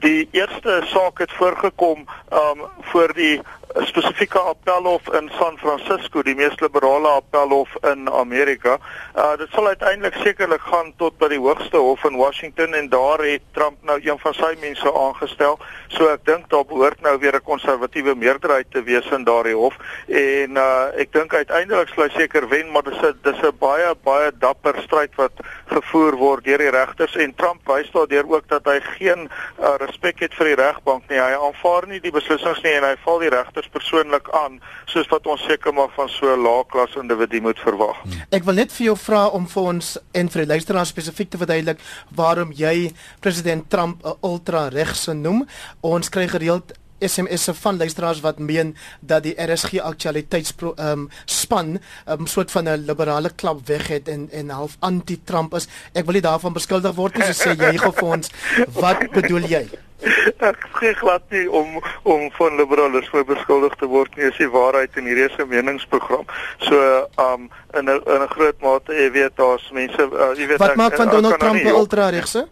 die 0.00 0.28
eerste 0.32 0.82
saak 0.86 1.18
het 1.18 1.32
voorgekom 1.32 2.06
um 2.32 2.64
voor 2.90 3.12
die 3.14 3.40
spesifieke 3.82 4.38
appelhof 4.38 5.08
in 5.18 5.30
San 5.38 5.56
Francisco, 5.58 6.22
die 6.22 6.34
mees 6.34 6.54
liberale 6.60 7.08
appelhof 7.08 7.74
in 7.90 8.06
Amerika. 8.08 8.78
Uh 9.16 9.32
dit 9.36 9.50
sal 9.50 9.66
uiteindelik 9.66 10.14
sekerlik 10.22 10.62
gaan 10.62 10.92
tot 10.96 11.16
by 11.18 11.28
die 11.32 11.40
hoogste 11.42 11.80
hof 11.82 12.04
in 12.06 12.16
Washington 12.16 12.74
en 12.74 12.88
daar 12.88 13.18
het 13.26 13.42
Trump 13.52 13.82
nou 13.82 13.98
een 14.02 14.18
van 14.22 14.34
sy 14.34 14.52
mense 14.60 14.92
aangestel. 14.94 15.58
So 15.88 16.06
ek 16.12 16.22
dink 16.28 16.46
daar 16.52 16.66
behoort 16.70 17.00
nou 17.02 17.16
weer 17.18 17.34
'n 17.34 17.42
konservatiewe 17.42 18.14
meerderheid 18.14 18.70
te 18.70 18.82
wees 18.82 19.10
in 19.10 19.24
daardie 19.24 19.56
hof 19.56 19.74
en 20.06 20.56
uh 20.56 20.94
ek 20.94 21.12
dink 21.12 21.34
uiteindelik 21.34 21.88
sal 21.88 22.04
hy 22.04 22.10
seker 22.14 22.48
wen, 22.48 22.70
maar 22.70 22.82
dis 22.82 23.02
'n 23.02 23.18
dis 23.22 23.42
'n 23.42 23.58
baie 23.58 23.94
baie 24.04 24.30
dapper 24.38 24.78
stryd 24.82 25.14
wat 25.16 25.32
gevoer 25.66 26.16
word 26.16 26.44
deur 26.44 26.58
die 26.58 26.70
regters 26.70 27.16
en 27.16 27.34
Trump 27.34 27.66
wys 27.66 27.90
daardeur 27.90 28.24
ook 28.28 28.48
dat 28.48 28.64
hy 28.64 28.80
geen 28.98 29.28
uh, 29.58 29.74
respek 29.80 30.20
het 30.20 30.34
vir 30.34 30.46
die 30.46 30.62
regbank 30.62 31.08
nie. 31.08 31.18
Hy 31.18 31.34
aanvaar 31.34 31.86
nie 31.88 32.00
die 32.00 32.14
beslissings 32.14 32.62
nie 32.62 32.72
en 32.72 32.84
hy 32.84 32.96
val 33.04 33.18
die 33.18 33.32
regters 33.34 33.63
kinders 33.64 33.68
persoonlik 33.72 34.28
aan 34.32 34.60
soos 34.86 35.08
wat 35.08 35.26
ons 35.26 35.42
seker 35.44 35.72
maar 35.72 35.90
van 35.96 36.08
so 36.08 36.26
'n 36.26 36.42
lae 36.42 36.64
klas 36.68 36.94
individu 36.96 37.40
moet 37.40 37.58
verwag. 37.58 37.96
Ek 38.30 38.44
wil 38.44 38.54
net 38.54 38.72
vir 38.72 38.86
jou 38.86 38.96
vra 38.96 39.28
om 39.28 39.46
vir 39.46 39.62
ons 39.62 39.98
en 40.12 40.28
vir 40.28 40.42
die 40.42 40.48
luisteraars 40.48 40.88
spesifiek 40.88 41.30
te 41.30 41.38
verduidelik 41.38 41.78
waarom 42.14 42.52
jy 42.52 42.92
president 43.20 43.70
Trump 43.70 44.04
'n 44.04 44.16
ultra 44.22 44.68
regse 44.68 45.12
noem. 45.12 45.46
Ons 45.80 46.08
kry 46.08 46.28
gereeld 46.28 46.72
SMS'e 46.98 47.54
van 47.54 47.76
luisteraars 47.76 48.20
wat 48.20 48.38
meen 48.38 48.76
dat 49.00 49.22
die 49.22 49.34
RSG 49.36 49.80
aktualiteits 49.80 50.54
ehm 50.60 50.90
um, 50.90 51.08
span 51.24 51.66
'n 51.66 51.80
um, 52.06 52.26
soort 52.26 52.50
van 52.50 52.68
'n 52.68 52.84
liberale 52.86 53.30
klap 53.34 53.66
weg 53.66 53.86
het 53.88 54.08
en 54.08 54.28
en 54.32 54.48
half 54.50 54.76
anti-Trump 54.78 55.54
is. 55.54 55.68
Ek 55.92 56.04
wil 56.04 56.12
nie 56.12 56.20
daarvan 56.20 56.52
beskuldig 56.52 56.94
word 56.94 57.16
nie, 57.16 57.32
so 57.32 57.32
sê 57.32 57.56
jy 57.56 57.76
gou 57.78 57.92
vir 57.92 58.08
ons, 58.08 58.30
wat 58.72 59.10
bedoel 59.10 59.46
jy? 59.48 59.68
ek 60.04 60.66
sê 60.78 60.92
glad 61.00 61.22
nie 61.32 61.44
om 61.50 61.78
om 62.02 62.30
van 62.36 62.56
liberales 62.56 63.08
voor 63.08 63.24
beskuldig 63.24 63.74
te 63.80 63.86
word 63.86 64.16
nie, 64.16 64.28
is 64.28 64.36
die 64.40 64.50
waarheid 64.50 64.96
in 65.00 65.08
hierdie 65.08 65.30
se 65.36 65.46
meningsprogram. 65.48 66.26
So 66.66 66.76
um 67.16 67.48
in 67.78 67.88
'n 67.88 68.02
in 68.14 68.22
'n 68.22 68.32
groot 68.36 68.60
mate, 68.60 68.92
jy 68.92 69.10
weet 69.10 69.36
daar's 69.36 69.70
mense, 69.72 70.02
uh, 70.02 70.34
jy 70.36 70.46
weet 70.46 70.58
Wat 70.58 70.76
maak 70.76 70.96
van 70.96 71.08
Donald 71.08 71.38
Trump 71.38 71.62
'n 71.62 71.66
ultra 71.66 72.08
regse? 72.08 72.48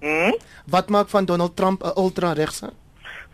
Hm? 0.00 0.32
Wat 0.66 0.88
maak 0.88 1.08
van 1.08 1.24
Donald 1.24 1.56
Trump 1.56 1.82
'n 1.82 1.92
ultra 1.96 2.32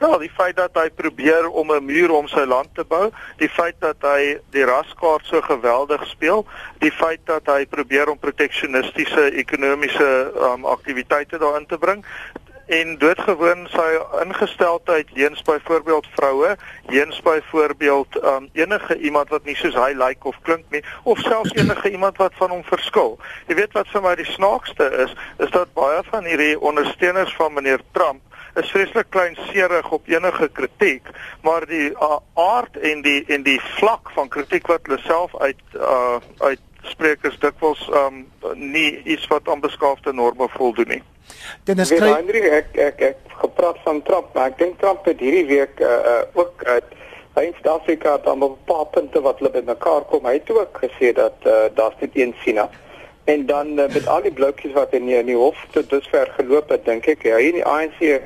Nou, 0.03 0.17
die 0.19 0.31
feit 0.35 0.57
dat 0.59 0.75
hy 0.75 0.88
probeer 0.91 1.47
om 1.49 1.71
'n 1.71 1.85
muur 1.85 2.11
om 2.11 2.27
sy 2.29 2.43
land 2.43 2.75
te 2.75 2.85
bou, 2.85 3.11
die 3.38 3.49
feit 3.49 3.77
dat 3.79 4.03
hy 4.03 4.38
die 4.51 4.65
raskaart 4.67 5.25
so 5.25 5.41
geweldig 5.41 6.07
speel, 6.07 6.43
die 6.79 6.91
feit 6.91 7.21
dat 7.25 7.47
hy 7.47 7.67
probeer 7.67 8.11
om 8.11 8.19
proteksionistiese 8.19 9.31
ekonomiese 9.31 10.33
um, 10.35 10.67
aktiwiteite 10.67 11.38
daarin 11.38 11.67
te 11.67 11.79
bring, 11.79 12.03
en 12.67 12.99
doodgewoon 12.99 13.69
sy 13.71 13.87
ingesteldheid 14.25 15.07
teens 15.15 15.43
byvoorbeeld 15.43 16.07
vroue, 16.17 16.57
teens 16.88 17.23
byvoorbeeld 17.23 18.19
um, 18.25 18.49
enige 18.53 18.99
iemand 18.99 19.29
wat 19.29 19.45
nie 19.45 19.57
soos 19.57 19.79
hy 19.79 19.93
lyk 19.93 20.09
like 20.09 20.29
of 20.29 20.43
klink 20.43 20.67
nie 20.71 20.83
of 21.03 21.19
selfs 21.19 21.55
enige 21.55 21.91
iemand 21.91 22.17
wat 22.17 22.35
van 22.43 22.51
hom 22.51 22.65
verskil. 22.65 23.19
Jy 23.47 23.55
weet 23.55 23.79
wat 23.79 23.95
vir 23.95 24.03
my 24.03 24.17
die 24.19 24.31
snaakste 24.35 24.91
is, 25.07 25.15
is 25.38 25.55
dat 25.55 25.75
baie 25.79 26.03
van 26.11 26.27
hierdie 26.27 26.59
ondersteuners 26.61 27.35
van 27.38 27.55
meneer 27.55 27.87
Trump 27.93 28.23
is 28.55 28.71
vreeslik 28.71 29.11
kleinserig 29.11 29.91
op 29.91 30.09
enige 30.09 30.49
kritiek, 30.53 31.09
maar 31.43 31.67
die 31.67 31.91
uh, 31.91 32.19
aard 32.35 32.77
en 32.77 33.03
die 33.03 33.25
en 33.33 33.43
die 33.43 33.61
vlak 33.79 34.11
van 34.17 34.29
kritiek 34.29 34.67
wat 34.67 34.85
hulle 34.87 35.01
self 35.07 35.37
uit 35.41 35.62
uh, 35.77 36.21
uit 36.38 36.61
sprekers 36.83 37.38
dikwels 37.38 37.83
um 37.95 38.25
nie 38.59 39.03
iets 39.05 39.27
wat 39.31 39.49
aan 39.49 39.61
beskaafde 39.62 40.12
norme 40.12 40.49
voldoen 40.57 40.88
nie. 40.97 41.03
Dennis 41.65 41.93
kry 41.95 42.11
Hendrik 42.11 42.49
ek 42.51 42.77
ek 42.88 43.05
ek 43.12 43.37
gepraat 43.43 43.79
van 43.87 44.03
Trump, 44.03 44.35
maar 44.35 44.51
ek 44.51 44.59
dink 44.59 44.81
Trump 44.83 45.07
het 45.09 45.23
hierdie 45.23 45.47
week 45.47 45.81
uh, 45.81 45.88
uh 45.88 46.43
ook 46.43 46.65
uit 46.65 46.91
uh, 47.37 47.43
in 47.47 47.55
Suid-Afrika 47.55 48.19
dan 48.19 48.43
op 48.43 48.59
'n 48.59 48.65
paar 48.65 48.87
punte 48.87 49.21
wat 49.21 49.38
hulle 49.38 49.51
bymekaar 49.51 50.03
kom. 50.11 50.27
Hy 50.27 50.33
het 50.33 50.51
ook 50.51 50.79
gesê 50.85 51.12
dat 51.12 51.35
uh, 51.47 51.65
daar's 51.75 51.95
net 52.01 52.11
een 52.15 52.35
China. 52.43 52.71
En 53.25 53.47
dan 53.47 53.79
uh, 53.79 53.88
met 53.88 54.07
al 54.07 54.23
die 54.23 54.33
blokkies 54.33 54.73
wat 54.73 54.93
in 54.93 55.07
die, 55.07 55.17
in 55.17 55.27
die 55.27 55.37
hof 55.37 55.67
tot 55.71 55.91
dusver 55.91 56.33
geloop 56.37 56.69
het, 56.69 56.85
dink 56.85 57.07
ek 57.07 57.23
hy 57.23 57.43
in 57.49 57.61
die 57.61 57.65
ANC 57.65 58.21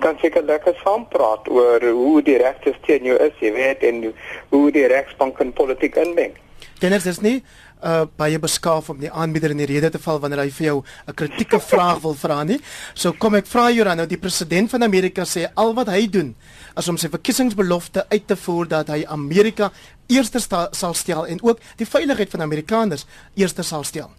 kan 0.00 0.18
seker 0.20 0.44
lekker 0.44 0.76
saam 0.84 1.06
praat 1.08 1.48
oor 1.48 1.84
hoe 1.84 2.22
die 2.22 2.38
regte 2.42 2.74
teen 2.86 3.04
jou 3.04 3.16
is, 3.18 3.34
jy 3.40 3.52
weet, 3.52 3.82
en 3.82 4.12
hoe 4.50 4.70
die 4.74 4.86
regsbank 4.90 5.40
in 5.44 5.52
politiek 5.52 5.96
inmeng. 5.96 6.36
Dennis, 6.80 7.04
dis 7.04 7.20
nie 7.20 7.40
uh 7.80 8.04
baie 8.20 8.38
beskaaf 8.38 8.90
om 8.92 8.98
die 9.00 9.10
aanbieder 9.10 9.54
in 9.54 9.60
die 9.62 9.68
rede 9.68 9.88
te 9.90 9.98
val 10.04 10.20
wanneer 10.20 10.42
hy 10.42 10.50
vir 10.52 10.66
jou 10.66 10.82
'n 11.08 11.14
kritieke 11.14 11.60
vraag 11.70 12.02
wil 12.02 12.14
vra 12.14 12.42
nie. 12.44 12.60
So 12.94 13.12
kom 13.12 13.34
ek 13.34 13.46
vra 13.46 13.70
jou 13.70 13.84
dan 13.84 13.96
nou 13.96 14.06
die 14.06 14.20
president 14.20 14.70
van 14.70 14.82
Amerika 14.82 15.24
sê 15.24 15.48
al 15.54 15.74
wat 15.74 15.88
hy 15.88 16.06
doen 16.06 16.34
is 16.76 16.88
om 16.88 16.96
sy 16.96 17.08
verkiesingsbelofte 17.08 18.04
uit 18.10 18.26
te 18.26 18.36
voer 18.36 18.68
dat 18.68 18.88
hy 18.88 19.04
Amerika 19.08 19.72
eerste 20.08 20.40
sal 20.72 20.94
stel 20.94 21.26
en 21.26 21.42
ook 21.42 21.58
die 21.76 21.86
veiligheid 21.86 22.30
van 22.30 22.42
Amerikaners 22.42 23.06
eerste 23.34 23.62
sal 23.62 23.84
stel. 23.84 24.10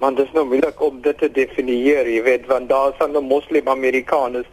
Man, 0.00 0.14
dit 0.14 0.24
is 0.24 0.32
nou 0.32 0.46
moeilik 0.48 0.78
om 0.80 1.00
dit 1.04 1.18
te 1.20 1.28
definieer, 1.28 2.06
jy 2.08 2.22
weet, 2.24 2.46
want 2.48 2.70
daar 2.70 2.94
is 2.94 3.00
ander 3.04 3.20
moslim 3.22 3.66
Amerikaners 3.68 4.46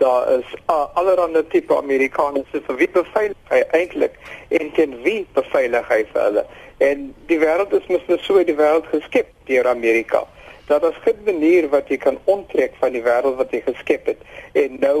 daar 0.00 0.30
is 0.32 0.54
uh, 0.72 0.86
allerlei 0.94 1.42
tipe 1.52 1.76
Amerikaners 1.76 2.48
vir 2.52 2.78
wie 2.78 2.88
beveilig 2.94 3.50
hy 3.50 3.60
eintlik 3.78 4.16
en 4.48 4.70
teen 4.78 4.94
wie 5.04 5.26
beveilig 5.36 5.90
hy 5.92 5.98
vir 6.12 6.22
hulle. 6.22 6.44
En 6.88 7.02
die 7.28 7.38
wêreld 7.42 7.74
is 7.76 7.90
mos 7.92 8.06
net 8.08 8.24
so 8.24 8.40
die 8.48 8.56
wêreld 8.56 8.88
geskep 8.94 9.28
deur 9.50 9.68
Amerika 9.70 10.24
dat 10.70 10.86
as 10.88 10.96
geen 11.04 11.20
manier 11.26 11.68
wat 11.68 11.92
jy 11.92 11.98
kan 12.00 12.16
onttrek 12.24 12.72
van 12.80 12.96
die 12.96 13.04
wêreld 13.04 13.36
wat 13.36 13.52
hy 13.52 13.60
geskep 13.66 14.08
het 14.08 14.24
en 14.56 14.80
nou 14.80 14.98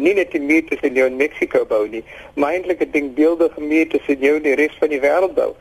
nie 0.00 0.14
net 0.16 0.32
die 0.32 0.40
muur 0.40 0.64
tussen 0.70 0.96
jou 0.96 1.04
en 1.10 1.20
Mexiko 1.20 1.66
bou 1.68 1.82
nie 1.92 2.00
maar 2.40 2.56
eintlik 2.56 2.80
'n 2.80 2.96
ding 2.96 3.12
beeldige 3.20 3.60
muur 3.60 3.92
tussen 3.92 4.24
jou 4.24 4.34
en 4.40 4.48
die 4.48 4.56
res 4.56 4.80
van 4.80 4.88
die 4.88 5.04
wêreld 5.04 5.36
bou. 5.36 5.52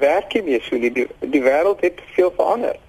Werk 0.00 0.32
nie 0.34 0.42
meer 0.48 0.64
so 0.64 0.80
nie 0.80 0.92
die, 0.92 1.06
die 1.20 1.44
wêreld 1.44 1.84
het 1.84 2.00
veel 2.16 2.32
verander 2.40 2.80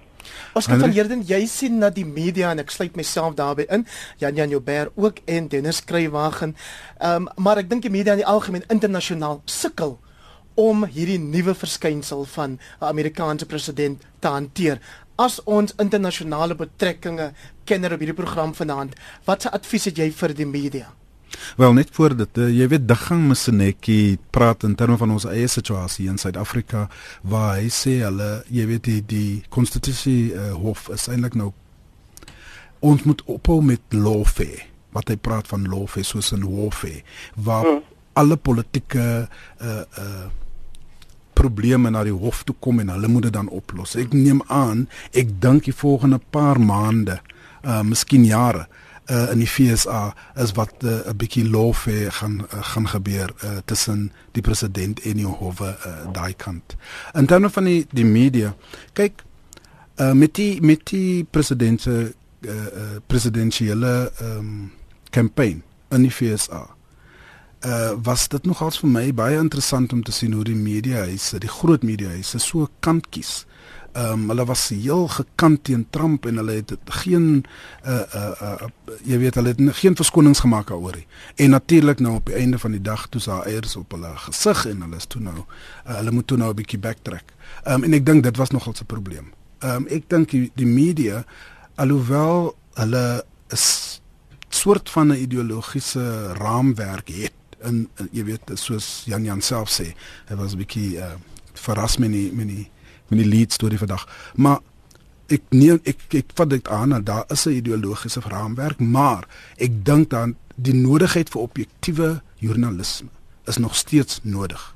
Oscar 0.54 0.78
van 0.78 0.90
Heerden, 0.90 1.22
jy 1.26 1.46
sien 1.46 1.78
na 1.78 1.90
die 1.90 2.06
media 2.06 2.50
en 2.50 2.58
ek 2.58 2.70
sluit 2.70 2.96
myself 2.96 3.34
daarbey 3.38 3.66
in. 3.68 3.86
Jan 4.18 4.34
Jan 4.34 4.48
Joubert 4.48 4.90
ook 4.94 5.22
en 5.24 5.48
Dennis 5.48 5.84
Kruiwagen. 5.84 6.56
Ehm 6.98 7.28
um, 7.28 7.28
maar 7.36 7.58
ek 7.58 7.70
dink 7.70 7.82
die 7.82 7.94
media 7.94 8.12
in 8.12 8.22
die 8.24 8.26
algemeen 8.28 8.66
internasionaal 8.68 9.42
sukkel 9.44 9.98
om 10.58 10.84
hierdie 10.90 11.20
nuwe 11.22 11.54
verskynsel 11.54 12.24
van 12.34 12.58
'n 12.58 12.84
Amerikaanse 12.84 13.46
president 13.46 14.02
te 14.18 14.28
hanteer. 14.28 14.80
As 15.16 15.40
ons 15.44 15.74
internasionale 15.78 16.54
betrekkinge 16.54 17.32
kenner 17.64 17.92
op 17.92 17.98
hierdie 17.98 18.22
program 18.22 18.54
vanaand, 18.54 18.94
watse 19.24 19.50
advies 19.50 19.84
het 19.84 19.96
jy 19.98 20.12
vir 20.12 20.34
die 20.34 20.46
media? 20.46 20.97
Wel 21.56 21.72
net 21.72 21.88
voor 21.92 22.16
dit, 22.16 22.38
uh, 22.38 22.48
jy 22.58 22.68
weet 22.68 22.88
Daggang 22.88 23.28
Mseneki 23.28 24.18
praat 24.30 24.62
in 24.62 24.74
terme 24.74 24.96
van 24.96 25.10
ons 25.10 25.26
eie 25.28 25.48
situasie 25.48 26.08
in 26.08 26.18
Suid-Afrika 26.18 26.88
waar 27.22 27.58
hy 27.58 27.68
sê 27.72 27.98
hulle, 28.04 28.42
jy 28.52 28.66
weet 28.70 28.84
die 28.88 29.00
die 29.06 29.32
konstitusie 29.52 30.32
uh, 30.32 30.52
hof 30.58 30.88
is 30.94 31.08
eintlik 31.08 31.36
nou 31.38 31.52
ons 32.80 33.02
moet 33.02 33.22
ophou 33.26 33.60
met 33.64 33.82
lawfare 33.94 34.66
wat 34.96 35.10
hy 35.10 35.16
praat 35.20 35.48
van 35.50 35.66
lawfare 35.68 36.06
soos 36.06 36.32
'n 36.32 36.44
warfare 36.46 37.02
waar 37.34 37.64
hmm. 37.66 37.82
alle 38.12 38.36
politieke 38.36 39.28
uh 39.60 39.82
uh 39.98 40.26
probleme 41.38 41.90
na 41.90 42.02
die 42.02 42.12
hof 42.12 42.42
toe 42.42 42.54
kom 42.58 42.80
en 42.80 42.88
hulle 42.90 43.08
moet 43.08 43.22
dit 43.22 43.32
dan 43.32 43.48
oplos. 43.48 43.94
Ek 43.94 44.10
neem 44.12 44.42
aan, 44.50 44.88
ek 45.14 45.40
dink 45.40 45.64
die 45.64 45.74
volgende 45.74 46.18
paar 46.30 46.58
maande, 46.58 47.20
uh 47.62 47.82
miskien 47.86 48.24
jare, 48.26 48.66
uh 48.66 48.87
in 49.08 49.38
die 49.40 49.48
FSA 49.48 50.14
is 50.36 50.52
wat 50.52 50.74
'n 50.82 50.86
uh, 50.86 51.14
bietjie 51.16 51.48
lawfare 51.48 52.10
gaan 52.10 52.40
uh, 52.40 52.62
gaan 52.62 52.88
gebeur 52.88 53.34
uh 53.44 53.56
tussen 53.64 54.12
die 54.32 54.42
president 54.42 55.00
en 55.00 55.16
die 55.16 55.26
hof 55.26 55.60
uh 55.60 55.72
daai 56.12 56.34
kant. 56.36 56.76
In 57.14 57.26
terme 57.26 57.50
van 57.50 57.64
die 57.64 57.86
die 57.90 58.04
media, 58.04 58.54
kyk 58.92 59.24
uh 59.96 60.12
met 60.12 60.34
die 60.34 60.60
met 60.60 60.86
die 60.86 61.24
president 61.24 61.80
se 61.80 62.14
uh, 62.40 62.50
uh 62.50 63.00
presidensiële 63.06 64.12
ehm 64.20 64.38
um, 64.38 64.72
kampanje 65.10 65.62
in 65.90 66.02
die 66.02 66.10
FSA 66.10 66.68
uh 67.64 67.92
was 68.02 68.28
dit 68.28 68.44
nogals 68.46 68.78
vir 68.78 68.90
my 68.90 69.14
baie 69.14 69.38
interessant 69.38 69.92
om 69.92 70.02
te 70.02 70.12
sien 70.12 70.32
hoe 70.32 70.44
die 70.44 70.54
media 70.54 70.96
huise, 70.96 71.38
die 71.38 71.48
groot 71.48 71.82
media 71.82 72.08
huise 72.08 72.38
so 72.38 72.68
kant 72.80 73.08
kies. 73.08 73.46
Ehm 73.98 74.12
um, 74.12 74.28
hulle 74.30 74.44
was 74.44 74.68
heel 74.68 75.08
gekant 75.08 75.64
teen 75.64 75.86
Trump 75.90 76.26
en 76.26 76.36
hulle 76.36 76.52
het 76.52 76.72
geen 76.84 77.44
uh 77.86 78.02
uh, 78.14 78.42
uh 78.42 78.68
jy 79.02 79.18
weet 79.18 79.34
hulle 79.34 79.54
het 79.54 79.62
geen 79.80 79.96
verskonings 79.96 80.42
gemaak 80.44 80.68
daaroor 80.70 80.94
nie. 81.00 81.06
En 81.34 81.50
natuurlik 81.50 81.98
nou 81.98 82.14
op 82.14 82.30
die 82.30 82.34
einde 82.34 82.58
van 82.58 82.76
die 82.76 82.82
dag 82.82 83.08
toe 83.08 83.20
sa 83.20 83.40
eiers 83.42 83.76
op 83.76 83.96
hulle 83.96 84.12
gesig 84.28 84.66
en 84.70 84.84
hulle 84.86 84.96
is 84.96 85.06
toe 85.06 85.22
nou 85.22 85.34
uh, 85.38 85.96
hulle 85.96 86.14
moet 86.14 86.26
toe 86.26 86.38
nou 86.38 86.50
'n 86.50 86.60
bietjie 86.60 86.78
backtrack. 86.78 87.34
Ehm 87.64 87.74
um, 87.74 87.84
en 87.84 87.92
ek 87.92 88.06
dink 88.06 88.22
dit 88.22 88.36
was 88.36 88.50
nogals 88.50 88.80
'n 88.80 88.86
probleem. 88.86 89.32
Ehm 89.58 89.82
um, 89.82 89.86
ek 89.88 90.04
dink 90.06 90.30
die, 90.30 90.50
die 90.54 90.66
media 90.66 91.24
alhoewel 91.74 92.54
hulle 92.74 93.24
'n 93.50 93.58
soort 94.48 94.90
van 94.90 95.08
'n 95.08 95.22
ideologiese 95.22 96.32
raamwerk 96.32 97.08
het 97.08 97.32
en 97.58 97.88
jy 98.12 98.24
weet 98.24 98.50
soos 98.54 99.02
Jan 99.04 99.24
Jan 99.24 99.40
self 99.40 99.70
sê 99.70 99.94
hy 100.28 100.34
was 100.36 100.52
'n 100.54 100.58
bietjie 100.58 100.96
uh, 100.96 101.14
verras 101.54 101.96
met 101.98 102.12
die 102.12 102.32
met 102.32 102.46
die 102.46 102.70
met 103.08 103.18
die 103.18 103.28
lead 103.28 103.52
storie 103.52 103.78
vandag 103.78 104.06
maar 104.34 104.60
ek 105.28 105.42
nee 105.50 105.76
ek 105.84 106.00
ek 106.22 106.32
vat 106.34 106.50
dit 106.50 106.68
aan 106.68 106.96
dat 106.96 107.06
daar 107.06 107.24
is 107.28 107.46
'n 107.46 107.58
ideologiese 107.60 108.20
raamwerk 108.20 108.80
maar 108.80 109.28
ek 109.56 109.84
dink 109.84 110.10
dan 110.10 110.36
die 110.56 110.74
nodigheid 110.74 111.28
vir 111.28 111.42
objektiewe 111.42 112.22
joernalisme 112.36 113.08
is 113.46 113.56
nog 113.56 113.74
steeds 113.74 114.20
nodig 114.22 114.74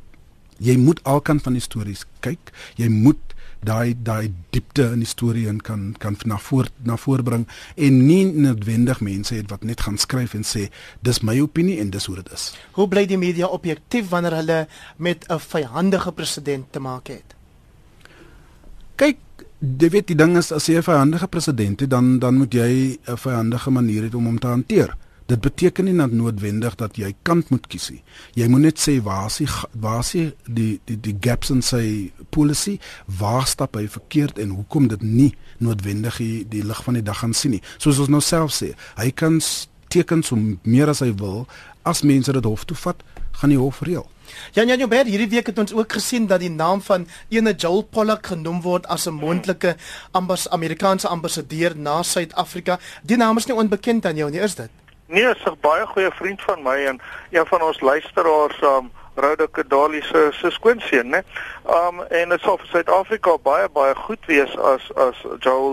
jy 0.59 0.77
moet 0.77 1.05
alkant 1.05 1.43
van 1.43 1.53
die 1.53 1.63
stories 1.63 2.05
kyk 2.21 2.53
jy 2.77 2.89
moet 2.89 3.33
daai 3.63 3.95
daai 3.95 4.33
diepte 4.51 4.89
in 4.93 5.03
die 5.05 5.09
storie 5.09 5.47
en 5.51 5.61
kan 5.63 5.93
kan 6.03 6.17
na 6.27 6.39
voor 6.39 6.69
na 6.83 6.97
voorbring 6.99 7.47
en 7.77 8.01
nie 8.07 8.25
noodwendig 8.27 9.01
mense 9.01 9.35
het 9.35 9.51
wat 9.51 9.65
net 9.65 9.85
gaan 9.87 9.99
skryf 9.99 10.35
en 10.35 10.47
sê 10.47 10.69
dis 11.01 11.23
my 11.23 11.39
opinie 11.41 11.79
en 11.81 11.91
dis 11.91 12.07
hoe 12.11 12.17
dit 12.19 12.33
is. 12.35 12.51
Hoe 12.79 12.89
bly 12.89 13.07
die 13.07 13.19
media 13.19 13.47
objektief 13.47 14.11
wanneer 14.11 14.37
hulle 14.41 14.67
met 14.97 15.25
'n 15.29 15.39
vyhandige 15.39 16.13
president 16.13 16.73
te 16.73 16.81
maak 16.81 17.07
het? 17.09 17.35
Kyk, 19.01 19.19
jy 19.61 19.89
weet 19.95 20.11
die 20.11 20.19
ding 20.19 20.37
is 20.37 20.53
as 20.53 20.67
jy 20.69 20.77
'n 20.77 20.83
vyhandige 20.83 21.29
president 21.29 21.81
het 21.81 21.91
dan 21.91 22.19
dan 22.19 22.35
moet 22.37 22.53
jy 22.53 22.99
'n 23.07 23.17
vyhandige 23.17 23.71
manier 23.71 24.03
hê 24.03 24.15
om 24.15 24.27
hom 24.27 24.39
te 24.39 24.47
hanteer. 24.47 24.97
Dit 25.27 25.41
beteken 25.41 25.85
nie 25.85 25.95
noodwendig 25.95 26.75
dat 26.75 26.97
jy 26.97 27.15
kant 27.23 27.51
moet 27.51 27.67
kies 27.67 27.91
nie. 27.91 28.03
Jy 28.35 28.49
moet 28.49 28.61
net 28.61 28.79
sê 28.79 29.03
waar 29.03 29.27
is 29.27 29.37
die 29.37 29.49
waar 29.73 30.01
is 30.01 30.11
die 30.13 30.33
die 30.85 31.01
die 31.01 31.17
gaps 31.21 31.51
in 31.51 31.63
sy 31.63 32.13
policy, 32.31 32.79
waar 33.07 33.47
stap 33.47 33.77
hy 33.77 33.89
verkeerd 33.89 34.39
en 34.39 34.51
hoekom 34.51 34.89
dit 34.89 35.03
nie 35.03 35.35
noodwendig 35.59 36.17
die, 36.17 36.45
die 36.49 36.65
lig 36.65 36.85
van 36.85 36.95
die 36.95 37.03
dag 37.03 37.19
gaan 37.19 37.35
sien 37.35 37.51
nie. 37.51 37.63
Soos 37.79 37.99
ons 37.99 38.09
nou 38.09 38.21
self 38.21 38.53
sê, 38.53 38.75
hy 38.97 39.11
kan 39.11 39.41
tekens 39.89 40.33
om 40.33 40.59
meer 40.63 40.89
as 40.89 41.01
hy 41.01 41.13
wil, 41.21 41.47
as 41.85 42.03
mense 42.03 42.33
dit 42.33 42.45
hof 42.45 42.65
toe 42.65 42.77
vat, 42.77 43.03
gaan 43.41 43.51
die 43.51 43.59
hof 43.61 43.81
reël. 43.81 44.07
Jan 44.53 44.67
Jan 44.67 44.79
Joubert, 44.79 45.07
hierdie 45.07 45.29
week 45.29 45.47
het 45.47 45.59
ons 45.59 45.73
ook 45.73 45.93
gesien 45.93 46.27
dat 46.27 46.41
die 46.41 46.51
naam 46.51 46.83
van 46.83 47.07
ene 47.29 47.55
Joel 47.55 47.83
Pollack 47.83 48.27
genoem 48.27 48.61
word 48.63 48.87
as 48.87 49.07
'n 49.07 49.15
moontlike 49.15 49.77
ambas 50.13 50.49
Amerikaanse 50.49 51.09
ambassadeur 51.09 51.77
na 51.77 52.03
Suid-Afrika. 52.03 52.79
Die 53.03 53.17
naam 53.17 53.37
is 53.37 53.47
nie 53.47 53.57
onbekend 53.57 54.07
aan 54.07 54.17
jou 54.17 54.31
nie, 54.31 54.41
is 54.41 54.55
dit? 54.55 54.71
Nee, 55.07 55.25
is 55.25 55.45
'n 55.45 55.57
baie 55.61 55.87
goeie 55.87 56.11
vriend 56.11 56.43
van 56.43 56.63
my 56.63 56.87
en 56.87 57.01
een 57.31 57.47
van 57.47 57.63
ons 57.63 57.81
luisteraars 57.81 58.63
um 58.63 58.91
Rhoda 59.15 59.47
Kadali 59.47 60.03
se 60.03 60.31
se 60.33 60.51
skoonseun, 60.51 61.09
né? 61.11 61.23
Um 61.65 62.01
en 62.11 62.29
dit 62.29 62.41
sal 62.41 62.59
vir 62.59 62.67
Suid-Afrika 62.67 63.37
baie 63.43 63.69
baie 63.69 63.95
goed 63.95 64.27
wees 64.27 64.57
as 64.57 64.89
as 64.97 65.21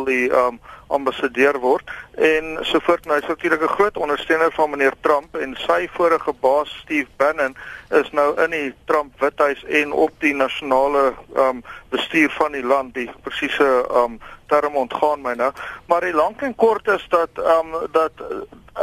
die 0.05 0.29
um 0.31 0.59
ambassadeur 0.89 1.59
word 1.61 1.91
en 2.17 2.57
sovoort 2.61 3.05
nou 3.05 3.17
is 3.17 3.27
natuurlik 3.27 3.61
'n 3.61 3.75
groot 3.77 3.97
ondersteuner 3.97 4.51
van 4.51 4.69
meneer 4.69 4.93
Trump 5.01 5.35
en 5.35 5.55
sy 5.67 5.87
vorige 5.91 6.33
baas 6.39 6.69
Steve 6.81 7.07
Bannon 7.17 7.55
is 7.89 8.11
nou 8.11 8.41
in 8.43 8.49
die 8.49 8.73
Trump 8.85 9.13
Withuis 9.19 9.63
en 9.63 9.91
op 9.91 10.11
die 10.19 10.33
nasionale 10.35 11.13
um 11.35 11.63
bestuur 11.89 12.29
van 12.29 12.51
die 12.51 12.63
land 12.63 12.93
die 12.93 13.09
presiese 13.21 13.85
um 13.95 14.19
term 14.47 14.75
ontgaan 14.75 15.21
my 15.21 15.33
nou 15.33 15.51
maar 15.85 16.01
die 16.01 16.13
lank 16.13 16.41
en 16.41 16.55
kort 16.55 16.87
is 16.87 17.05
dat 17.09 17.29
um 17.37 17.71
dat 17.91 18.11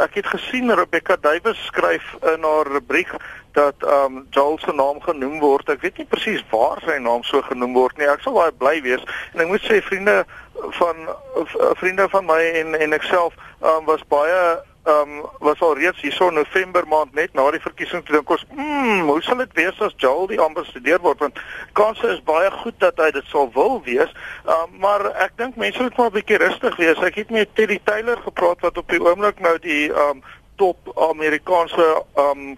ek 0.03 0.19
het 0.19 0.27
gesien 0.27 0.73
Rebecca 0.75 1.17
Duwys 1.21 1.65
skryf 1.65 2.13
in 2.33 2.43
haar 2.43 2.69
rubriek 2.71 3.13
dat 3.57 3.75
ehm 3.81 4.17
um, 4.17 4.25
Joel 4.29 4.57
se 4.61 4.73
naam 4.73 5.01
genoem 5.01 5.39
word. 5.39 5.69
Ek 5.69 5.81
weet 5.81 5.97
nie 5.97 6.09
presies 6.09 6.43
waar 6.51 6.81
sy 6.85 6.97
naam 7.01 7.23
so 7.23 7.41
genoem 7.41 7.73
word 7.73 7.97
nie. 7.97 8.09
Ek 8.09 8.21
sal 8.21 8.37
baie 8.37 8.53
bly 8.53 8.75
wees 8.85 9.03
en 9.33 9.45
ek 9.45 9.51
moet 9.53 9.65
sê 9.65 9.81
vriende 9.81 10.19
van 10.79 11.09
vriende 11.81 12.09
van 12.09 12.25
my 12.25 12.41
en 12.61 12.75
en 12.77 12.93
ek 12.97 13.05
self 13.09 13.33
um, 13.61 13.85
was 13.89 14.05
baie 14.13 14.41
ehm 14.87 15.17
um, 15.17 15.25
was 15.39 15.59
al 15.59 15.75
reeds 15.75 16.01
hierso 16.01 16.29
November 16.29 16.87
maand 16.87 17.13
net 17.13 17.33
na 17.33 17.45
die 17.51 17.59
verkiesing 17.59 18.05
toe 18.05 18.15
dink 18.15 18.29
ons, 18.29 18.45
"Mmm, 18.55 19.09
hoe 19.09 19.21
sal 19.21 19.37
dit 19.37 19.53
wees 19.53 19.81
as 19.81 19.93
Joel 19.97 20.27
die 20.27 20.39
ambassadeur 20.39 20.99
word?" 20.99 21.19
Want 21.19 21.39
kanse 21.73 22.07
is 22.07 22.23
baie 22.23 22.51
goed 22.51 22.79
dat 22.79 22.97
hy 22.97 23.11
dit 23.11 23.25
sal 23.27 23.51
wil 23.53 23.81
wees. 23.83 24.11
Ehm 24.45 24.63
um, 24.63 24.79
maar 24.79 25.05
ek 25.25 25.35
dink 25.35 25.55
mense 25.55 25.81
moet 25.81 25.97
maar 25.97 26.07
'n 26.09 26.17
bietjie 26.19 26.37
rustig 26.37 26.75
wees. 26.77 27.03
Ek 27.03 27.15
het 27.15 27.29
met 27.29 27.55
Teddy 27.55 27.79
Taylor 27.83 28.17
gepraat 28.17 28.61
wat 28.61 28.77
op 28.77 28.89
die 28.89 29.01
oomblik 29.01 29.39
nou 29.39 29.57
die 29.59 29.91
ehm 29.91 30.09
um, 30.09 30.23
top 30.55 30.77
Amerikaanse 31.09 32.03
ehm 32.15 32.39
um, 32.47 32.57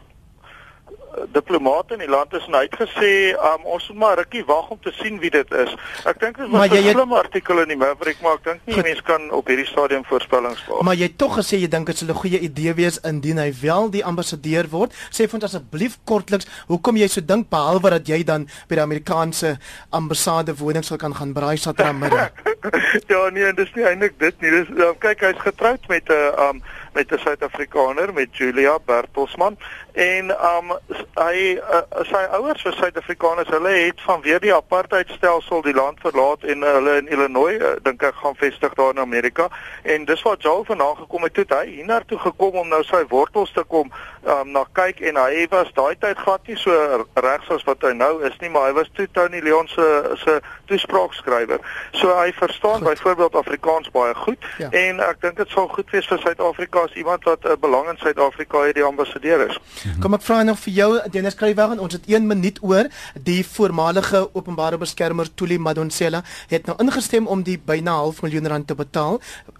diplomate 1.33 1.93
in 1.93 1.99
die 1.99 2.09
land 2.09 2.33
is 2.33 2.45
en 2.47 2.55
hy 2.57 2.63
het 2.67 2.75
gesê 2.79 3.11
um, 3.35 3.65
ons 3.75 3.87
moet 3.89 3.99
maar 3.99 4.19
rukkie 4.21 4.43
wag 4.47 4.69
om 4.73 4.79
te 4.81 4.91
sien 4.95 5.19
wie 5.19 5.31
dit 5.33 5.51
is. 5.57 5.73
Ek 6.09 6.19
dink 6.21 6.37
dit 6.37 6.49
was 6.53 6.69
'n 6.69 6.91
slim 6.91 7.13
artikel 7.13 7.61
in 7.63 7.73
die 7.73 7.77
Maverick 7.77 8.21
maar 8.21 8.37
ek 8.39 8.43
dink 8.43 8.61
nie 8.65 8.83
mense 8.83 9.03
kan 9.03 9.31
op 9.31 9.47
hierdie 9.47 9.67
stadium 9.67 10.05
voorspellings 10.05 10.61
maak. 10.67 10.81
Maar 10.81 10.95
jy 10.95 11.09
het 11.09 11.17
tog 11.17 11.37
gesê 11.37 11.59
jy 11.59 11.67
dink 11.67 11.87
dit 11.87 11.97
sal 11.97 12.09
'n 12.09 12.21
goeie 12.21 12.39
idee 12.39 12.73
wees 12.73 12.99
indien 13.03 13.37
hy 13.37 13.53
wel 13.61 13.89
die 13.89 14.05
ambassadeur 14.05 14.69
word. 14.69 14.93
Sê 15.11 15.27
vir 15.27 15.33
ons 15.33 15.43
asseblief 15.43 15.97
kortliks, 16.05 16.47
hoekom 16.67 16.95
jy 16.97 17.07
so 17.07 17.21
dink 17.21 17.49
behalwe 17.49 17.89
dat 17.89 18.07
jy 18.07 18.23
dan 18.23 18.47
by 18.67 18.75
die 18.75 18.81
Amerikaanse 18.81 19.57
ambassade 19.89 20.55
woning 20.55 20.83
sal 20.83 20.97
kan 20.97 21.15
gaan 21.15 21.33
braai 21.33 21.57
Saterdag? 21.57 22.31
ja 23.13 23.29
nee, 23.29 23.53
dis 23.53 23.73
nie 23.75 23.85
eintlik 23.85 24.19
dit 24.19 24.41
nie. 24.41 24.51
Dis 24.51 24.69
um, 24.69 24.95
kyk 24.99 25.19
hy's 25.19 25.41
getroud 25.41 25.87
met 25.87 26.07
'n 26.09 26.13
uh, 26.13 26.49
um, 26.49 26.61
met 26.99 27.11
'n 27.11 27.17
Suid-Afrikaner 27.17 28.13
met 28.13 28.37
Julia 28.37 28.77
Bertelsmann 28.85 29.57
en 29.91 30.29
um 30.55 30.67
hy 31.15 31.37
uh, 31.55 31.81
sy 32.01 32.23
ouers 32.31 32.63
was 32.63 32.75
Suid-Afrikaners. 32.75 33.49
Hulle 33.49 33.69
het 33.69 34.01
vanweer 34.01 34.39
die 34.39 34.53
apartheidstelsel 34.53 35.61
die 35.61 35.73
land 35.73 35.99
verlaat 35.99 36.43
en 36.43 36.63
uh, 36.63 36.73
hulle 36.73 36.97
in 36.97 37.07
Illinois 37.07 37.55
uh, 37.55 37.71
dink 37.83 38.03
ek 38.03 38.15
gaan 38.15 38.35
vestig 38.35 38.73
daar 38.73 38.91
in 38.91 38.99
Amerika. 38.99 39.47
En 39.83 40.05
dis 40.05 40.21
waar 40.21 40.37
Joel 40.39 40.63
vandaan 40.63 40.95
gekom 40.95 41.23
het. 41.23 41.33
Toe 41.33 41.45
hy 41.47 41.65
hiernatoe 41.67 42.19
gekom 42.19 42.59
om 42.63 42.67
nou 42.67 42.83
sy 42.83 43.03
wortels 43.07 43.51
te 43.51 43.63
kom 43.63 43.91
um 44.23 44.51
na 44.51 44.65
kyk 44.73 44.99
en 45.09 45.15
hy 45.15 45.45
was 45.51 45.69
daai 45.77 45.95
tyd 45.99 46.17
glad 46.17 46.47
nie 46.47 46.57
so 46.59 47.05
regs 47.23 47.49
as 47.53 47.63
wat 47.67 47.83
hy 47.85 47.93
nou 47.97 48.19
is 48.27 48.35
nie, 48.41 48.49
maar 48.49 48.69
hy 48.69 48.73
was 48.79 48.89
toe 48.97 49.07
Tony 49.15 49.41
Leon 49.45 49.67
se 49.71 49.85
se 50.23 50.39
toespraakskrywer. 50.69 51.59
So 51.97 52.13
hy 52.17 52.31
verstaan 52.37 52.83
byvoorbeeld 52.83 53.35
Afrikaans 53.35 53.89
baie 53.91 54.15
goed 54.15 54.45
ja. 54.57 54.69
en 54.69 54.99
ek 55.03 55.21
dink 55.21 55.37
dit 55.37 55.53
sal 55.55 55.69
goed 55.71 55.89
wees 55.93 56.07
vir 56.09 56.21
Suid-Afrika 56.23 56.83
as 56.85 56.97
iemand 56.99 57.23
wat 57.23 57.45
'n 57.45 57.51
uh, 57.51 57.57
belang 57.61 57.89
in 57.89 57.97
Suid-Afrika 57.97 58.65
het, 58.67 58.75
die 58.75 58.83
ambassadeur 58.83 59.47
is. 59.47 59.57
Mhm. 59.83 60.01
Kom 60.01 60.13
ek 60.13 60.21
vra 60.21 60.43
nog 60.43 60.59
vir 60.59 60.73
jou 60.73 60.89
Dennis 61.11 61.35
Kruiwagen, 61.35 61.79
ons 61.79 61.93
het 61.93 62.05
1 62.05 62.27
minuut 62.27 62.59
oor. 62.61 62.85
Die 63.13 63.45
voormalige 63.45 64.29
openbare 64.33 64.77
beskermer 64.77 65.33
Tuli 65.33 65.57
Madonsela 65.57 66.23
het 66.47 66.65
nou 66.65 66.77
ingestem 66.79 67.27
om 67.27 67.43
die 67.43 67.57
byna 67.57 67.91
half 67.91 68.21
miljoen 68.21 68.47
rand 68.47 68.67
te 68.67 68.75
betaal 68.75 69.19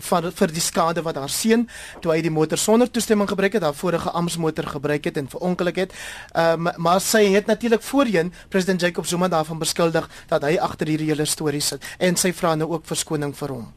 vir 0.10 0.32
vir 0.32 0.54
die 0.54 0.62
skade 0.64 1.02
wat 1.02 1.16
haar 1.16 1.30
seun 1.30 1.68
toe 2.02 2.14
hy 2.14 2.22
die 2.22 2.34
motor 2.34 2.58
sonder 2.58 2.92
toestemming 2.92 3.30
gebruik 3.30 3.54
het, 3.54 3.64
haar 3.64 3.74
vorige 3.74 4.10
ampsmotor 4.50 4.72
gebruik 4.72 5.04
het 5.04 5.18
en 5.18 5.30
verongeluk 5.30 5.76
het. 5.76 5.94
Ehm 6.34 6.68
um, 6.68 6.74
maar 6.78 7.02
sy 7.02 7.24
het 7.34 7.46
natuurlik 7.46 7.82
voorheen 7.82 8.34
president 8.50 8.82
Jacob 8.82 9.06
Zuma 9.06 9.28
daarvan 9.28 9.60
beskuldig 9.60 10.10
dat 10.28 10.42
hy 10.42 10.58
agter 10.58 10.88
hierdie 10.88 11.10
hele 11.10 11.26
storie 11.26 11.62
sit 11.62 11.84
en 12.00 12.16
sy 12.16 12.34
vra 12.34 12.56
nou 12.56 12.70
ook 12.72 12.86
verskoning 12.86 13.36
vir 13.36 13.50
hom. 13.50 13.74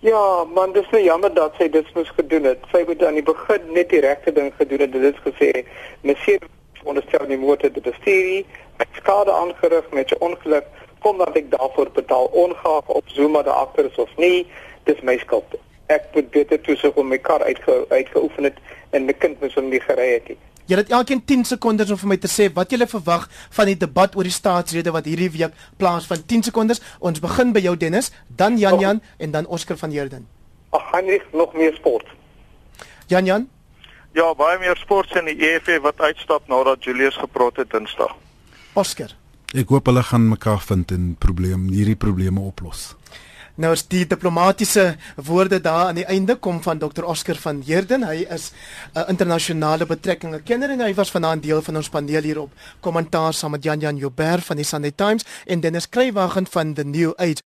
Ja, 0.00 0.44
man, 0.54 0.72
dis 0.72 0.90
nou 0.90 1.02
jammer 1.02 1.34
dat 1.34 1.54
sy 1.58 1.68
dit 1.68 1.94
moes 1.94 2.10
gedoen 2.16 2.44
het. 2.44 2.58
Sy 2.70 2.84
het 2.86 3.02
aan 3.02 3.14
die 3.14 3.22
begin 3.22 3.72
net 3.72 3.88
die 3.90 4.00
regte 4.00 4.32
ding 4.32 4.52
gedoen 4.56 4.80
en 4.80 4.90
dit 4.90 5.02
het 5.02 5.16
gesê, 5.24 5.66
"Mesie, 6.02 6.38
onderstel 6.84 7.26
die 7.26 7.38
motor 7.38 7.70
te 7.70 7.80
bestuur, 7.80 8.44
ek 8.76 8.88
skade 8.96 9.32
aangerig 9.32 9.90
met 9.90 10.10
'n 10.10 10.20
ongeluk, 10.20 10.66
kom 11.00 11.18
dat 11.18 11.36
ek 11.36 11.50
daarvoor 11.50 11.90
betaal 11.90 12.26
ongeag 12.32 12.86
op 12.86 13.04
Zuma 13.06 13.42
daar 13.42 13.54
agter 13.66 13.84
is 13.84 13.98
of 13.98 14.16
nie, 14.16 14.46
dis 14.84 15.00
my 15.00 15.18
skuld. 15.18 15.54
Ek 15.86 16.02
moet 16.12 16.30
beter 16.30 16.60
toesig 16.60 16.94
om 16.94 17.08
my 17.08 17.18
kar 17.18 17.42
uitge 17.42 17.86
uitgeoefen 17.88 18.44
het 18.44 18.58
en 18.90 19.06
my 19.06 19.12
kind 19.12 19.40
moes 19.40 19.54
hom 19.54 19.70
nie 19.70 19.80
gery 19.80 20.12
het 20.14 20.28
nie." 20.28 20.38
Jy 20.66 20.76
het 20.76 20.90
elkeen 20.90 21.24
10 21.24 21.44
sekondes 21.44 21.90
om 21.90 21.98
vir 21.98 22.08
my 22.08 22.16
te 22.18 22.26
sê 22.26 22.48
wat 22.52 22.72
jy 22.72 22.86
verwag 22.90 23.28
van 23.50 23.66
die 23.66 23.76
debat 23.78 24.16
oor 24.16 24.26
die 24.26 24.34
staatsrede 24.34 24.90
wat 24.90 25.06
hierdie 25.06 25.30
week 25.30 25.52
plaasvind. 25.78 26.26
10 26.26 26.42
sekondes. 26.42 26.80
Ons 26.98 27.20
begin 27.20 27.52
by 27.52 27.60
jou 27.60 27.76
Dennis, 27.76 28.10
dan 28.26 28.58
Jan 28.58 28.80
Jan 28.80 29.00
en 29.18 29.30
dan 29.30 29.46
Oscar 29.46 29.76
van 29.76 29.90
Heerden. 29.90 30.26
Ag, 30.70 31.02
nie 31.02 31.20
nog 31.32 31.54
meer 31.54 31.74
sport. 31.74 32.06
Jan 33.06 33.24
Jan? 33.24 33.48
Ja, 34.12 34.34
baie 34.34 34.58
meer 34.58 34.76
sport 34.76 35.14
in 35.16 35.28
die 35.30 35.36
EFF 35.38 35.82
wat 35.84 36.00
uitstap 36.00 36.48
nadat 36.48 36.84
Julius 36.84 37.16
gepraat 37.20 37.56
het 37.56 37.70
Dinsdag. 37.70 38.16
Oscar. 38.74 39.12
Ek 39.54 39.70
hoop 39.70 39.86
hulle 39.86 40.02
gaan 40.02 40.26
mekaar 40.28 40.62
vind 40.66 40.90
en 40.90 41.14
probleem 41.22 41.68
hierdie 41.70 41.96
probleme 41.96 42.40
oplos. 42.40 42.96
Nou 43.56 43.70
is 43.72 43.86
die 43.88 44.04
diplomatiese 44.04 44.96
woorde 45.24 45.56
daar 45.64 45.86
aan 45.88 45.96
die 45.96 46.04
einde 46.04 46.34
kom 46.36 46.58
van 46.62 46.78
Dr 46.78 47.06
Oscar 47.08 47.38
van 47.40 47.62
Heerden. 47.64 48.02
Hy 48.04 48.26
is 48.28 48.50
'n 48.92 48.98
uh, 48.98 49.08
internasionale 49.08 49.86
betrekkinge 49.86 50.40
kenner 50.44 50.70
en 50.70 50.80
hy 50.80 50.94
was 50.94 51.10
vanaand 51.10 51.42
deel 51.42 51.62
van 51.62 51.76
ons 51.76 51.88
paneel 51.88 52.22
hier 52.22 52.40
op 52.40 52.52
kommentaar 52.80 53.32
saam 53.32 53.50
met 53.50 53.64
Jan 53.64 53.80
Jan 53.80 53.96
Joubert 53.96 54.44
van 54.44 54.56
die 54.56 54.64
Sunday 54.64 54.92
Times 54.92 55.24
en 55.46 55.60
Dennis 55.60 55.88
Kreywagen 55.88 56.46
van 56.46 56.74
The 56.74 56.84
New 56.84 57.12
Age. 57.16 57.40